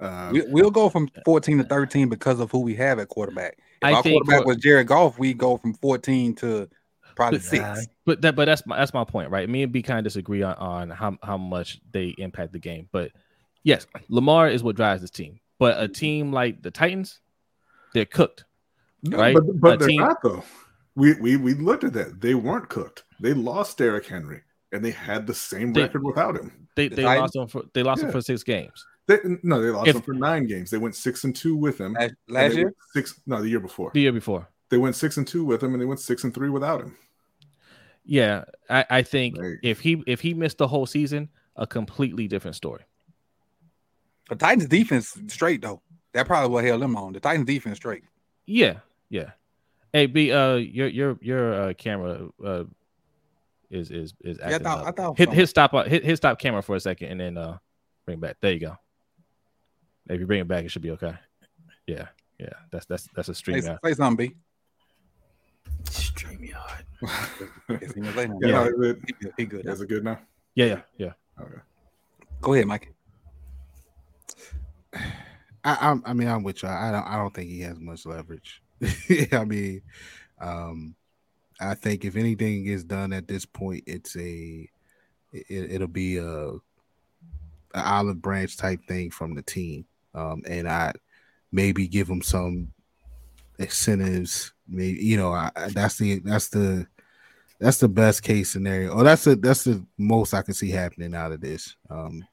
[0.00, 0.28] Right.
[0.28, 3.58] Uh, We, we'll go from 14 to 13 because of who we have at quarterback.
[3.58, 6.68] If I our think quarterback for- was Jared Goff, we go from 14 to
[7.16, 7.86] probably But- six.
[8.04, 9.48] But that, but that's my that's my point, right?
[9.48, 12.88] Me and B kind of disagree on, on how how much they impact the game.
[12.92, 13.12] But
[13.64, 15.40] yes, Lamar is what drives this team.
[15.58, 17.20] But a team like the Titans,
[17.92, 18.44] they're cooked.
[19.02, 19.34] no, right?
[19.34, 20.42] But, but they're team- not though.
[20.94, 22.20] We, we we looked at that.
[22.20, 23.04] They weren't cooked.
[23.20, 24.40] They lost Derrick Henry,
[24.72, 26.68] and they had the same They- record without him.
[26.76, 27.20] They The they Titans?
[27.20, 28.12] lost them for they lost them Yeah.
[28.12, 28.86] for six games.
[29.08, 30.70] They, no, they lost If- him for nine games.
[30.70, 31.94] They went six and two with him.
[31.94, 33.18] Last, last year, six.
[33.26, 33.90] No, the year before.
[33.94, 34.48] The year before.
[34.68, 36.94] They went six and two with him, and they went six and three without him.
[38.04, 39.56] Yeah, I, I think Right.
[39.62, 42.84] if he if he missed the whole season, a completely different story.
[44.28, 45.80] the Titans defense straight though.
[46.12, 47.12] That probably what held them on.
[47.14, 48.02] The Titans defense straight.
[48.46, 48.80] Yeah,
[49.10, 49.30] yeah.
[49.92, 52.64] Hey, B, uh, your your your uh, camera uh
[53.70, 54.86] is is is Yeah, I acting thought, up.
[54.86, 57.36] I thought hit hit stop uh, hit hit stop camera for a second and then
[57.38, 57.58] uh
[58.04, 58.36] bring it back.
[58.40, 58.76] There you go.
[60.08, 61.14] If you bring it back, it should be okay.
[61.86, 62.08] Yeah,
[62.38, 62.52] yeah.
[62.70, 63.80] That's that's that's a stream say, out.
[63.84, 64.34] say something, B.
[65.84, 66.84] StreamYard.
[67.94, 68.38] He was late now.
[68.40, 68.98] Yeah, Yeah, no, it,
[69.36, 69.64] he good.
[69.64, 70.18] He is it good now?
[70.54, 71.12] Yeah, yeah, yeah.
[71.40, 71.60] Okay.
[72.40, 72.92] Go ahead, Mike.
[75.64, 76.68] I, I'm, I mean, I'm with you.
[76.68, 77.06] I don't.
[77.06, 78.62] I don't think he has much leverage.
[79.32, 79.82] I mean,
[80.40, 80.94] um,
[81.60, 84.68] I think if anything is done at this point, it's a,
[85.32, 86.60] it, it'll be a, a
[87.74, 90.92] olive branch type thing from the team, um, and I
[91.52, 92.72] maybe give them some
[93.58, 94.52] incentives.
[94.68, 96.86] Maybe you know, I, I- that's the that's the
[97.60, 98.92] that's the best case scenario.
[98.92, 101.76] Or that's the that's the most I can see happening out of this.
[101.90, 102.24] Um,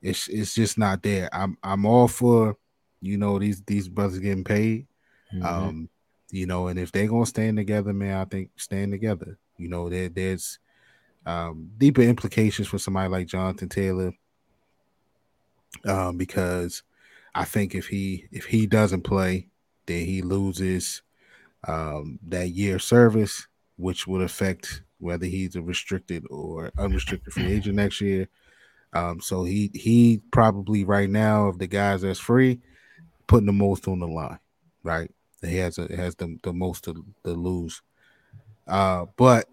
[0.00, 1.28] it's it's just not there.
[1.32, 2.56] I'm I'm all for
[3.00, 4.86] you know these these brothers getting paid.
[5.32, 5.44] Mm-hmm.
[5.44, 5.88] Um,
[6.30, 9.38] you know, and if they're gonna stand together, man, I think stand together.
[9.58, 10.58] You know, there there's
[11.24, 14.12] um deeper implications for somebody like Jonathan Taylor.
[15.86, 16.82] Um, because
[17.34, 19.48] I think if he if he doesn't play,
[19.86, 21.02] then he loses
[21.66, 23.46] um that year service,
[23.76, 28.28] which would affect whether he's a restricted or unrestricted free agent next year.
[28.92, 32.60] Um, so he he probably right now of the guys that's free,
[33.26, 34.38] putting the most on the line,
[34.82, 35.10] right?
[35.40, 37.82] He has a, has the, the most to, to lose.
[38.66, 39.48] Uh, but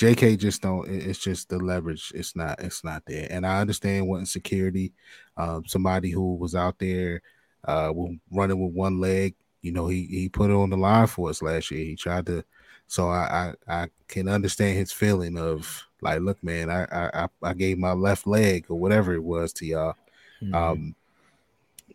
[0.00, 0.88] JK just don't.
[0.88, 2.10] It's just the leverage.
[2.14, 2.58] It's not.
[2.60, 3.26] It's not there.
[3.30, 4.94] And I understand what insecurity.
[5.36, 7.20] Um, somebody who was out there,
[7.68, 7.92] uh,
[8.30, 9.34] running with one leg.
[9.60, 11.84] You know, he he put it on the line for us last year.
[11.84, 12.42] He tried to.
[12.86, 17.50] So I I, I can understand his feeling of like, look, man, I I I-
[17.50, 19.96] I gave my left leg or whatever it was to y'all.
[20.42, 20.54] Mm-hmm.
[20.54, 20.94] Um,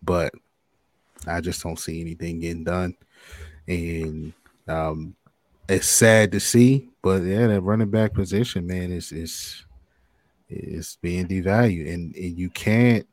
[0.04, 0.32] but
[1.26, 2.96] I just don't see anything getting done,
[3.68, 4.32] and
[4.68, 5.16] um,
[5.68, 6.90] it's sad to see.
[7.02, 9.66] But yeah, that running back position, man, is is
[10.50, 13.08] is being devalued, and, and you can't.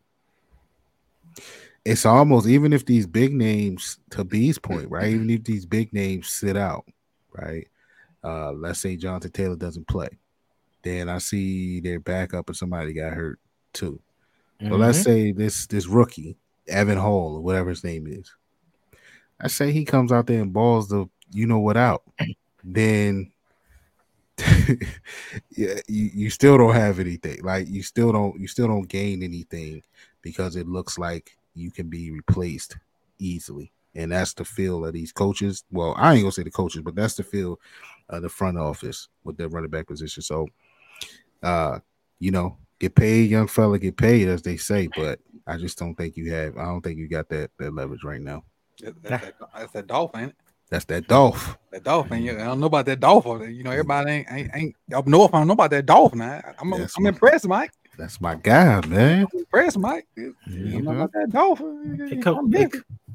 [1.85, 5.09] It's almost even if these big names, to B's point, right?
[5.11, 6.85] Even if these big names sit out,
[7.33, 7.67] right?
[8.23, 10.09] Uh, let's say Jonathan Taylor doesn't play,
[10.83, 13.41] then I see their backup and somebody got hurt
[13.73, 14.01] too.
[14.69, 15.03] But let's Mm-hmm.
[15.03, 16.37] say this this rookie,
[16.69, 18.33] Evan Hull, or whatever his name is.
[19.41, 22.03] I say he comes out there and balls the you know what out,
[22.65, 23.33] then
[25.51, 27.43] yeah, you, you still don't have anything.
[27.43, 29.83] Like you still don't you still don't gain anything
[30.23, 32.77] because it looks like you can be replaced
[33.19, 33.73] easily.
[33.95, 35.65] And that's the feel of these coaches.
[35.71, 37.61] Well, I ain't gonna say the coaches, but that's the feel
[38.09, 40.23] of the front office with their running back position.
[40.23, 40.49] So
[41.43, 41.81] uh,
[42.19, 44.89] you know, get paid, young fella, get paid, as they say.
[44.97, 46.57] But I just don't think you have.
[46.57, 48.45] I don't think you got that that leverage right now.
[48.81, 50.33] That's, that, that's that Dolphin.
[50.73, 50.85] Ain't it?
[50.85, 51.59] That's that Dolph.
[51.71, 52.23] That Dolphin.
[52.23, 53.55] Yeah, I don't know about that Dolphin.
[53.55, 55.35] You know, everybody ain't, ain't, ain't up north.
[55.35, 56.23] I don't know about that Dolphin.
[56.23, 57.15] I, I'm, Yes, I'm man.
[57.15, 57.73] impressed, Mike.
[57.99, 59.27] That's my guy, man.
[59.35, 60.07] Impressed, Mike.
[60.17, 60.89] You know mm-hmm.
[60.89, 62.09] about that dolphin.
[62.09, 62.69] Hey, coach, I'm hey,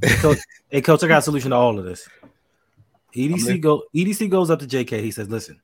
[0.03, 0.37] hey, coach,
[0.69, 2.07] hey, coach, I got a solution to all of this.
[3.15, 5.01] EDC go EDC goes up to JK.
[5.01, 5.59] He says, "Listen,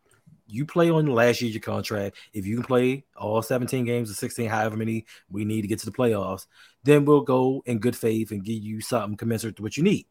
[0.48, 2.18] you play on the last year of your contract.
[2.34, 5.78] If you can play all 17 games or 16, however many we need to get
[5.80, 6.48] to the playoffs,
[6.84, 10.08] then we'll go in good faith and give you something commensurate to what you need."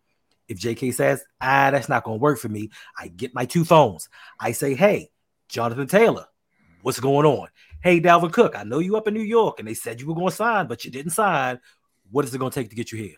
[0.53, 3.65] If JK says, "Ah, that's not going to work for me," I get my two
[3.65, 4.09] phones.
[4.39, 5.11] I say, "Hey,
[5.49, 6.27] Jonathan Taylor,
[6.83, 7.49] what's going on?
[7.83, 10.15] Hey, Dalvin Cook, I know you up in New York, and they said you were
[10.15, 11.59] going to sign, but you didn't sign.
[12.11, 13.17] What is it going to take to get you here?"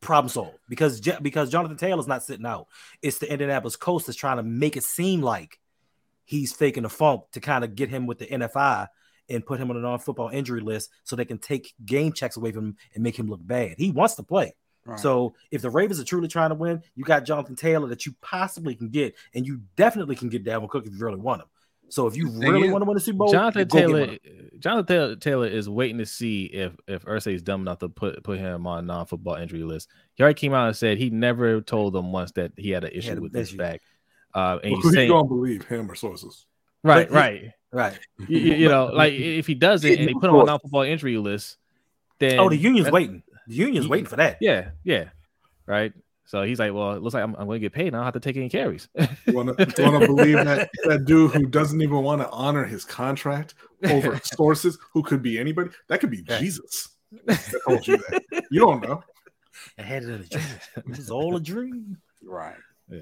[0.00, 2.68] problem solved because because Jonathan Taylor's not sitting out.
[3.02, 5.58] It's the Indianapolis Colts that's trying to make it seem like
[6.24, 8.86] he's faking a funk to kind of get him with the NFI
[9.28, 12.52] and put him on a non-football injury list so they can take game checks away
[12.52, 13.74] from him and make him look bad.
[13.78, 14.54] He wants to play.
[14.86, 15.00] Right.
[15.00, 18.14] So if the Ravens are truly trying to win, you got Jonathan Taylor that you
[18.20, 21.48] possibly can get, and you definitely can get Dalvin Cook if you really want him.
[21.88, 24.16] So if you really is, want to win the Super Bowl, Jonathan Taylor.
[24.58, 28.22] Jonathan Taylor, Taylor is waiting to see if if Irsay is dumb enough to put
[28.24, 29.88] put him on non-football injury list.
[30.14, 32.90] He already came out and said he never told them once that he had an
[32.92, 33.80] issue had an with his back.
[34.34, 36.46] Uh, and Who he's you saying, gonna believe, him or sources?
[36.82, 37.50] right, But- right.
[37.70, 37.98] right.
[38.28, 40.82] You, you- you know, like if he does it and they put him on non-football
[40.82, 41.58] injury list,
[42.18, 43.22] then Oh, the union's waiting.
[43.48, 44.38] The union's Ye- waiting for that.
[44.40, 45.10] Yeah, yeah,
[45.66, 45.92] right.
[46.26, 47.98] So he's like, well, it looks like I'm, I'm going to get paid And I
[47.98, 48.88] don't have to take any carries.
[49.26, 49.66] You want to
[50.06, 53.54] believe that that dude who doesn't even want to honor his contract
[53.84, 55.68] over sources who could be anybody?
[55.88, 56.38] That could be Yeah.
[56.38, 56.88] Jesus.
[57.26, 58.22] That told you that.
[58.50, 59.04] You don't know.
[59.78, 60.44] I had it in a dream.
[60.76, 61.98] It was all a dream.
[62.24, 62.56] Right.
[62.90, 63.00] Yeah.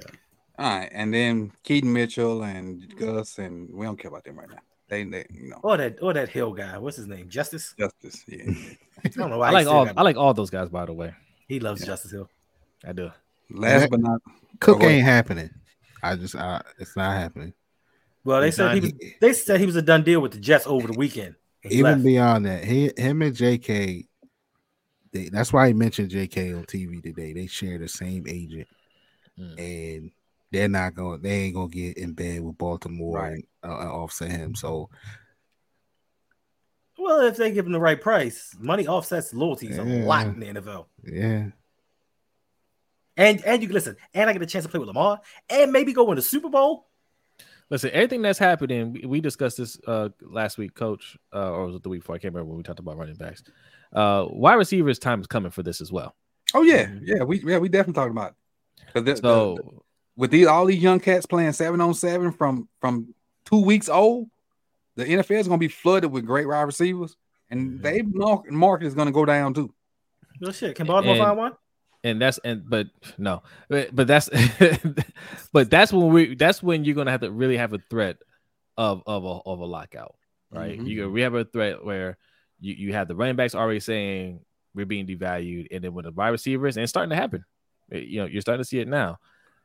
[0.58, 0.90] All right.
[0.92, 4.58] And then Keaton Mitchell and Gus, and we don't care about them right now.
[4.92, 6.76] They, they you know, Or that, or that Hill guy.
[6.76, 7.30] What's his name?
[7.30, 7.74] Justice.
[7.78, 8.22] justice.
[8.28, 8.52] Yeah.
[9.02, 9.48] I don't know why.
[9.48, 11.14] I like all got- I like all those guys, by the way.
[11.48, 12.28] He loves Justice Hill.
[12.86, 13.10] I do.
[13.50, 14.20] Last but not
[14.60, 14.98] Cook go ahead.
[14.98, 15.48] ain't happening.
[16.02, 17.54] I just, I, it's not happening.
[18.22, 19.10] Well, they He's said he not- was.
[19.22, 21.36] They said he was a done deal with the Jets over the weekend.
[21.64, 22.04] Even left.
[22.04, 24.06] beyond that, he, him and JK,
[25.12, 27.32] they, that's why he mentioned JK on TV today.
[27.32, 28.68] They share the same agent,
[29.38, 29.58] Mm.
[29.58, 30.10] and
[30.52, 31.22] they're not going.
[31.22, 33.32] They ain't gonna get in bed with Baltimore Right.
[33.62, 34.54] and uh, uh, offset him.
[34.54, 34.88] So
[36.98, 40.46] Well, if they give him the right price, money offsets loyalties a lot in the
[40.46, 40.86] NFL.
[41.04, 41.46] yeah,
[43.16, 45.20] And and you can listen, and I get a chance to play with Lamar,
[45.50, 46.88] and maybe go in the Super Bowl.
[47.70, 51.76] Listen, everything that's happening, we, we discussed this uh last week, coach, uh, or was
[51.76, 52.14] it the week before?
[52.14, 53.42] I can't remember when we talked about running backs.
[53.92, 56.14] Uh wide receivers time is coming for this as well.
[56.54, 58.32] Oh yeah, yeah, we yeah we definitely talking about.
[58.32, 58.92] It.
[58.92, 59.84] 'Cause the- the- So
[60.16, 63.14] with these all these young cats playing seven on seven from from
[63.44, 64.28] two weeks old,
[64.96, 67.16] the NFL is going to be flooded with great wide receivers,
[67.50, 67.82] and Mhm.
[67.82, 69.72] they mark, market is going to go down too.
[70.40, 71.52] Well, shit, can Baltimore And- find one?
[72.04, 74.28] and that's and but no, but, but that's
[75.52, 78.16] but that's when we that's when you're gonna have to really have a threat
[78.76, 80.14] of of a of a lockout,
[80.50, 80.78] right?
[80.80, 80.86] Mhm.
[80.86, 82.16] You we have a threat where
[82.60, 84.40] you, you have the running backs already saying
[84.74, 87.44] we're being devalued, and then with the wide receivers, and it's starting to happen.
[87.90, 89.18] You know, you're starting to see it now.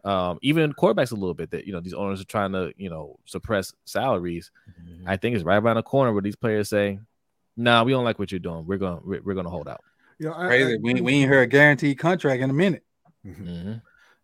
[0.07, 2.89] Um, even quarterbacks a little bit that you know these owners are trying to you
[2.89, 4.51] know suppress salaries.
[5.05, 6.99] I think it's right around the corner where these players say,
[7.57, 8.65] "Nah, we don't like what you're doing.
[8.65, 9.81] We're gonna we're, we're gonna hold out."
[10.19, 12.53] You know, I, Crazy, I, we ain't- we ain't heard a guaranteed contract in a
[12.53, 12.83] minute.
[13.25, 13.35] Mhm.
[13.47, 13.73] Mm-hmm.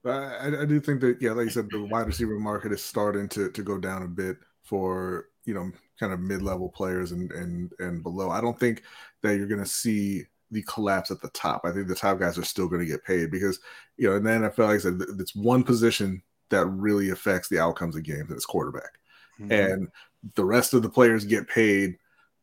[0.03, 2.83] But I, I do think that yeah, like you said, the wide receiver market is
[2.83, 5.69] starting to to go down a bit for you know
[5.99, 8.29] kind of mid level players and and and below.
[8.29, 8.83] I don't think
[9.21, 11.61] that you're going to see the collapse at the top.
[11.65, 13.59] I think the top guys are still going to get paid because
[13.97, 17.59] you know in the NFL, like I said, it's one position that really affects the
[17.59, 18.99] outcomes of games, and it's quarterback.
[19.39, 19.51] Mm-hmm.
[19.51, 19.87] And
[20.35, 21.97] the rest of the players get paid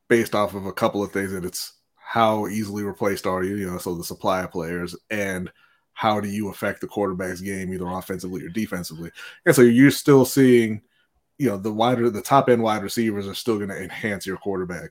[0.08, 3.70] based off of a couple of things, and it's how easily replaced are you, you
[3.70, 5.50] know, so the supply of players and
[6.00, 9.10] how do you affect the quarterback's game either offensively or defensively
[9.44, 10.80] and so you're still seeing
[11.36, 14.38] you know the wider the top end wide receivers are still going to enhance your
[14.38, 14.90] quarterback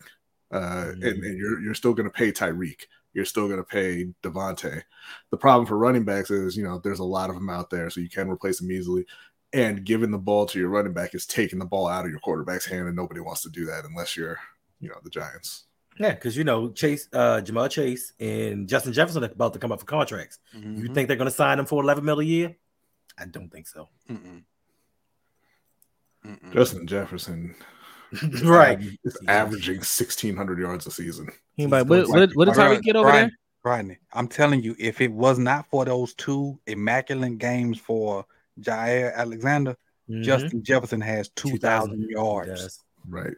[0.52, 2.86] uh and, and you're you're still going to pay Tyreek
[3.20, 4.82] you're still going to pay Davante
[5.30, 7.90] the problem for running backs is you know there's a lot of them out there
[7.90, 9.06] so you can replace them easily
[9.52, 12.22] and giving the ball to your running back is taking the ball out of your
[12.22, 14.38] quarterback's hand and nobody wants to do that unless you're
[14.80, 15.66] you know the Giants
[16.00, 19.74] Yeah, because you know Chase, uh, Ja'Marr Chase, and Justin Jefferson are about to come
[19.74, 20.40] up for contracts.
[20.54, 20.94] You Mhm.
[20.94, 22.56] think they're going to sign them for 11 mil a year?
[23.18, 23.90] I don't think so.
[24.10, 24.44] Mm-mm.
[26.26, 26.54] Mm-mm.
[26.54, 27.56] Justin Jefferson
[28.44, 28.80] right.
[29.03, 32.95] is averaging 1600 yards a season Anybody, He's what, what, what did Rodney, Tyreek get
[32.95, 33.22] over there?
[33.22, 38.26] Rodney, Rodney, I'm telling you, if it was not for those two immaculate games for
[38.61, 39.76] Jaire Alexander,
[40.10, 40.23] Mhm.
[40.23, 42.49] Justin Jefferson has 2,000 yards.
[42.49, 42.80] Yes.
[43.07, 43.36] Right.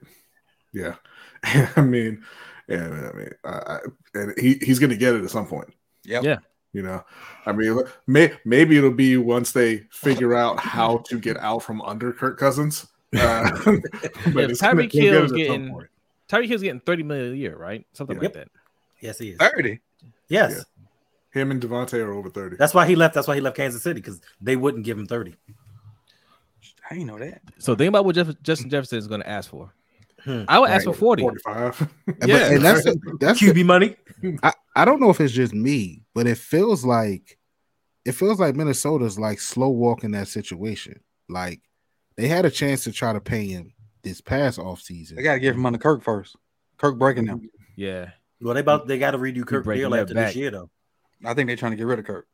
[0.73, 0.95] Yeah.
[1.75, 2.23] I mean,
[2.67, 2.85] yeah.
[2.85, 3.79] I mean, I, I,
[4.13, 5.69] and he, he's going to get it at some point.
[6.05, 6.23] Yep.
[6.23, 6.37] Yeah.
[6.73, 7.03] You know,
[7.45, 11.81] I mean, may, maybe it'll be once they figure out how to get out from
[11.81, 12.87] under Kirk Cousins.
[13.17, 13.75] Uh, but
[14.43, 15.87] If it's gonna- Tyreek he'll Hill's getting- point.
[16.29, 17.85] Tyreek Hill's getting 30 million a year, right?
[17.93, 18.23] Something Yep.
[18.23, 18.47] like that.
[19.01, 19.37] Yes, he is.
[19.37, 19.79] 30.
[20.29, 20.63] Yes,
[21.31, 22.55] Him and Davante are over 30.
[22.57, 23.13] that's why he left.
[23.15, 25.35] That's why he left Kansas City because they wouldn't give him thirty.
[26.89, 27.41] I didn't know that.
[27.57, 29.73] So think about what Jeff- Justin Jefferson is going to ask for.
[30.23, 30.43] Hmm.
[30.47, 31.21] I would ask for Right, 40.
[31.23, 31.79] 45.
[32.07, 32.51] And, but- Yeah.
[32.51, 32.83] and that's
[33.19, 33.95] that's the- QB money.
[34.43, 37.37] I, I don't know if it's just me, but it feels like
[38.05, 40.99] it feels like Minnesota's like slow walking that situation.
[41.29, 41.61] Like
[42.21, 43.73] they had a chance to try to pay him
[44.03, 45.15] this past offseason.
[45.15, 46.35] They got to give him under Kirk first.
[46.77, 47.49] Kirk breaking them.
[47.75, 48.11] Yeah.
[48.41, 50.27] Well, they about they got to redo Kirk breaking deal that after back.
[50.27, 50.69] this year though.
[51.25, 52.27] I think they're trying to get rid of Kirk.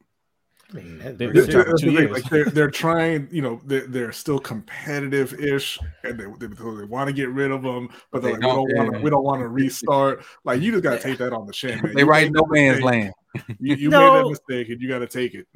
[0.72, 1.64] I mean, They- very they're simple.
[1.64, 2.12] trying- two years.
[2.12, 6.84] Like they're, they're trying, you know, they're, they're still competitive ish, and they, they, they
[6.86, 9.00] want to get rid of them, but They they're like, we don't, don't want to,
[9.02, 10.24] we don't want to restart.
[10.44, 11.94] Like you just got to take that on the chin, man.
[11.94, 12.86] They You right no man's mistake.
[12.86, 13.14] land.
[13.60, 14.14] You, you No.
[14.14, 15.48] made that mistake, and you got to take it.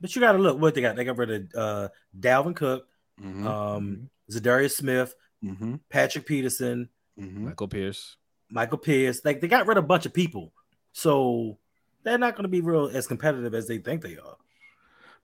[0.00, 0.96] But you got to look what they got.
[0.96, 1.88] They got rid of uh,
[2.18, 2.86] Dalvin Cook,
[3.22, 6.88] Mhm, um, Za'Darius Smith, mhm, Patrick Peterson,
[7.18, 7.38] mhm.
[7.38, 8.16] Michael Pierce.
[8.50, 9.24] Michael Pierce.
[9.24, 10.52] Like they got rid of a bunch of people,
[10.92, 11.58] so
[12.02, 14.36] they're not going to be real as competitive as they think they are.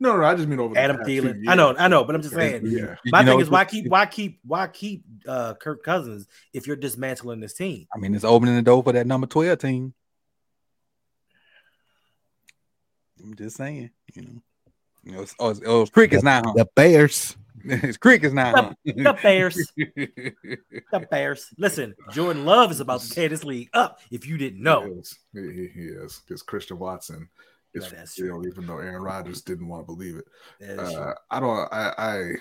[0.00, 0.76] No, no, I just mean over.
[0.76, 1.44] Adam past Thielen.
[1.46, 1.76] I know.
[1.78, 2.62] I know, but I'm just saying.
[2.66, 6.26] Yeah, You My know, thing is, why keep, why keep, why keep uh, Kirk Cousins
[6.52, 7.86] if you're dismantling this team?
[7.94, 9.94] I mean, it's opening the door for that number 12 team.
[13.22, 14.42] I'm just saying, you know.
[15.04, 16.42] You know, it's, oh, it's, oh, it's crickets now.
[16.54, 17.36] The Bears.
[17.64, 21.48] it's creek is not The Bears, the Bears.
[21.58, 24.00] Listen, Jordan Love is about to tear this league up.
[24.10, 25.18] If you didn't He know, is.
[25.32, 27.28] He, he, he is because Christian Watson
[27.74, 30.24] is Yeah, that's real, even though Aaron Rodgers didn't want to believe it.
[30.60, 31.02] That is true.
[31.02, 31.72] Uh, I don't.
[31.72, 32.32] I, I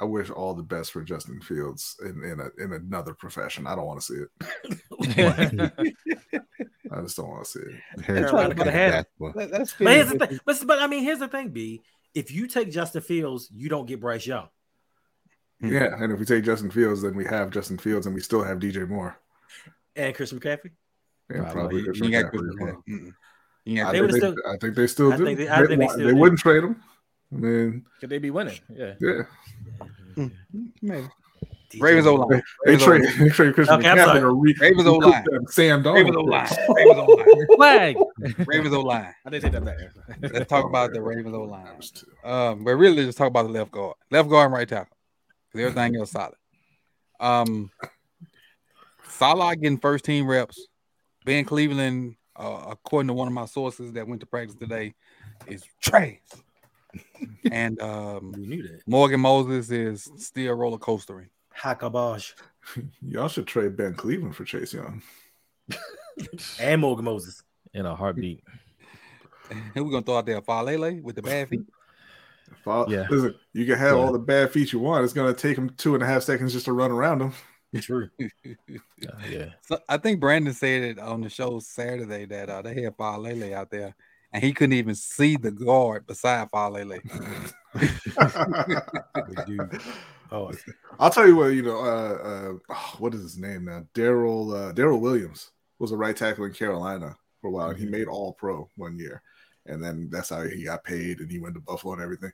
[0.00, 3.66] I wish all the best for Justin Fields in in, a, in another profession.
[3.66, 5.72] I don't want to see it.
[6.92, 8.04] I just don't want to see it.
[8.04, 9.32] Carolina coulda had him.
[9.50, 10.18] That's But here's fair.
[10.18, 10.40] the thing.
[10.44, 11.80] But, but I mean, here's the thing, B.
[12.14, 14.48] If you take Justin Fields, you don't get Bryce Young.
[15.60, 18.42] Yeah, and if we take Justin Fields, then we have Justin Fields, and we still
[18.44, 19.16] have DJ Moore.
[19.96, 20.70] And Christian McCaffrey.
[21.30, 21.52] Yeah, Probably.
[21.52, 22.82] probably You Christian got McCaffrey Christian well.
[22.88, 23.12] McCaffrey.
[23.66, 25.24] Ain't I They think would've they, still- I think they still I do.
[25.24, 26.16] think they- I think they they, still they do.
[26.16, 26.82] wouldn't trade him.
[27.32, 28.58] I mean, Could they be winning?
[28.68, 28.94] Yeah.
[29.00, 29.22] yeah,
[30.16, 30.30] mm,
[30.82, 31.06] Maybe.
[31.78, 32.42] DJ Ravens O line.
[32.64, 34.20] they, they trade they trade Christian Okay, I'm McCaffrey sorry.
[34.20, 35.24] to re- Ravens recoup O-line.
[35.30, 36.48] that Sam Ravens O line.
[36.76, 37.46] Ravens O line.
[37.56, 37.96] Flag.
[38.46, 39.14] Ravens O line.
[39.26, 40.32] I didn't take that back.
[40.32, 41.66] Let's talk about the Ravens O line.
[42.24, 44.96] Um, but really, just talk about the left guard, left guard, and right tackle,
[45.52, 46.34] because everything else is solid.
[47.20, 47.70] Um,
[49.08, 50.66] Sala getting first team reps.
[51.24, 54.94] Ben Cleveland, uh, according to one of my sources that went to practice today,
[55.46, 56.18] is trash.
[57.50, 58.82] and um, We knew that.
[58.86, 61.28] Morgan Moses is still roller coastering.
[61.60, 62.32] Hakabosh
[63.06, 65.02] Y'all should trade Ben Cleveland for Chase Young.
[66.60, 67.42] and Morgan Moses.
[67.74, 68.42] In a heartbeat.
[69.74, 70.40] Who we're gonna throw out there?
[70.40, 71.62] Faalele with the bad feet.
[72.64, 73.06] Follow- Yeah.
[73.10, 74.02] Listen, you can have Yeah.
[74.02, 75.04] all the bad feet you want.
[75.04, 77.32] It's gonna take him two and a half seconds just to run around him.
[77.80, 78.08] True.
[79.06, 79.46] Uh, yeah.
[79.66, 83.52] So I think Brandon said it on the show Saturday that uh, they had Faalele
[83.52, 83.94] out there,
[84.32, 87.00] and he couldn't even see the guard beside Faalele.
[90.32, 90.52] Oh,
[90.98, 93.84] I'll tell you what, you know, uh, uh, oh, what is his name now?
[93.94, 97.86] Daryl uh, Daryl Williams was a right tackle in Carolina for a while, and he
[97.86, 99.22] made All Pro one year,
[99.66, 102.32] and then that's how he got paid, and he went to Buffalo and everything.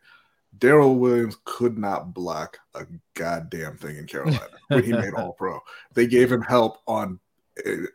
[0.58, 5.60] Daryl Williams could not block a goddamn thing in Carolina when he made All Pro.
[5.94, 7.20] They gave him help on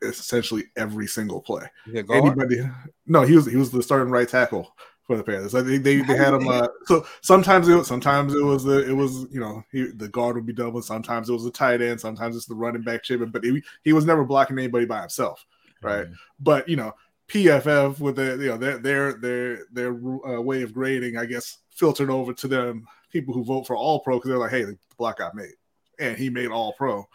[0.01, 1.63] essentially every single play.
[1.85, 2.23] He's a guard.
[2.23, 2.69] Anybody?
[3.07, 4.73] No, he was he was the starting right tackle
[5.05, 5.55] for the Panthers.
[5.55, 6.47] I think they, they had him.
[6.47, 10.07] Uh, so sometimes it was, sometimes it was the it was you know he, the
[10.07, 10.81] guard would be double.
[10.81, 12.01] Sometimes it was a tight end.
[12.01, 13.29] Sometimes it's the running back chipping.
[13.29, 15.45] But he, he was never blocking anybody by himself,
[15.81, 16.07] right?
[16.39, 16.93] But you know
[17.27, 21.59] PFF with the you know their their their their uh, way of grading, I guess,
[21.71, 24.77] filtered over to them people who vote for All Pro because they're like, hey, the
[24.97, 25.53] block got made,
[25.99, 27.07] and he made All Pro.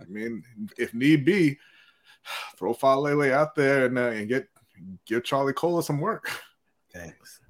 [0.00, 0.42] I mean,
[0.76, 1.58] if need be,
[2.56, 4.48] throw Faalele out there and uh, and get
[5.06, 6.30] give Charlie Kolar some work.
[6.98, 7.40] thanks.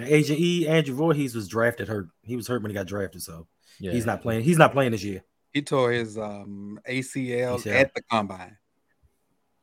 [0.00, 2.08] Agent E, Andrew Vorhees was drafted hurt.
[2.22, 3.46] He was hurt when he got drafted, so
[3.78, 3.92] Yeah.
[3.92, 4.42] he's not playing.
[4.44, 5.22] He's not playing this year.
[5.52, 7.74] He tore his um, ACL, ACL.
[7.74, 8.56] at the combine.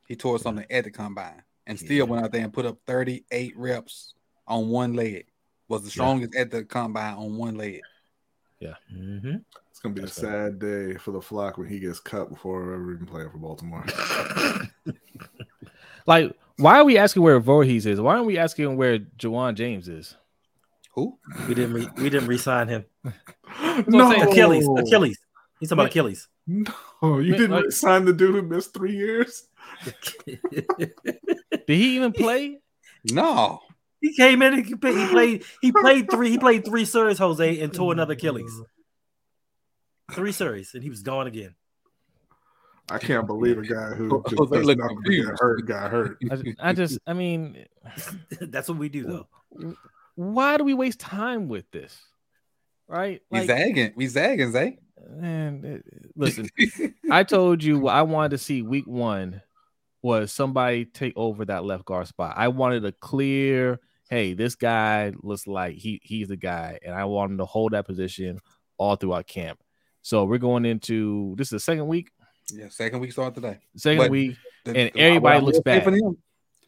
[0.07, 3.57] He tore something at the combine and still went out there and put up 38
[3.57, 4.13] reps
[4.47, 5.25] on one leg.
[5.67, 7.81] Was the strongest at the combine on one leg.
[8.61, 9.35] Mm-hmm.
[9.69, 12.73] It's gonna be That's a sad day for the flock when he gets cut before
[12.73, 13.85] ever even playing for Baltimore.
[16.07, 17.99] Like, why are we asking where Vorhees is?
[17.99, 20.15] Why aren't we asking where Ja'Wuan James is?
[20.93, 21.17] Who?
[21.47, 21.73] We didn't.
[21.73, 22.85] Re- we didn't re-sign him.
[23.87, 24.67] no, Achilles.
[24.77, 25.17] Achilles.
[25.59, 26.27] He's talking about Achilles.
[26.47, 26.63] No,
[27.01, 29.47] you Wait, didn't like- sign the dude who missed three years.
[30.25, 32.59] Did he even play?
[33.11, 33.59] No.
[33.99, 34.53] he came in.
[34.53, 34.97] and He played.
[34.97, 35.43] He played.
[35.61, 36.29] He played three.
[36.31, 38.61] He played three series, Jose, and tore another Achilles.
[40.13, 41.55] Three series, and he was gone again.
[42.89, 45.91] I can't believe a guy who just Jose does look nothing but get hurt got
[45.91, 46.17] hurt.
[46.29, 47.65] I, I just, I mean,
[48.41, 49.75] That's what we do though.
[50.15, 51.99] why do we waste time with this?
[52.87, 53.21] Right?
[53.31, 53.93] We zagging.
[53.95, 54.77] We zagging, Zay.
[55.09, 56.47] man, it- listen,
[57.11, 59.41] I told you what I wanted to see week one
[60.03, 62.35] was somebody take over that left guard spot.
[62.37, 63.79] I wanted a clear,
[64.11, 67.71] hey, this guy looks like he he's the guy, and I want him to hold
[67.73, 68.39] that position
[68.77, 69.59] all throughout camp.
[70.03, 72.11] So we're going into this is the second week,
[72.51, 73.59] Yeah, second week start today.
[73.75, 74.37] second But- week.
[74.63, 75.83] The- And the- everybody looks bad.
[75.83, 76.17] For them,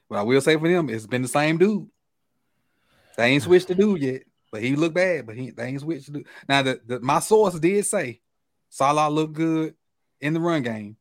[0.08, 1.90] what I will say for them, it's been the same dude.
[3.16, 5.26] They ain't switched the dude yet, but he looked bad.
[5.26, 6.28] But he they ain't switched the dude.
[6.48, 8.22] Now the, the my source did say
[8.70, 9.76] Sala looked good
[10.22, 10.98] in the run game,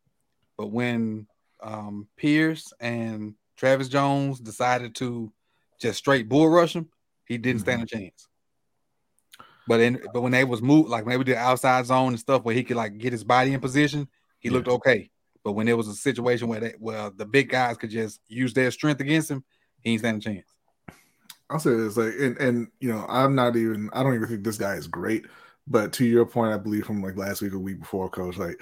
[0.57, 1.27] but when
[1.61, 5.31] um Pierce and Travis Jones decided to
[5.79, 6.89] just straight bull rush him,
[7.27, 8.27] he didn't stand a chance.
[9.69, 12.21] But in but when they was moved, like when they would do outside zone and
[12.21, 14.09] stuff where he could like get his body in position,
[14.39, 15.11] he looked okay.
[15.45, 18.53] But when there was a situation where they, well, the big guys could just use
[18.53, 19.45] their strength against him,
[19.81, 20.53] he ain't stand a chance.
[21.49, 24.43] I'll say this, like, and and you know, I'm not even, I don't even think
[24.43, 25.27] this guy is great.
[25.69, 28.61] But to your point, I believe from like last week or week before, coach, like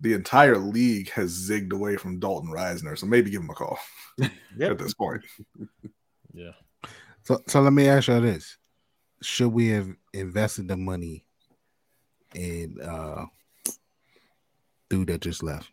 [0.00, 3.78] the entire league has zigged away from Dalton Risner, so maybe give him a call
[4.18, 4.72] Yep.
[4.72, 5.22] at this point.
[6.32, 6.52] Yeah.
[7.22, 8.56] So, so let me ask you this:
[9.22, 11.24] Should we have invested the money
[12.34, 13.24] in uh
[14.90, 15.70] dude that just left?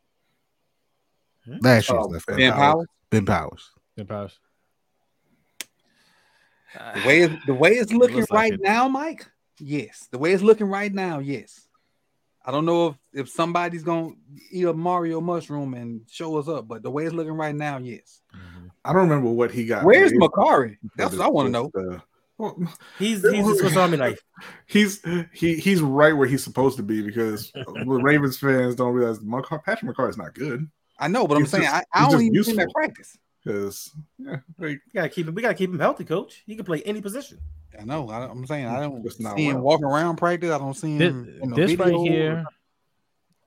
[1.46, 1.58] Hmm?
[1.62, 2.28] Last year's Oh, left.
[2.28, 3.70] Ben Ben Powers, Ben Powers.
[3.98, 4.40] Good powers.
[6.96, 8.62] the way it, the way it's looking looks like right it.
[8.62, 9.26] now, Mike.
[9.60, 11.68] Yes, the way it's looking right now, yes.
[12.46, 14.12] I don't know if if somebody's gonna
[14.52, 17.78] eat a Mario mushroom and show us up, but the way it's looking right now,
[17.80, 18.22] yes.
[18.86, 19.84] I don't remember what he got.
[19.84, 20.78] Where's paid, Mekari?
[20.96, 21.72] That's what I want to know.
[21.76, 22.00] uh,
[22.38, 22.56] well,
[23.00, 24.20] He's he's the Swiss Army knife.
[24.68, 25.02] he's
[25.34, 29.64] he he's right where he's supposed to be because the Ravens fans don't realize McCar-
[29.64, 30.70] Patrick Mekari is not good
[31.00, 32.70] I know, but I'm He's saying just- I, I he's don't even see him at
[32.72, 33.18] practice.
[33.44, 35.36] because yeah, like, We gotta keep him.
[35.36, 36.44] We gotta keep him healthy, coach.
[36.46, 37.40] He can play any position.
[37.80, 38.10] I know.
[38.10, 40.50] I, am saying I don't Just not see him walking around practice.
[40.52, 41.40] I don't see This, him.
[41.44, 42.02] in the this right video.
[42.04, 42.46] here,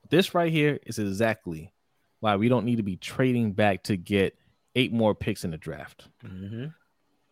[0.09, 1.73] this right here is exactly
[2.21, 4.37] why we don't need to be trading back to get
[4.75, 6.07] eight more picks in the draft.
[6.23, 6.67] Mm-hmm.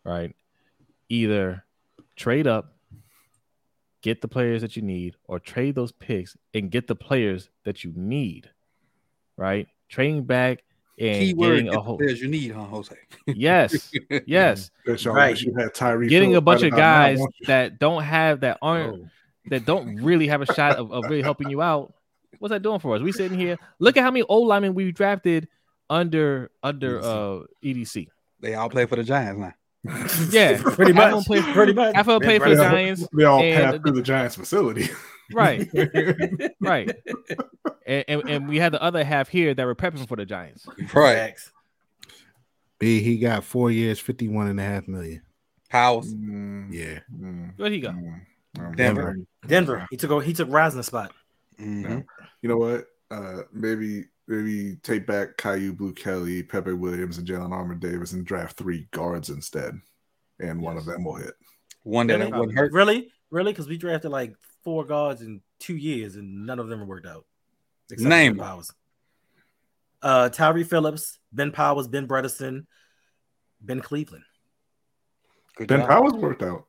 [0.04, 0.34] right?
[1.10, 1.64] Either
[2.16, 2.76] trade up,
[4.02, 7.84] get the players that you need, or trade those picks and get the players that
[7.84, 8.48] you need,
[9.36, 9.66] right?
[9.88, 10.62] Trading back
[10.98, 12.94] and Keyword getting get a whole players you need, huh, Jose?
[13.26, 13.90] yes,
[14.26, 15.30] yes, that y'all Right.
[15.32, 18.58] wish you had Tyree getting a bunch of about now, guys that don't have that
[18.62, 19.08] aren't Oh.
[19.46, 21.92] that don't really have a shot of, of really helping you out.
[22.38, 23.02] What's that doing for us?
[23.02, 23.58] We sitting here.
[23.80, 25.48] Look at how many old linemen we drafted
[25.90, 28.06] under under uh EDC.
[28.38, 29.52] They all play for the Giants now.
[30.30, 31.12] Yeah, Pretty much.
[31.14, 31.94] them play- pretty much.
[31.94, 33.06] half of them play for the Giants.
[33.16, 34.88] They all and passed through the Giants facility.
[35.32, 35.68] Right.
[36.60, 36.90] right.
[37.86, 40.66] And, and, and we had the other half here that were prepping for the Giants.
[40.92, 41.34] Right.
[42.78, 45.22] B, he got four years, 51 and a half million.
[45.68, 46.12] Powers.
[46.14, 46.98] Mm, Yeah.
[47.14, 47.90] mm, Where'd he go?
[47.90, 48.20] mm,
[48.58, 48.76] mm.
[48.76, 49.16] Denver.
[49.46, 49.86] Denver.
[49.90, 50.24] He took.
[50.24, 51.12] He took Rising spot.
[51.60, 52.04] Mhm.
[52.42, 52.86] You know what?
[53.10, 58.56] Uh, maybe maybe take back Kyu Blu Kelly, Pepe Williams, and Jalyn Armour-Davis, and draft
[58.56, 59.78] three guards instead,
[60.38, 61.34] and one of them will hit.
[61.82, 62.32] One that Really?
[62.32, 62.72] wouldn't hurt.
[62.72, 64.34] Really, really, because we drafted like
[64.64, 67.26] four guards in two years, and none of them worked out.
[67.90, 68.70] Except for Name Powers.
[70.02, 72.66] Uh, Tyre Phillips, Ben Powers, Ben Bredeson,
[73.60, 74.24] Ben Cleveland.
[75.56, 75.88] Good Ben job.
[75.88, 76.66] Powers worked out.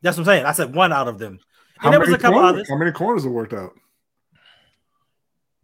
[0.00, 0.46] That's what I'm saying.
[0.46, 1.38] I said one out of them.
[1.76, 2.68] How there was many a couple corners- others.
[2.70, 3.72] How many corners have worked out?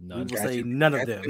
[0.00, 0.26] We None.
[0.28, 0.64] will say you.
[0.64, 1.22] none of them.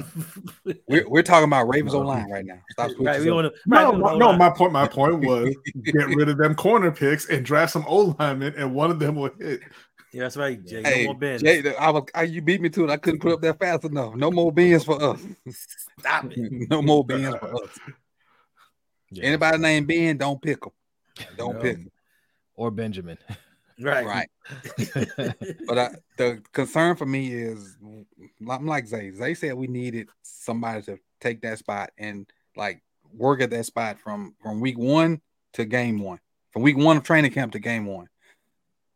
[0.88, 2.60] We're, we're talking about Ravens online right now.
[2.70, 3.60] Stop right, we want to.
[3.66, 4.32] No, my, no.
[4.32, 4.72] My point.
[4.72, 8.72] My point was get rid of them corner picks and draft some old linemen, and
[8.72, 9.60] one of them will hit.
[10.12, 10.82] Yeah, that's right, Jay.
[10.82, 11.38] Hey, no more Ben.
[11.40, 12.90] Jay, I was, I, you beat me to it.
[12.90, 14.14] I couldn't put up that fast enough.
[14.14, 15.20] No more bins for us.
[15.98, 16.52] Stop it.
[16.70, 17.70] no more bins for us.
[19.10, 19.24] Yeah.
[19.24, 20.70] Anybody named Ben, don't pick them.
[21.36, 21.60] Don't No.
[21.60, 21.90] pick 'em.
[22.54, 23.18] or Benjamin.
[23.80, 24.06] Right.
[24.06, 24.28] Right.
[25.66, 27.76] But I, the concern for me is,
[28.48, 29.12] I'm like Zay.
[29.12, 32.26] Zay said we needed somebody to take that spot and
[32.56, 32.82] like
[33.12, 35.20] work at that spot from from week one
[35.54, 36.18] to game one,
[36.50, 38.08] from week one of training camp to game one.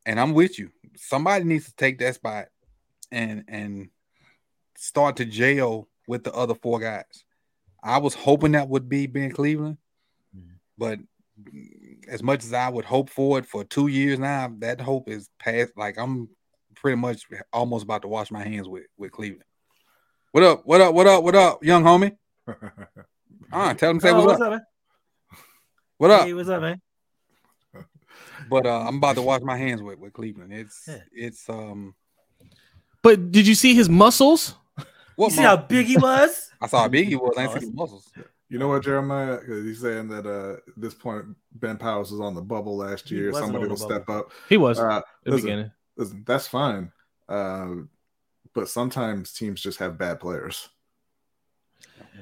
[0.06, 0.70] And I'm with you.
[0.96, 2.46] Somebody needs to take that spot
[3.10, 3.90] and and
[4.76, 7.24] start to jail with the other four guys.
[7.82, 9.78] I was hoping that would be Ben Cleveland,
[10.36, 10.54] mm-hmm.
[10.76, 10.98] but
[12.08, 15.28] as much as I would hope for it for two years now, that hope is
[15.38, 15.72] past.
[15.76, 16.28] Like I'm
[16.74, 17.22] pretty much
[17.52, 19.44] almost about to wash my hands with with Cleveland.
[20.32, 20.62] What up?
[20.66, 20.94] What up?
[20.94, 21.22] What up?
[21.22, 22.16] What up, young homie?
[23.52, 24.46] Ah, tell them say Oh, what's what's up.
[24.46, 24.60] up, man?
[25.98, 26.26] What up?
[26.26, 26.80] Hey, what's up, man?
[28.50, 30.52] But uh, I'm about to wash my hands with with Cleveland.
[30.52, 30.98] It's Yeah.
[31.12, 31.94] it's um
[33.02, 34.56] But did you see his muscles?
[35.16, 36.50] What You see how big he was?
[36.60, 37.34] I saw how big he was.
[37.38, 38.10] I Oh, didn't see the muscles.
[38.50, 39.38] You know what, Jeremiah?
[39.46, 43.32] he's saying that uh, at this point, Ben Powers was on the bubble last year.
[43.32, 44.30] Somebody will step up.
[44.48, 45.70] He was Uh, at the listen, beginning.
[45.96, 46.92] listen, that's fine.
[47.28, 47.74] Uh,
[48.54, 50.68] but sometimes teams just have bad players.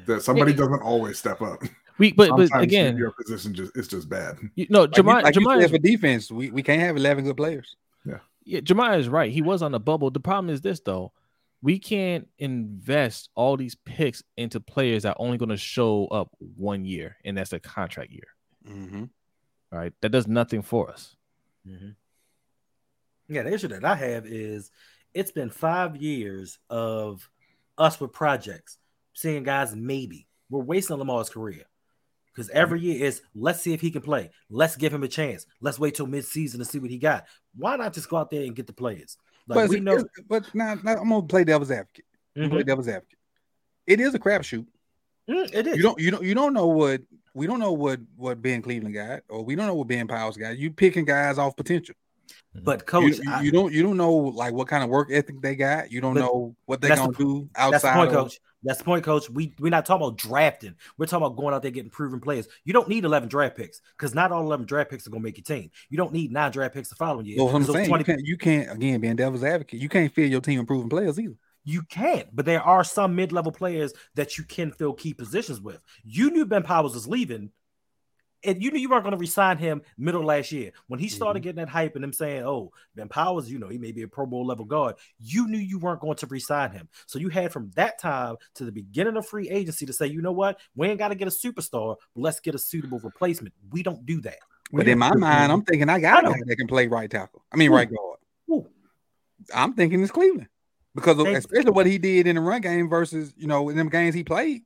[0.07, 0.59] That somebody Yeah.
[0.59, 1.63] doesn't always step up.
[1.99, 4.39] We but, but again, your position just it's just bad.
[4.55, 7.25] you know, Like, you, Jemiah, like you is- for defense, we, we can't have eleven
[7.25, 7.77] good players.
[8.45, 9.31] yeah, Jemiah is right.
[9.31, 10.11] He was on the bubble.
[10.11, 11.13] The problem is this though.
[11.63, 16.31] We can't invest all these picks into players that are only going to show up
[16.39, 18.27] one year, and that's a contract year.
[18.69, 19.05] Mm-hmm.
[19.71, 19.93] Right?
[20.01, 21.15] That does nothing for us.
[23.29, 24.71] Yeah, the issue that I have is
[25.15, 27.31] it's been five years of
[27.79, 28.79] us with projects,
[29.15, 30.27] seeing guys maybe.
[30.51, 31.65] We're wasting Lamar's career.
[32.35, 34.31] Because every year is let's see if he can play.
[34.51, 35.47] Let's give him a chance.
[35.61, 37.27] Let's wait till midseason to see what he got.
[37.57, 39.19] Why not just go out there and get the players?
[39.49, 42.05] Like but we know but now, now I'm gonna play devil's advocate.
[42.37, 42.57] I'm gonna Mhm.
[42.57, 43.19] Play devil's advocate.
[43.87, 44.67] It is a crapshoot.
[45.29, 45.77] Mm, it is.
[45.77, 47.01] You don't you don't you don't know what
[47.35, 50.37] we don't know what what Ben Cleveland got, or we don't know what Ben Powers
[50.37, 50.57] got.
[50.59, 51.95] You picking guys off potential.
[52.63, 55.09] but coach, you, you, I- you don't you don't know like what kind of work
[55.11, 55.91] ethic they got.
[55.91, 57.95] You don't know what they're gonna the- do that's the outside.
[57.95, 58.41] point, of, coach.
[58.63, 59.29] That's the point, coach.
[59.29, 60.75] We we're not talking about drafting.
[60.97, 62.49] We're talking about going out there getting proven players.
[62.65, 65.37] You don't need 11 draft picks because not all 11 draft picks are gonna make
[65.37, 65.71] your team.
[65.89, 67.37] You don't need nine draft picks the following year.
[67.39, 69.81] Well, what I'm saying 20 you can't you can't again being devil's advocate.
[69.81, 71.35] You can't fill your team improving players either.
[71.65, 75.81] You can't, but there are some mid-level players that you can fill key positions with.
[76.03, 77.51] You knew Ben Powers was leaving,
[78.45, 80.73] and you knew you weren't going to resign him middle last year.
[80.89, 81.45] When he started Mm-hmm.
[81.45, 84.09] getting that hype and them saying, "Oh, Ben Powers, you know, he may be a
[84.09, 86.89] Pro Bowl level guard," you knew you weren't going to resign him.
[87.07, 90.23] So you had from that time to the beginning of free agency to say, "You
[90.23, 90.59] know what?
[90.75, 94.05] We ain't got to get a superstar, but let's get a suitable replacement." We don't
[94.07, 94.39] do that.
[94.73, 96.33] But in my mind, I'm thinking I got I a know.
[96.33, 97.45] guy that can play right tackle.
[97.53, 97.77] I mean Who?
[97.77, 98.19] right guard.
[98.49, 98.67] Who?
[99.55, 100.49] I'm thinking it's Cleveland
[100.95, 103.77] because of, Thank- especially what he did in the run game versus you know in
[103.77, 104.63] them games he played.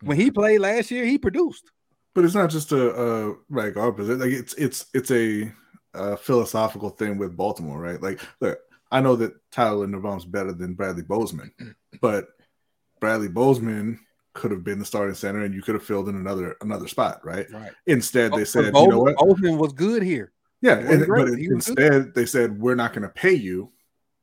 [0.00, 1.70] When he played last year, he produced.
[2.14, 4.20] But it's not just a, a right guard position.
[4.20, 5.52] Like it's it's it's a,
[5.94, 8.00] uh philosophical thing with Baltimore, right?
[8.00, 8.58] Like, look,
[8.90, 11.52] I know that Tyler Linderbaum's better than Bradley Bozeman,
[12.00, 12.28] but
[13.00, 13.98] Bradley Bozeman
[14.34, 17.20] could have been the starting center, and you could have filled in another another spot,
[17.24, 17.46] right?
[17.52, 17.72] Right.
[17.86, 19.16] Instead, they But said, you know what?
[19.16, 20.32] Bozeman was good here.
[20.60, 21.78] Yeah, and, but He was good.
[21.78, 23.70] instead they said we're not going to pay you,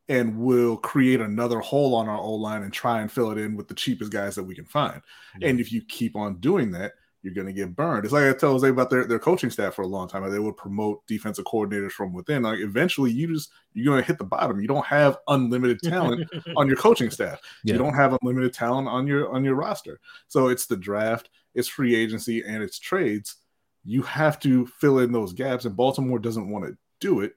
[0.09, 3.55] and we'll create another hole on our O line and try and fill it in
[3.55, 5.01] with the cheapest guys that we can find.
[5.41, 6.93] And if you keep on doing that,
[7.23, 8.03] you're going to get burned.
[8.03, 10.29] It's like I tell Jose about their, their coaching staff for a long time.
[10.29, 12.43] They would promote defensive coordinators from within.
[12.43, 14.59] Like eventually, you just you're going to hit the bottom.
[14.59, 16.27] You don't have unlimited talent
[16.57, 17.39] on your coaching staff.
[17.63, 17.73] Yeah.
[17.73, 19.99] You don't have unlimited talent on your on your roster.
[20.27, 23.35] So it's the draft, it's free agency, and it's trades.
[23.83, 27.33] You have to fill in those gaps, and Baltimore doesn't want to do it.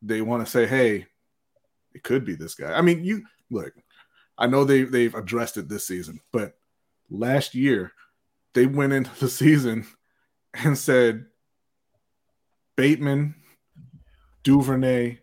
[0.00, 1.06] They want to say, "Hey,
[1.94, 3.74] it could be this guy." I mean, you look.
[4.38, 6.54] I know they they've addressed it this season, but
[7.10, 7.92] last year
[8.56, 9.86] they went into the season
[10.54, 11.26] and said
[12.74, 13.34] Bateman,
[14.44, 15.18] Duvernay,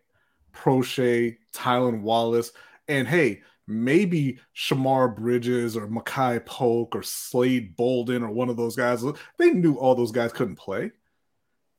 [0.54, 2.52] Proche, Tylan Wallace,
[2.88, 8.76] and hey, maybe Shemar Bridges or Makai Polk or Slade Bolden or one of those
[8.76, 9.04] guys.
[9.40, 10.92] They knew all those guys couldn't play,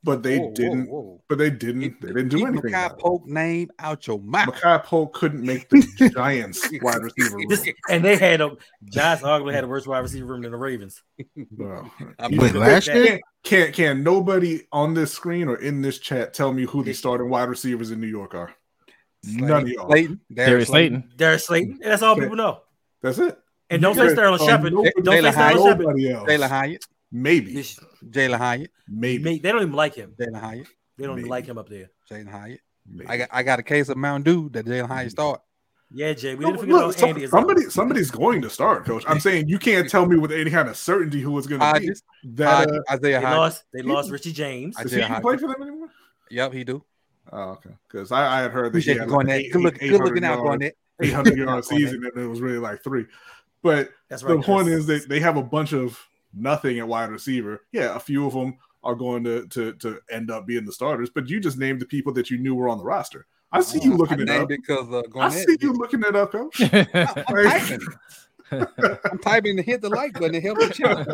[0.05, 0.87] but they Whoa, whoa, didn't.
[0.89, 1.23] whoa.
[1.29, 2.01] But they didn't.
[2.01, 2.73] They didn't do Keep anything.
[2.73, 3.03] Makai about it.
[3.03, 4.55] Polk name out your mouth.
[4.55, 7.51] Makai Polk couldn't make the Giants wide receiver room.
[7.89, 8.53] And they had a
[8.85, 11.03] Giants arguably had a worse wide receiver room than the Ravens.
[11.57, 15.81] Well, I you- But last year, can, can can nobody on this screen or in
[15.81, 18.55] this chat tell me who the starting wide receivers in New York are?
[19.25, 19.87] None of y'all.
[19.89, 21.13] Slayton, Darius Slayton.
[21.17, 21.79] Darius Slayton.
[21.83, 22.23] That's all Okay.
[22.23, 22.61] people know.
[23.03, 23.39] That's it.
[23.71, 24.73] And don't You say Sterling um, Shepard.
[24.73, 25.03] Don't say Jalin
[25.33, 25.61] Sterling Hyatt.
[25.63, 25.87] Shepard.
[25.87, 26.43] Nobody else.
[26.51, 26.85] Hyatt,
[27.15, 27.55] Maybe.
[27.55, 27.79] This-
[28.11, 29.39] Jalin Hyatt, Maybe.
[29.39, 30.15] They don't even like him.
[30.19, 30.67] Jalin Hyatt,
[30.99, 31.91] They don't even like him up there.
[32.11, 32.61] Jalin Hyatt.
[32.87, 33.09] Maybe.
[33.09, 35.41] I got I got a case of Mountain Dew that Jalin Hyatt start.
[35.93, 36.35] Yeah, Jay.
[36.35, 37.25] We No, didn't forget look, about some- Andy.
[37.25, 37.43] as well.
[37.43, 39.05] somebody somebody's going to start, coach.
[39.07, 41.67] I'm saying you can't tell me with any kind of certainty who it's going to
[41.67, 41.87] be.
[41.87, 43.39] Hodges, That uh, Isaiah They Hodges.
[43.39, 43.65] lost.
[43.73, 44.75] They lost Richie James.
[44.77, 45.89] Does Isaiah he even play for them anymore?
[46.31, 46.85] Yep, he do.
[47.33, 47.71] Oh, okay.
[47.89, 49.41] Because I, I had heard that he Appreciate you had going like that.
[49.45, 51.07] eight- Good look, good looking out going yards- that.
[51.07, 53.07] 800 yard season, and it was really like three.
[53.63, 55.99] But That's the point is that they have a bunch of
[56.37, 57.63] nothing at wide receiver.
[57.73, 61.11] Yeah, a few of them are going to to to end up being the starters,
[61.11, 63.27] but you just named the people that you knew were on the roster.
[63.53, 64.51] I see you looking I it named up.
[64.51, 66.61] it because uh, I going see you looking it up, coach.
[66.73, 67.81] I'm typing.
[68.51, 71.05] I'm typing to hit the like button to help the channel.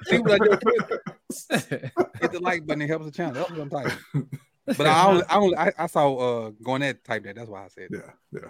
[0.06, 1.92] See what I just did?
[2.20, 2.82] Hit the like button.
[2.82, 3.34] It helps the channel.
[3.34, 4.30] That's what I'm typing.
[4.66, 7.36] But I only, I, only, I, I saw uh going that type that.
[7.36, 7.88] That's why I said.
[7.90, 8.02] It.
[8.04, 8.48] Yeah, yeah.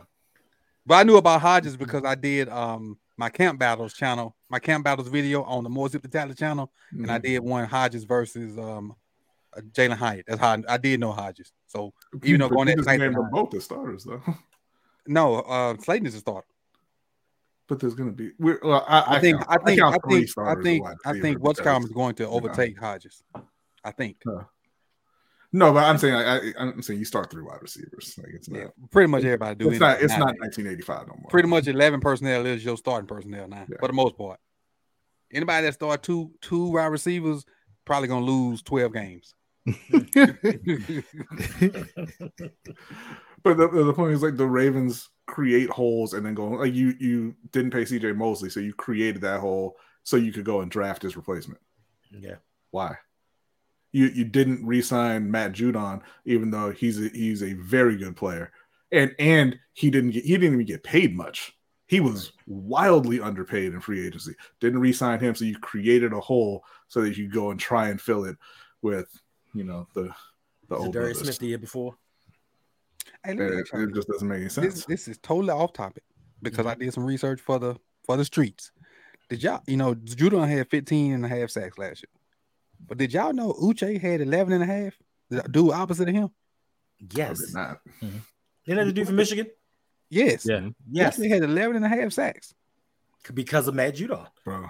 [0.87, 4.85] But I knew about Hodges because I did um my camp battles channel, my camp
[4.85, 7.23] battles video on the More Sip2Tally channel, and I Mhm.
[7.23, 8.95] did one Hodges versus um
[9.57, 10.27] uh, Jalin Hyatt.
[10.29, 11.53] That's how I, I did know Hodges.
[11.67, 14.23] So You- even though going that type named both as starters, though.
[15.07, 16.47] no, uh Slayton is a starter.
[17.69, 18.33] but there's going to be.
[18.39, 21.85] We're, well, I, I think I think I think I think I think what's because-
[21.85, 23.23] is going to overtake Hodges.
[23.85, 24.17] I think
[25.53, 28.15] No, but I'm saying I, I, I'm saying you start three wide receivers.
[28.19, 28.59] Like it's not.
[28.59, 29.71] yeah, pretty much everybody do.
[29.71, 30.01] it's not.
[30.01, 31.29] It's not 1985 no more.
[31.31, 33.77] Pretty much eleven personnel is your starting personnel now, Yeah.
[33.81, 34.39] for the most part.
[35.33, 37.45] Anybody that start two two wide receivers
[37.85, 39.35] probably gonna lose twelve games.
[43.43, 46.95] But the, the point is like the Ravens create holes and then go like you
[46.99, 50.71] you didn't pay CJ Mosley, so you created that hole so you could go and
[50.71, 51.61] draft his replacement.
[52.11, 52.37] Yeah.
[52.71, 52.97] Why?
[53.93, 58.53] You you didn't re-sign Matt Judon, even though he's a, he's a very good player,
[58.93, 61.57] and and he didn't get he didn't even get paid much.
[61.87, 64.35] He was wildly underpaid in free agency.
[64.61, 68.01] Didn't re-sign him, so you created a hole so that you go and try and
[68.01, 68.37] fill it
[68.81, 69.09] with
[69.55, 70.15] you know the
[70.69, 71.19] the old Darius.
[71.19, 71.97] Smith the year before?
[73.25, 74.85] Hey, let It, it just doesn't make any this, sense.
[74.87, 76.05] this is totally off topic
[76.43, 76.83] because I mm-hmm.
[76.83, 78.73] did some research for the for the streets.
[79.29, 82.20] Did y'all, you know, Judon had 15 and a half sacks last year.
[82.87, 84.95] But did y'all know Uche had 11 and a half?
[85.29, 86.31] The dude opposite of him?
[87.13, 87.39] Yes.
[87.41, 87.81] did not.
[88.03, 88.23] Isn't
[88.67, 89.47] that the dude from Michigan?
[90.09, 90.45] Yes.
[90.49, 90.69] Yeah.
[90.91, 91.19] Yes.
[91.19, 92.55] Uche had 11 and a half sacks.
[93.35, 94.27] Because of Matt Judon.
[94.45, 94.67] bro.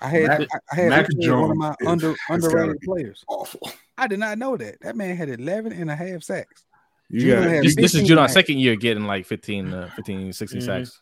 [0.00, 2.42] I had Mac- I, I had Mac Uche one of my Jones is- under has
[2.42, 3.24] gotta underrated players.
[3.28, 3.70] Awful.
[3.98, 4.80] I did not know that.
[4.80, 6.64] That man had 11 and a half sacks.
[7.10, 9.90] You Judon got had This, this is 15 Judon's second year getting like 15, uh,
[9.96, 10.64] 15 16 Mhm.
[10.64, 11.00] sacks.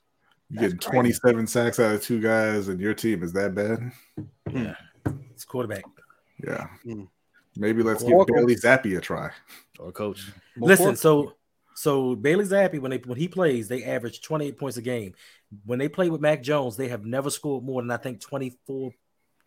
[0.48, 0.90] you That's getting crazy.
[1.20, 3.92] 27 sacks out of two guys, and your team is that bad?
[4.52, 4.74] Yeah.
[5.32, 5.84] It's quarterback.
[6.44, 6.66] Yeah.
[6.82, 7.04] Hmm.
[7.56, 8.34] Maybe let's give Welcome.
[8.36, 9.30] Bailey Zappe a try.
[9.78, 10.30] Or coach.
[10.56, 11.32] Listen, Before- so
[11.74, 15.14] so Bailey Zappe, when they when he plays, they average 28 points a game.
[15.64, 18.92] When they play with Mac Jones, they have never scored more than I think 24,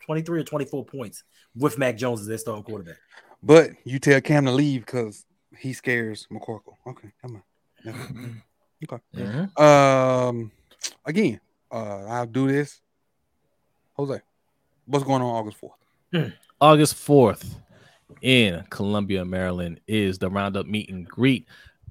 [0.05, 1.23] 23 or 24 points
[1.55, 2.97] with Mac Jones as their starting quarterback.
[3.43, 5.25] But you tell Cam to leave because
[5.57, 6.75] he scares McCorkle.
[6.87, 7.43] Okay, come on.
[7.85, 8.41] Never mind.
[9.13, 9.59] Mhm.
[9.59, 10.51] Um,
[11.05, 12.79] again, uh, I'll do this.
[13.95, 14.21] Jose,
[14.85, 16.33] what's going on August fourth?
[16.61, 17.55] August 4th
[18.21, 21.47] in Columbia, Maryland is the Roundup meet and greet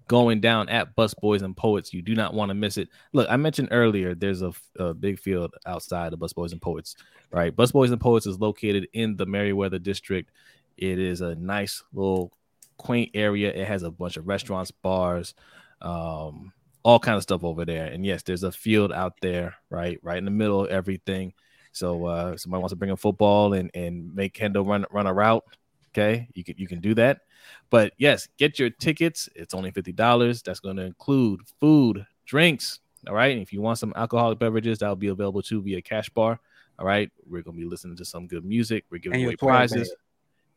[0.09, 1.93] going down at Busboys and Poets.
[1.95, 2.89] You do not want to miss it.
[3.13, 6.97] Look, I mentioned earlier there's a, a big field outside of Busboys and Poets,
[7.31, 7.55] right?
[7.55, 10.33] Busboys and Poets is located in the Merriweather district.
[10.77, 12.33] It is a nice little
[12.77, 13.51] quaint area.
[13.51, 15.35] It has a bunch of restaurants, bars,
[15.81, 17.87] um, all kind of stuff over there.
[17.87, 21.33] And yes, there's a field out there, right, right in the middle of everything.
[21.79, 25.15] So uh, somebody wants to bring a football and and make Kendall run run a
[25.15, 25.45] route.
[25.93, 27.21] Okay, you can you can do that.
[27.71, 29.29] But yes, get your tickets.
[29.35, 30.43] It's only fifty dollars.
[30.43, 32.81] That's going to include food, drinks.
[33.07, 33.33] All right.
[33.33, 36.41] And if you want some alcoholic beverages, that'll be available too via Cash Bar.
[36.79, 37.11] All right.
[37.27, 38.85] We're going to be listening to some good music.
[38.91, 39.89] We're giving away prizes.
[39.89, 39.99] bag.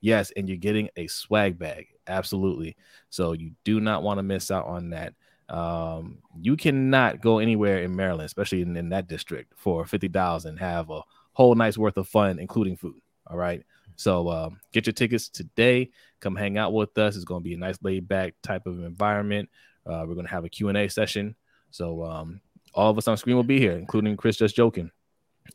[0.02, 1.88] Yes, and you're getting a swag bag.
[2.08, 2.76] Absolutely.
[3.12, 5.14] So you do not want to miss out on that.
[5.50, 10.46] Um, you cannot go anywhere in Maryland, especially in, in that district, for fifty dollars
[10.46, 11.02] and have a
[11.34, 13.02] whole night's worth of fun, including food.
[13.28, 13.64] All right.
[13.96, 15.92] So um, get your tickets today.
[16.20, 17.16] Come hang out with us.
[17.16, 19.50] It's going to be a nice laid back type of environment.
[19.86, 21.36] Uh, we're going to have a Q&A session.
[21.70, 22.42] So um,
[22.74, 24.92] all of us on screen will be here, including Chris Just Joking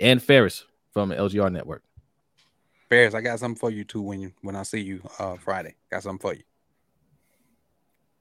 [0.01, 1.83] and Ferris from LGR Network.
[2.89, 5.75] Ferris, I got something for you too when you when I see you uh Friday.
[5.91, 6.43] Got something for you.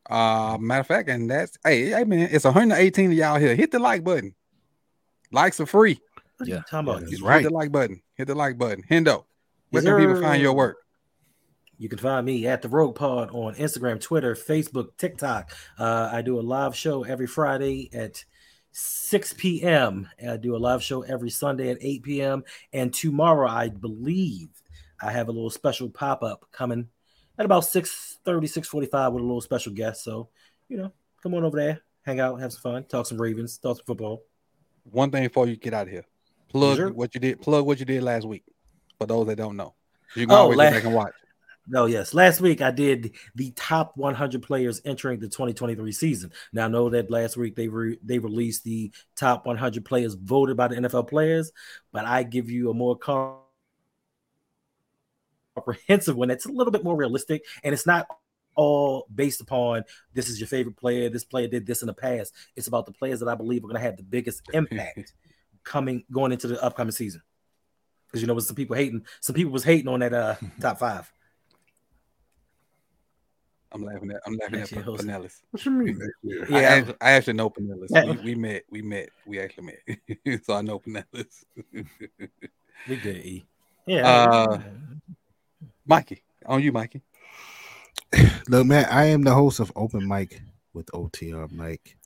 [0.10, 3.56] Uh matter of fact, and that's hey, hey man, it's 118 of y'all here.
[3.56, 4.36] Hit the like button.
[5.32, 6.00] Likes are free.
[6.38, 6.56] What Yeah.
[6.58, 7.02] you talking about?
[7.04, 7.42] Yeah, Just right.
[7.42, 8.02] Hit the like button.
[8.16, 8.84] Hit the like button.
[8.90, 9.26] Hendo,
[9.72, 10.78] where Is can people find your work?
[11.78, 15.52] you can find me at the Rogue Pod on Instagram, Twitter, Facebook, TikTok.
[15.78, 18.24] Uh, I do a live show every Friday at
[18.72, 20.08] 6 p.m.
[20.18, 22.44] And I do a live show every Sunday at 8 p.m.
[22.72, 24.48] And tomorrow, I believe,
[25.02, 26.88] I have a little special pop up coming
[27.38, 30.04] at about 6 645 with a little special guest.
[30.04, 30.30] So,
[30.70, 30.92] you know,
[31.22, 34.24] come on over there, hang out, have some fun, talk some Ravens, talk some football.
[34.92, 36.06] One thing before you get out of here.
[36.50, 36.94] Plug Sure.
[36.94, 37.42] what you did.
[37.42, 38.44] Plug what you did last week.
[39.00, 39.74] For those that don't know.
[40.16, 41.14] You can Oh, always la- go back and watch.
[41.68, 42.14] No, oh, yes.
[42.14, 46.32] Last week I did the top 100 players entering the 2023 season.
[46.54, 50.56] Now I know that last week they re- they released the top 100 players voted
[50.56, 51.52] by the NFL players,
[51.92, 52.96] but I give you a more
[55.56, 58.08] comprehensive one that's a little bit more realistic and it's not
[58.56, 59.84] all based upon
[60.14, 62.34] this is your favorite player, this player did this in the past.
[62.56, 65.14] It's about the players that I believe are going to have the biggest impact
[65.64, 67.22] coming going into the upcoming season.
[68.08, 70.80] Because you know, with some people hating, some people was hating on that uh top
[70.80, 71.12] five.
[73.74, 75.04] I'm laughing at I'm laughing Next at year, Jose.
[75.06, 75.42] Pinellas.
[75.52, 76.46] What you mean next year?
[76.46, 76.70] I, Yeah.
[76.70, 78.18] actually, I actually know Pinellas.
[78.24, 78.64] We, we met.
[78.70, 79.10] We met.
[79.26, 80.44] We actually met.
[80.46, 81.44] so I know Pinellas.
[82.88, 83.18] We did.
[83.26, 83.46] E.
[83.86, 84.08] Yeah.
[84.08, 84.60] Uh,
[85.86, 87.02] Mikey, on you, Mikey.
[88.50, 90.42] Look, man, I am the host of Open Mic
[90.74, 91.98] with OTR Mike.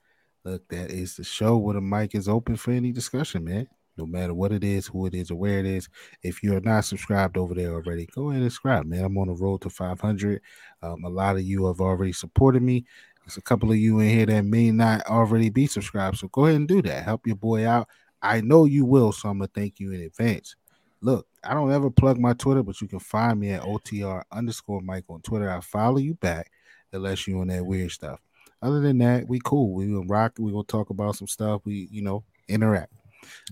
[0.43, 3.67] Look, that is the show where the mic is open for any discussion, man.
[3.97, 5.89] No matter what it is, who it is, or where it is.
[6.23, 9.03] If you're not subscribed over there already, go ahead and subscribe, man.
[9.03, 10.41] I'm on the road to 500.
[10.81, 12.85] Um, a lot of you have already supported me.
[13.21, 16.17] There's a couple of you in here that may not already be subscribed.
[16.17, 17.03] So go ahead and do that.
[17.03, 17.87] Help your boy out.
[18.21, 20.55] I know you will, so I'm gonna thank you in advance.
[21.01, 24.81] Look, I don't ever plug my Twitter, but you can find me at OTR underscore
[24.81, 25.49] Mike on Twitter.
[25.49, 26.51] I follow you back
[26.91, 28.19] unless you on that weird stuff.
[28.61, 29.73] Other than that, we cool.
[29.73, 30.33] We gonna rock.
[30.37, 31.61] We gonna talk about some stuff.
[31.65, 32.93] We you know interact.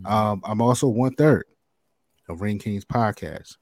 [0.01, 0.13] Mm-hmm.
[0.13, 1.45] Um, I'm also one third
[2.27, 3.55] of Ring Kings podcast.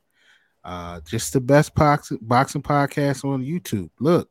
[0.64, 3.91] Uh, just the best boxing boxing podcast on YouTube.
[3.99, 4.30] Look,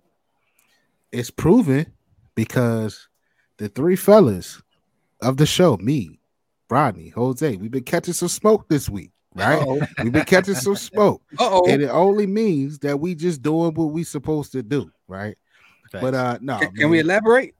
[1.12, 1.86] it's proven
[2.34, 3.08] because
[3.58, 4.60] the three fellas
[5.22, 6.18] of the show, me,
[6.68, 9.62] Rodney, Jose, we've been catching some smoke this week, right?
[10.02, 11.66] We've been catching some smoke, Uh-oh.
[11.68, 15.36] and it only means that we just doing what we supposed to do, right?
[15.92, 17.54] But uh, no, Can, can we elaborate?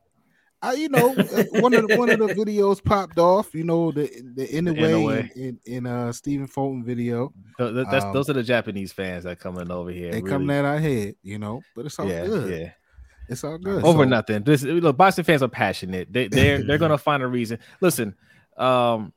[0.60, 3.54] I, you know, uh, one of the, one of the videos popped off.
[3.54, 7.32] You know, the the in the The in in, in uh Stephen Fulton video.
[7.58, 10.10] Th- th- that's, Um, those are the Japanese fans that coming over here.
[10.10, 12.60] They really- coming at our head, you know, but it's all yeah, good.
[12.60, 12.70] yeah.
[13.28, 13.84] It's all good.
[13.84, 14.42] over So, nothing.
[14.42, 16.10] This look, boxing fans are passionate.
[16.12, 17.58] They they're they're gonna find a reason.
[17.82, 18.14] Listen,
[18.56, 19.12] um,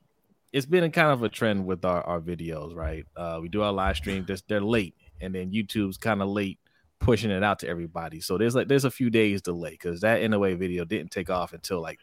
[0.58, 3.06] it's been a kind of a trend with our, our videos, right?
[3.16, 6.58] Uh, we do our live stream, just they're late, and then YouTube's kind of late
[6.98, 8.20] pushing it out to everybody.
[8.22, 11.54] So there's like there's a few days delay because that Inoue video didn't take off
[11.54, 12.00] until like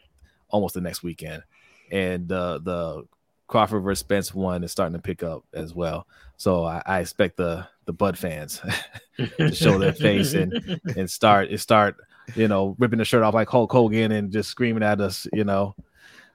[0.47, 1.43] almost the next weekend,
[1.91, 3.03] and uh, the
[3.47, 6.07] Crawford versus Spence one is starting to pick up as well.
[6.37, 8.61] So I, I expect the the Bud fans
[9.37, 11.97] to show their face and and start and start
[12.35, 15.43] you know ripping the shirt off like Hulk Hogan and just screaming at us, you
[15.43, 15.75] know.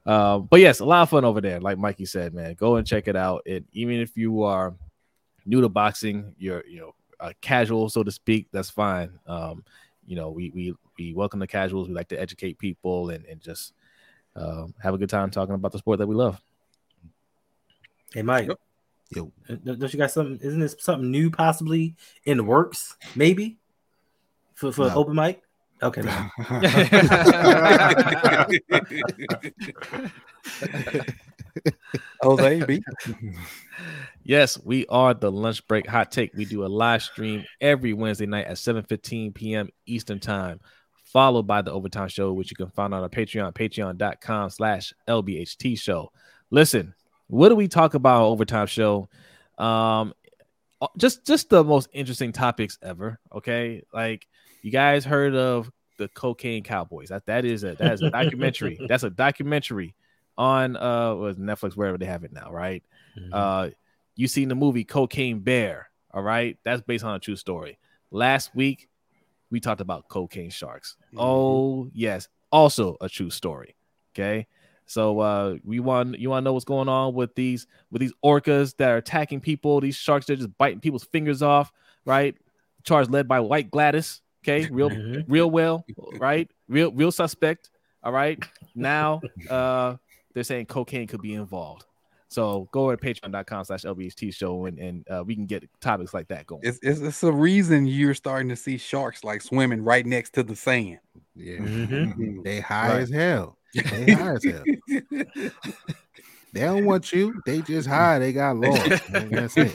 [0.06, 1.60] Uh, but yes, a lot of fun over there.
[1.60, 3.42] Like Mikey said, man, go and check it out.
[3.46, 4.74] And even if you are
[5.46, 9.18] new to boxing, you're you know a casual, so to speak, that's fine.
[9.26, 9.64] Um,
[10.06, 11.88] you know, we we we welcome the casuals.
[11.88, 13.74] We like to educate people and and just
[14.36, 16.40] um, have a good time talking about the sport that we love.
[18.12, 18.48] Hey, Mike.
[18.48, 18.58] Yep.
[19.14, 19.32] Yo.
[19.48, 20.38] uh, Don't you got something?
[20.40, 22.96] Isn't this something new, possibly in the works?
[23.14, 23.58] Maybe
[24.54, 24.94] for for No.
[24.94, 25.42] open mic.
[25.82, 26.30] Okay, no.
[32.22, 32.82] Jose B.
[34.22, 36.34] Yes, we are the lunch break hot take.
[36.34, 39.70] We do a live stream every Wednesday night at 7:15 p.m.
[39.86, 40.60] Eastern time,
[41.04, 45.78] followed by the overtime show, which you can find on our Patreon, patreon.com slash LBHT
[45.78, 46.12] show.
[46.50, 46.94] Listen,
[47.28, 49.08] what do we talk about on overtime show?
[49.58, 50.12] Um
[50.96, 53.18] just just the most interesting topics ever.
[53.34, 53.82] Okay.
[53.92, 54.26] Like
[54.62, 57.08] you guys heard of the cocaine cowboys.
[57.10, 58.78] That that is a that is a documentary.
[58.88, 59.94] That's a documentary
[60.38, 62.82] on uh was Netflix, wherever they have it now, right?
[63.32, 63.70] Uh,
[64.16, 66.58] you seen the movie Cocaine Bear, all right?
[66.64, 67.78] That's based on a true story.
[68.10, 68.88] Last week,
[69.50, 70.96] we talked about cocaine sharks.
[71.16, 73.74] Oh, yes, also a true story.
[74.14, 74.46] Okay.
[74.86, 78.12] So uh we want you want to know what's going on with these with these
[78.24, 81.72] orcas that are attacking people, these sharks that are just biting people's fingers off,
[82.04, 82.34] right?
[82.82, 84.20] Charge led by White Gladys.
[84.42, 85.24] Okay, real Mhm.
[85.28, 85.84] real well,
[86.18, 86.50] right?
[86.68, 87.70] Real real suspect.
[88.02, 88.38] All right.
[88.74, 89.96] Now uh
[90.34, 91.84] they're saying cocaine could be involved.
[92.28, 96.14] So go over to patreon.com slash LBHT show and, and uh, we can get topics
[96.14, 96.60] like that going.
[96.62, 100.44] It's, it's it's a reason you're starting to see sharks like swimming right next to
[100.44, 101.00] the sand.
[101.34, 102.44] Yeah, Mhm.
[102.44, 103.00] they high Right.
[103.02, 103.58] as hell.
[103.74, 104.62] They high as hell.
[106.52, 107.40] They don't want you.
[107.46, 108.18] They just high.
[108.20, 109.02] They got lost.
[109.12, 109.74] That's it.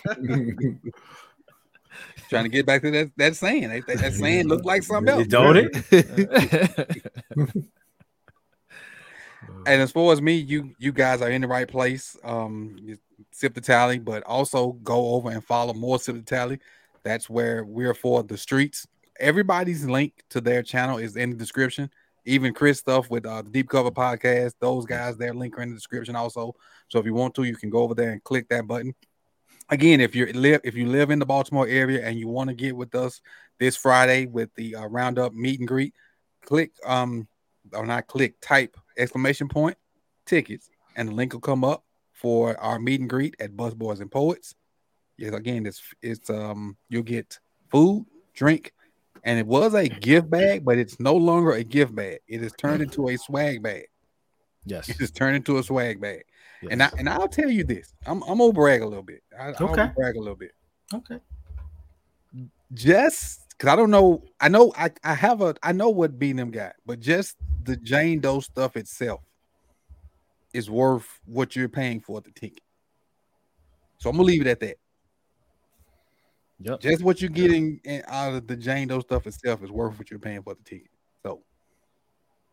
[2.30, 3.72] Trying to get back to that, that sand.
[3.72, 5.28] That, that sand looked like something else.
[5.28, 7.02] Don't it?
[9.68, 12.16] And as far as me, you you guys are in the right place.
[12.24, 12.78] Um,
[13.34, 16.60] Sip2Tally, but also go over and follow more Sip2Tally.
[17.04, 18.88] That's where we're for the streets.
[19.20, 21.90] Everybody's link to their channel is in the description.
[22.26, 25.70] Even Chris stuff with uh, the Deep Cover podcast, those guys, their link are in
[25.70, 26.56] the description also.
[26.88, 28.96] So if you want to, you can go over there and click that button.
[29.70, 32.56] Again, if you live if you live in the Baltimore area and you want to
[32.56, 33.22] get with us
[33.60, 35.94] this Friday with the uh, Roundup meet and greet,
[36.44, 37.28] click um
[37.74, 39.76] or not click type exclamation point
[40.26, 41.84] tickets and the link will come up
[42.14, 44.56] for our meet and greet at Busboys and Poets.
[45.18, 47.40] Yes, again, it's it's um you'll get
[47.72, 48.72] food, drink,
[49.24, 52.20] and it was a gift bag, but it's no longer a gift bag.
[52.28, 53.88] It is turned into a swag bag.
[54.66, 54.90] yes.
[54.90, 56.26] It is turned into a swag bag.
[56.66, 56.72] Yes.
[56.72, 57.94] And I and I'll tell you this.
[58.06, 59.24] I'm I'm gonna brag a little bit.
[59.38, 59.82] I, Okay.
[59.84, 60.52] I'll brag a little bit.
[60.94, 61.20] Okay.
[62.74, 66.34] Just because I don't know, I know I, I have a I know what B
[66.34, 69.22] them got, but just the Jane Doe stuff itself
[70.54, 72.62] is worth what you're paying for the ticket.
[73.98, 74.78] So I'm gonna leave it at that.
[76.60, 76.80] Yep.
[76.80, 80.10] Just what you're getting in- out of the Jane Doe stuff itself is worth what
[80.10, 80.90] you're paying for the ticket.
[81.24, 81.44] So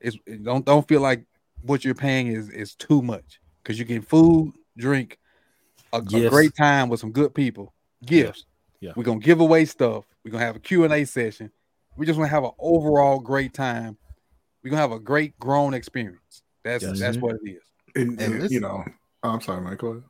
[0.01, 1.25] it's it don't don't feel like
[1.63, 5.19] what you're paying is is too much because you get food, drink,
[5.93, 7.73] a, a great time with some good people,
[8.05, 8.45] gifts.
[8.81, 8.93] Yeah.
[8.97, 10.05] We're gonna give away stuff.
[10.25, 11.51] We're gonna have a Q and A session.
[11.97, 13.97] We just want to have an overall great time.
[14.63, 16.43] We're gonna have a great grown experience.
[16.65, 16.99] That's Yes.
[16.99, 17.63] that's what it is.
[17.95, 18.85] And, And and, listen- you know,
[19.23, 19.77] I'm sorry, Michael.
[19.77, 20.05] Go ahead.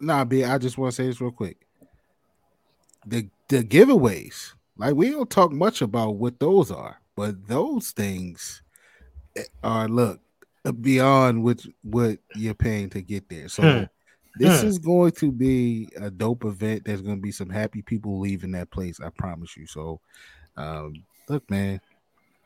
[0.00, 1.66] Nah, B, I just want to say this real quick.
[3.06, 8.62] The the giveaways, like we don't talk much about what those are, but those things
[9.36, 10.20] eh, are look
[10.72, 13.48] beyond what what you're paying to get there.
[13.48, 13.82] So Hmm.
[14.36, 14.66] this Hmm.
[14.68, 16.84] is going to be a dope event.
[16.84, 19.00] There's going to be some happy people leaving that place.
[19.00, 19.66] I promise you.
[19.66, 20.00] So,
[20.56, 21.80] um, look, man,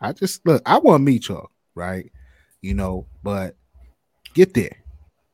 [0.00, 0.62] I just look.
[0.66, 2.10] I want to meet y'all, right?
[2.60, 3.56] You know, but
[4.34, 4.76] get there.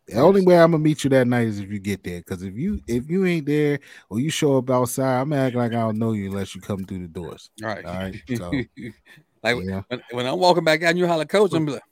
[0.06, 2.18] The only way I'm gonna meet you that night is if you get there.
[2.18, 3.80] Because if you if you ain't there
[4.10, 6.84] or you show up outside, I'm acting like I don't know you unless you come
[6.84, 7.48] through the doors.
[7.62, 7.84] All right.
[7.86, 8.50] All right, so-
[9.42, 9.80] like Yeah.
[9.88, 11.54] when, when I'm walking back out, and you holler, coach.
[11.54, 11.82] I'm like,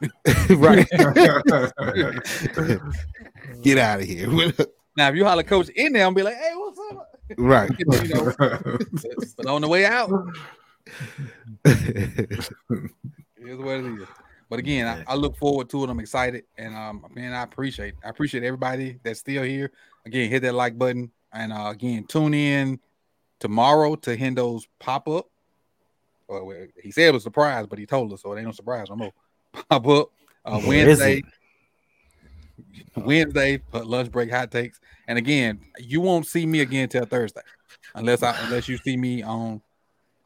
[0.50, 0.86] right.
[3.62, 4.28] Get out of here.
[4.96, 7.10] now if you holler, coach in there, I'm be like, hey, what's up?
[7.38, 7.70] right.
[7.78, 8.32] You know,
[9.36, 10.10] but on the way out,
[11.64, 12.48] Here's
[13.58, 14.08] what it is.
[14.50, 15.90] But again, I, I look forward to it.
[15.90, 19.72] I'm excited, and um, man, I appreciate I appreciate everybody that's still here.
[20.06, 22.78] Again, hit that like button, and uh, again, tune in
[23.40, 25.28] tomorrow to Hendo's pop up.
[26.28, 28.46] Well, well, he said it was a surprise, but he told us, so it ain't
[28.46, 29.12] no surprise no more.
[29.70, 30.10] Pop up
[30.44, 31.22] uh, Wednesday.
[32.96, 34.80] Wednesday, but lunch break hot takes.
[35.08, 37.42] And again, you won't see me again till Thursday,
[37.94, 39.60] unless I unless you see me on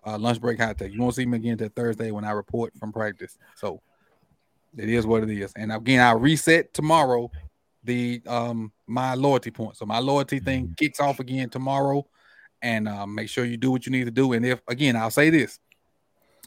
[0.04, 0.92] uh, lunch break hot take.
[0.92, 3.38] You won't see me again till Thursday when I report from practice.
[3.56, 3.80] So
[4.76, 5.52] it is what it is.
[5.56, 7.30] And again, I reset tomorrow
[7.84, 9.78] the um my loyalty points.
[9.78, 12.06] So my loyalty thing kicks off again tomorrow.
[12.60, 14.32] And uh, make sure you do what you need to do.
[14.32, 15.60] And if again, I'll say this: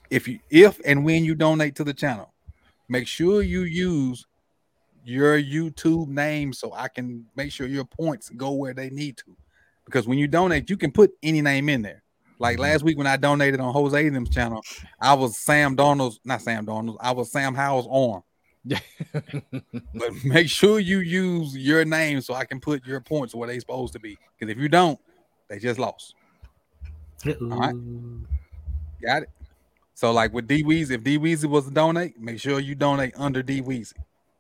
[0.10, 2.31] if you if and when you donate to the channel,
[2.92, 4.28] make sure you use
[5.06, 9.36] your YouTube name so I can make sure your points go where they need to.
[9.86, 12.04] Because when you donate, you can put any name in there.
[12.38, 12.64] Like mm-hmm.
[12.64, 14.62] last week when I donated on Jose Adams channel,
[15.00, 18.24] I was Sam Darnold's, not Sam Darnold's, I was Sam Howell's arm.
[19.94, 23.60] But make sure you use your name so I can put your points where they're
[23.60, 24.18] supposed to be.
[24.38, 25.00] Because if you don't,
[25.48, 26.14] they just lost.
[27.26, 27.76] right.
[29.02, 29.30] Got it.
[30.02, 33.14] So like with D Weezy, if D Weezy was to donate, make sure you donate
[33.16, 33.94] under D Weezy.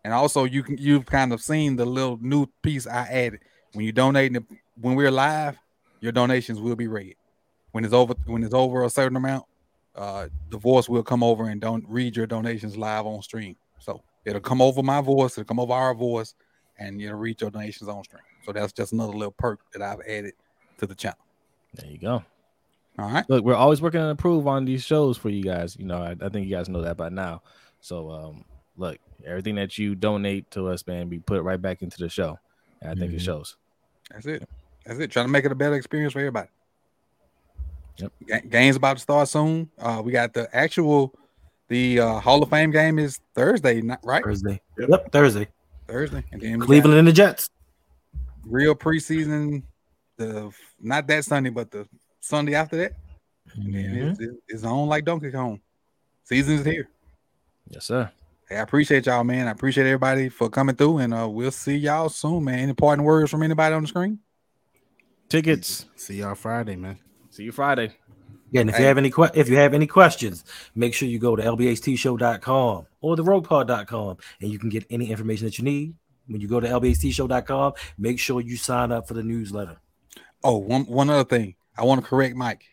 [0.04, 3.42] And also you can you've kind of seen the little new piece I added.
[3.74, 4.36] When you donate
[4.82, 5.60] when we're live,
[6.00, 7.16] your donations will be read.
[7.74, 9.46] When it's over when it's over a certain amount,
[9.96, 13.56] uh the voice will come over and don't read your donations live on stream.
[13.78, 16.34] So it'll come over my voice, it'll come over our voice,
[16.80, 18.24] and you'll read your donations on stream.
[18.48, 20.34] So that's just another little perk that I've added
[20.80, 21.20] to the channel.
[21.76, 22.24] There you go.
[23.02, 23.28] All right.
[23.30, 25.76] Look, we're always working to improve on these shows for you guys.
[25.80, 27.41] You know, I, I think you guys know that by now.
[27.80, 28.45] So, um,
[28.78, 32.10] look, everything that you donate to us, man, we put it right back into the
[32.10, 32.38] show.
[32.80, 33.26] And I think it Mhm.
[33.26, 33.56] shows.
[34.11, 34.48] That's it.
[34.86, 35.10] That's it.
[35.10, 36.49] Trying to make it a better experience for everybody.
[37.98, 38.11] Yep.
[38.28, 39.69] Ga- Game's about to start soon.
[39.80, 41.14] Uh, we got the actual,
[41.69, 44.23] the uh, Hall of Fame game is Thursday, not right?
[44.23, 44.61] Thursday.
[44.78, 45.48] Yep, Thursday.
[45.88, 47.49] Thursday, and then we Cleveland and the Jets.
[48.45, 49.64] real preseason.
[50.18, 51.88] The not that Sunday, but the
[52.22, 52.93] Sunday after that,
[53.56, 55.60] and then it's, it's, it's on like Donkey Kong.
[56.23, 56.88] Season's here.
[57.69, 58.10] Yes, sir.
[58.48, 59.48] Hey, I appreciate y'all, man.
[59.48, 62.60] I appreciate everybody for coming through, and uh, we'll see y'all soon, man.
[62.60, 64.19] Any parting words from anybody on the screen?
[65.30, 65.85] Tickets.
[65.95, 66.99] See y'all Friday, man.
[67.30, 67.95] See you Friday.
[68.52, 68.81] Yeah, and if Hey.
[68.84, 70.43] you have any que- if you have any questions,
[70.76, 75.45] make sure you go to lbhtshow.com or the roguepod.com and you can get any information
[75.45, 75.95] that you need.
[76.27, 79.77] When you go to lbhtshow.com, make sure you sign up for the newsletter.
[80.43, 81.56] Oh, one one other thing.
[81.77, 82.64] I want to correct Mike.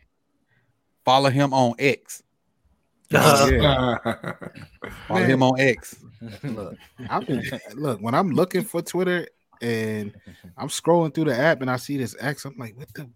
[1.05, 2.23] Follow him on X.
[3.15, 3.97] Uh, Yeah.
[5.09, 5.31] Follow Man.
[5.31, 5.97] him on X.
[6.43, 6.77] look,
[7.09, 7.25] I'm,
[7.75, 9.27] look, when I'm looking for Twitter
[9.63, 10.15] and
[10.57, 13.09] I'm scrolling through the app and I see this X, I'm like, what the?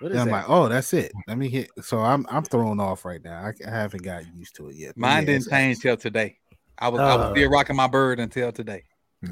[0.00, 1.10] What And I'm like, oh, that's it.
[1.26, 1.70] Let me hit.
[1.80, 3.40] So I'm I'm thrown off right now.
[3.46, 4.94] I, I haven't got used to it yet.
[4.96, 5.82] Mine yeah, didn't change X.
[5.82, 6.36] till today.
[6.78, 7.30] I was I was Uh.
[7.34, 8.82] still rocking my bird until today.
[9.22, 9.30] Yeah.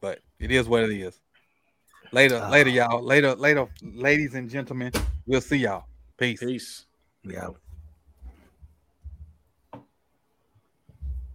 [0.00, 1.20] But it is what it is.
[2.12, 2.50] Later, Uh.
[2.50, 3.02] later, y'all.
[3.02, 4.92] Later, later, ladies and gentlemen.
[5.26, 5.84] We'll see y'all.
[6.16, 6.40] Peace.
[6.40, 6.86] Peace.
[7.22, 7.48] yeah.